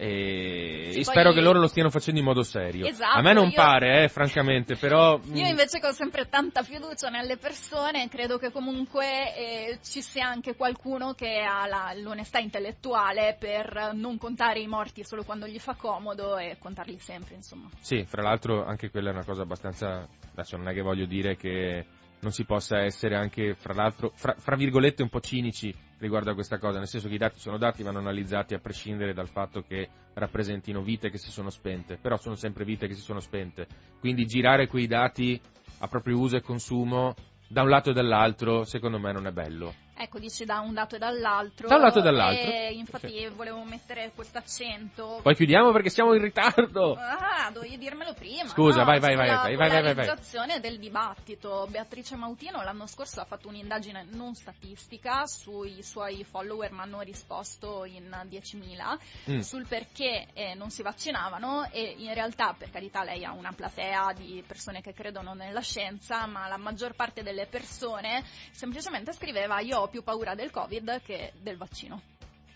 E, 0.00 0.92
e 0.94 1.02
spero 1.04 1.32
che 1.32 1.40
loro 1.40 1.58
lo 1.58 1.66
stiano 1.66 1.90
facendo 1.90 2.20
in 2.20 2.26
modo 2.26 2.44
serio. 2.44 2.86
Esatto, 2.86 3.18
A 3.18 3.20
me 3.20 3.32
non 3.32 3.46
io- 3.48 3.54
pare, 3.54 4.04
eh, 4.04 4.08
francamente, 4.08 4.76
però... 4.78 5.18
Io 5.32 5.44
mm, 5.44 5.48
invece 5.48 5.80
che 5.80 5.88
ho 5.88 5.92
sempre 5.92 6.28
tanta 6.28 6.62
fiducia 6.62 7.08
nelle 7.08 7.36
persone, 7.36 8.08
credo 8.08 8.38
che 8.38 8.52
comunque 8.52 9.34
eh, 9.34 9.78
ci 9.82 10.00
sia 10.00 10.28
anche 10.28 10.54
qualcuno 10.54 11.14
che 11.14 11.40
ha 11.40 11.66
la- 11.66 11.92
l'onestà 11.96 12.38
intellettuale 12.38 13.36
per 13.36 13.90
non 13.94 14.18
contare 14.18 14.60
i 14.60 14.68
morti 14.68 15.02
solo 15.02 15.24
quando 15.24 15.48
gli 15.48 15.58
fa 15.58 15.74
comodo 15.74 16.36
e 16.38 16.58
contarli 16.60 16.98
sempre, 17.00 17.34
insomma. 17.34 17.68
Sì, 17.80 18.04
fra 18.04 18.22
l'altro 18.22 18.64
anche 18.64 18.90
quella 18.90 19.10
è 19.10 19.12
una 19.12 19.24
cosa 19.24 19.42
abbastanza... 19.42 20.06
Adesso 20.30 20.56
non 20.56 20.68
è 20.68 20.74
che 20.74 20.82
voglio 20.82 21.06
dire 21.06 21.34
che 21.36 21.84
non 22.20 22.32
si 22.32 22.44
possa 22.44 22.80
essere 22.80 23.14
anche, 23.14 23.54
fra 23.54 23.74
l'altro, 23.74 24.10
fra, 24.14 24.34
fra 24.36 24.56
virgolette, 24.56 25.02
un 25.02 25.08
po' 25.08 25.20
cinici 25.20 25.74
riguardo 25.98 26.30
a 26.30 26.34
questa 26.34 26.58
cosa, 26.58 26.78
nel 26.78 26.88
senso 26.88 27.08
che 27.08 27.14
i 27.14 27.18
dati 27.18 27.38
sono 27.38 27.58
dati, 27.58 27.82
vanno 27.82 27.98
analizzati 27.98 28.54
a 28.54 28.58
prescindere 28.58 29.12
dal 29.12 29.28
fatto 29.28 29.62
che 29.62 29.88
rappresentino 30.14 30.82
vite 30.82 31.10
che 31.10 31.18
si 31.18 31.30
sono 31.30 31.50
spente, 31.50 31.98
però 32.00 32.16
sono 32.16 32.34
sempre 32.34 32.64
vite 32.64 32.86
che 32.86 32.94
si 32.94 33.02
sono 33.02 33.20
spente. 33.20 33.66
Quindi 34.00 34.26
girare 34.26 34.66
quei 34.66 34.86
dati 34.86 35.40
a 35.78 35.88
proprio 35.88 36.18
uso 36.18 36.36
e 36.36 36.40
consumo 36.40 37.14
da 37.48 37.62
un 37.62 37.68
lato 37.68 37.90
e 37.90 37.94
dall'altro, 37.94 38.64
secondo 38.64 38.98
me 38.98 39.12
non 39.12 39.26
è 39.26 39.32
bello. 39.32 39.74
Ecco, 40.00 40.20
dici 40.20 40.44
da 40.44 40.60
un 40.60 40.74
dato 40.74 40.94
e 40.94 40.98
dall'altro. 40.98 41.66
Da 41.66 41.74
un 41.74 41.80
lato 41.82 41.98
e 41.98 42.02
dall'altro. 42.02 42.50
E 42.50 42.72
infatti 42.74 43.28
volevo 43.34 43.64
mettere 43.64 44.12
questo 44.14 44.38
accento. 44.38 45.18
Poi 45.22 45.34
chiudiamo 45.34 45.72
perché 45.72 45.90
siamo 45.90 46.14
in 46.14 46.22
ritardo. 46.22 46.94
Ah, 46.94 47.50
dovevi 47.50 47.78
dirmelo 47.78 48.14
prima. 48.14 48.46
Scusa, 48.46 48.80
no? 48.80 48.84
vai, 48.84 49.00
vai, 49.00 49.16
vai, 49.16 49.28
vai, 49.28 49.56
vai, 49.56 49.68
vai, 49.68 49.82
vai, 49.82 49.94
polarizzazione 49.94 50.60
del 50.60 50.78
dibattito. 50.78 51.66
Beatrice 51.68 52.14
Mautino 52.14 52.62
l'anno 52.62 52.86
scorso 52.86 53.20
ha 53.20 53.24
fatto 53.24 53.48
un'indagine 53.48 54.06
non 54.12 54.34
statistica 54.34 55.26
sui 55.26 55.82
suoi 55.82 56.22
follower, 56.22 56.70
ma 56.70 56.82
hanno 56.82 57.00
risposto 57.00 57.84
in 57.84 58.08
10.000 58.28 58.98
Mm. 59.28 59.40
sul 59.40 59.66
perché 59.66 60.28
eh, 60.32 60.54
non 60.54 60.70
si 60.70 60.82
vaccinavano 60.82 61.68
e 61.70 61.94
in 61.98 62.14
realtà, 62.14 62.54
per 62.56 62.70
carità, 62.70 63.02
lei 63.02 63.24
ha 63.24 63.32
una 63.32 63.52
platea 63.52 64.12
di 64.14 64.42
persone 64.46 64.80
che 64.80 64.92
credono 64.92 65.34
nella 65.34 65.60
scienza, 65.60 66.26
ma 66.26 66.46
la 66.48 66.56
maggior 66.56 66.94
parte 66.94 67.22
delle 67.22 67.46
persone 67.46 68.22
semplicemente 68.52 69.12
scriveva 69.12 69.60
io 69.60 69.80
ho 69.80 69.87
più 69.88 70.02
paura 70.02 70.34
del 70.34 70.50
Covid 70.50 71.00
che 71.02 71.32
del 71.40 71.56
vaccino. 71.56 72.00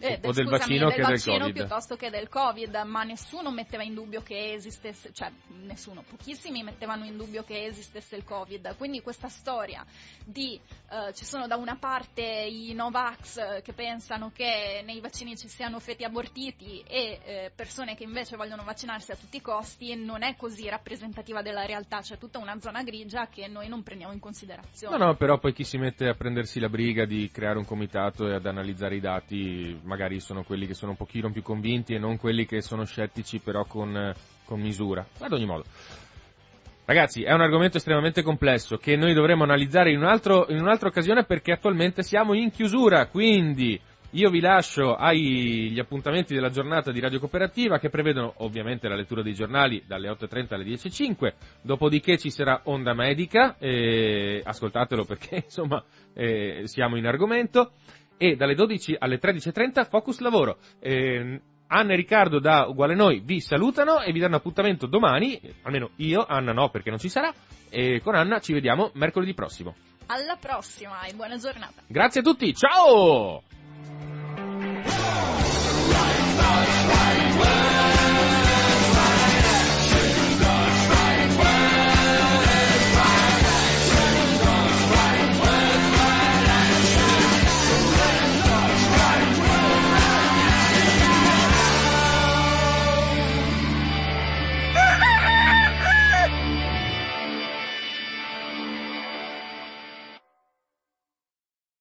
Eh, 0.02 0.14
O 0.14 0.32
del 0.32 0.46
scusami, 0.46 0.48
vaccino 0.50 0.88
che 0.88 0.96
del 0.96 1.04
vaccino 1.04 1.38
Covid. 1.38 1.54
piuttosto 1.54 1.96
che 1.96 2.10
del 2.10 2.28
Covid, 2.28 2.74
ma 2.84 3.02
nessuno 3.04 3.50
metteva 3.52 3.84
in 3.84 3.94
dubbio 3.94 4.20
che 4.22 4.52
esistesse, 4.54 5.12
cioè 5.12 5.30
nessuno, 5.62 6.02
pochissimi 6.02 6.64
mettevano 6.64 7.04
in 7.04 7.16
dubbio 7.16 7.44
che 7.44 7.66
esistesse 7.66 8.16
il 8.16 8.24
Covid. 8.24 8.76
Quindi 8.76 9.00
questa 9.00 9.28
storia 9.28 9.84
di 10.24 10.60
eh, 10.90 11.12
ci 11.14 11.24
sono 11.24 11.46
da 11.46 11.56
una 11.56 11.76
parte 11.76 12.22
i 12.22 12.72
Novax 12.74 13.36
eh, 13.36 13.62
che 13.62 13.72
pensano 13.72 14.32
che 14.34 14.82
nei 14.84 15.00
vaccini 15.00 15.36
ci 15.36 15.48
siano 15.48 15.78
feti 15.78 16.02
abortiti 16.04 16.82
e 16.86 17.20
eh, 17.24 17.52
persone 17.54 17.94
che 17.94 18.02
invece 18.02 18.36
vogliono 18.36 18.64
vaccinarsi 18.64 19.12
a 19.12 19.16
tutti 19.16 19.36
i 19.36 19.40
costi 19.40 19.94
non 19.94 20.22
è 20.22 20.34
così 20.36 20.68
rappresentativa 20.68 21.42
della 21.42 21.64
realtà, 21.64 22.00
c'è 22.00 22.18
tutta 22.18 22.38
una 22.38 22.58
zona 22.60 22.82
grigia 22.82 23.28
che 23.28 23.46
noi 23.46 23.68
non 23.68 23.82
prendiamo 23.82 24.12
in 24.12 24.18
considerazione. 24.18 24.96
No, 24.96 25.04
no, 25.04 25.14
però 25.16 25.38
poi 25.38 25.52
chi 25.52 25.64
si 25.64 25.78
mette 25.78 26.08
a 26.08 26.14
prendersi 26.14 26.58
la 26.58 26.68
briga 26.68 27.04
di 27.04 27.30
creare 27.32 27.58
un 27.58 27.64
comitato 27.64 28.28
e 28.28 28.34
ad 28.34 28.46
analizzare 28.46 28.96
i 28.96 29.00
dati, 29.00 29.78
magari 29.92 30.20
sono 30.20 30.42
quelli 30.42 30.66
che 30.66 30.72
sono 30.72 30.92
un 30.92 30.96
pochino 30.96 31.30
più 31.30 31.42
convinti 31.42 31.92
e 31.92 31.98
non 31.98 32.16
quelli 32.16 32.46
che 32.46 32.62
sono 32.62 32.84
scettici 32.84 33.40
però 33.40 33.66
con, 33.66 34.14
con 34.46 34.58
misura. 34.58 35.06
Ad 35.20 35.32
ogni 35.32 35.44
modo. 35.44 35.64
Ragazzi, 36.86 37.22
è 37.22 37.32
un 37.32 37.42
argomento 37.42 37.76
estremamente 37.76 38.22
complesso 38.22 38.78
che 38.78 38.96
noi 38.96 39.12
dovremo 39.12 39.44
analizzare 39.44 39.92
in, 39.92 39.98
un 39.98 40.06
altro- 40.06 40.46
in 40.48 40.60
un'altra 40.60 40.88
occasione 40.88 41.24
perché 41.24 41.52
attualmente 41.52 42.02
siamo 42.02 42.32
in 42.32 42.50
chiusura, 42.50 43.06
quindi 43.06 43.78
io 44.12 44.30
vi 44.30 44.40
lascio 44.40 44.94
agli 44.94 45.78
appuntamenti 45.78 46.34
della 46.34 46.50
giornata 46.50 46.90
di 46.90 47.00
Radio 47.00 47.18
Cooperativa 47.18 47.78
che 47.78 47.88
prevedono 47.88 48.34
ovviamente 48.38 48.88
la 48.88 48.96
lettura 48.96 49.22
dei 49.22 49.34
giornali 49.34 49.84
dalle 49.86 50.08
8.30 50.08 50.54
alle 50.54 50.64
10.05, 50.64 51.32
dopodiché 51.62 52.18
ci 52.18 52.30
sarà 52.30 52.62
Onda 52.64 52.94
Medica, 52.94 53.56
eh, 53.58 54.42
ascoltatelo 54.44 55.04
perché 55.04 55.36
insomma 55.44 55.82
eh, 56.14 56.62
siamo 56.64 56.96
in 56.96 57.06
argomento, 57.06 57.72
e 58.22 58.36
dalle 58.36 58.54
12 58.54 58.94
alle 59.00 59.18
13.30 59.18 59.88
Focus 59.88 60.20
Lavoro. 60.20 60.58
Eh, 60.78 61.40
Anna 61.66 61.92
e 61.92 61.96
Riccardo 61.96 62.38
da 62.38 62.66
Uguale 62.68 62.94
Noi 62.94 63.20
vi 63.24 63.40
salutano 63.40 64.00
e 64.00 64.12
vi 64.12 64.20
danno 64.20 64.36
appuntamento 64.36 64.86
domani, 64.86 65.40
almeno 65.62 65.90
io, 65.96 66.24
Anna 66.24 66.52
no 66.52 66.68
perché 66.68 66.90
non 66.90 67.00
ci 67.00 67.08
sarà, 67.08 67.32
e 67.68 68.00
con 68.00 68.14
Anna 68.14 68.38
ci 68.38 68.52
vediamo 68.52 68.92
mercoledì 68.94 69.34
prossimo. 69.34 69.74
Alla 70.06 70.36
prossima 70.36 71.02
e 71.02 71.14
buona 71.14 71.36
giornata. 71.36 71.82
Grazie 71.88 72.20
a 72.20 72.22
tutti, 72.22 72.54
ciao! 72.54 73.42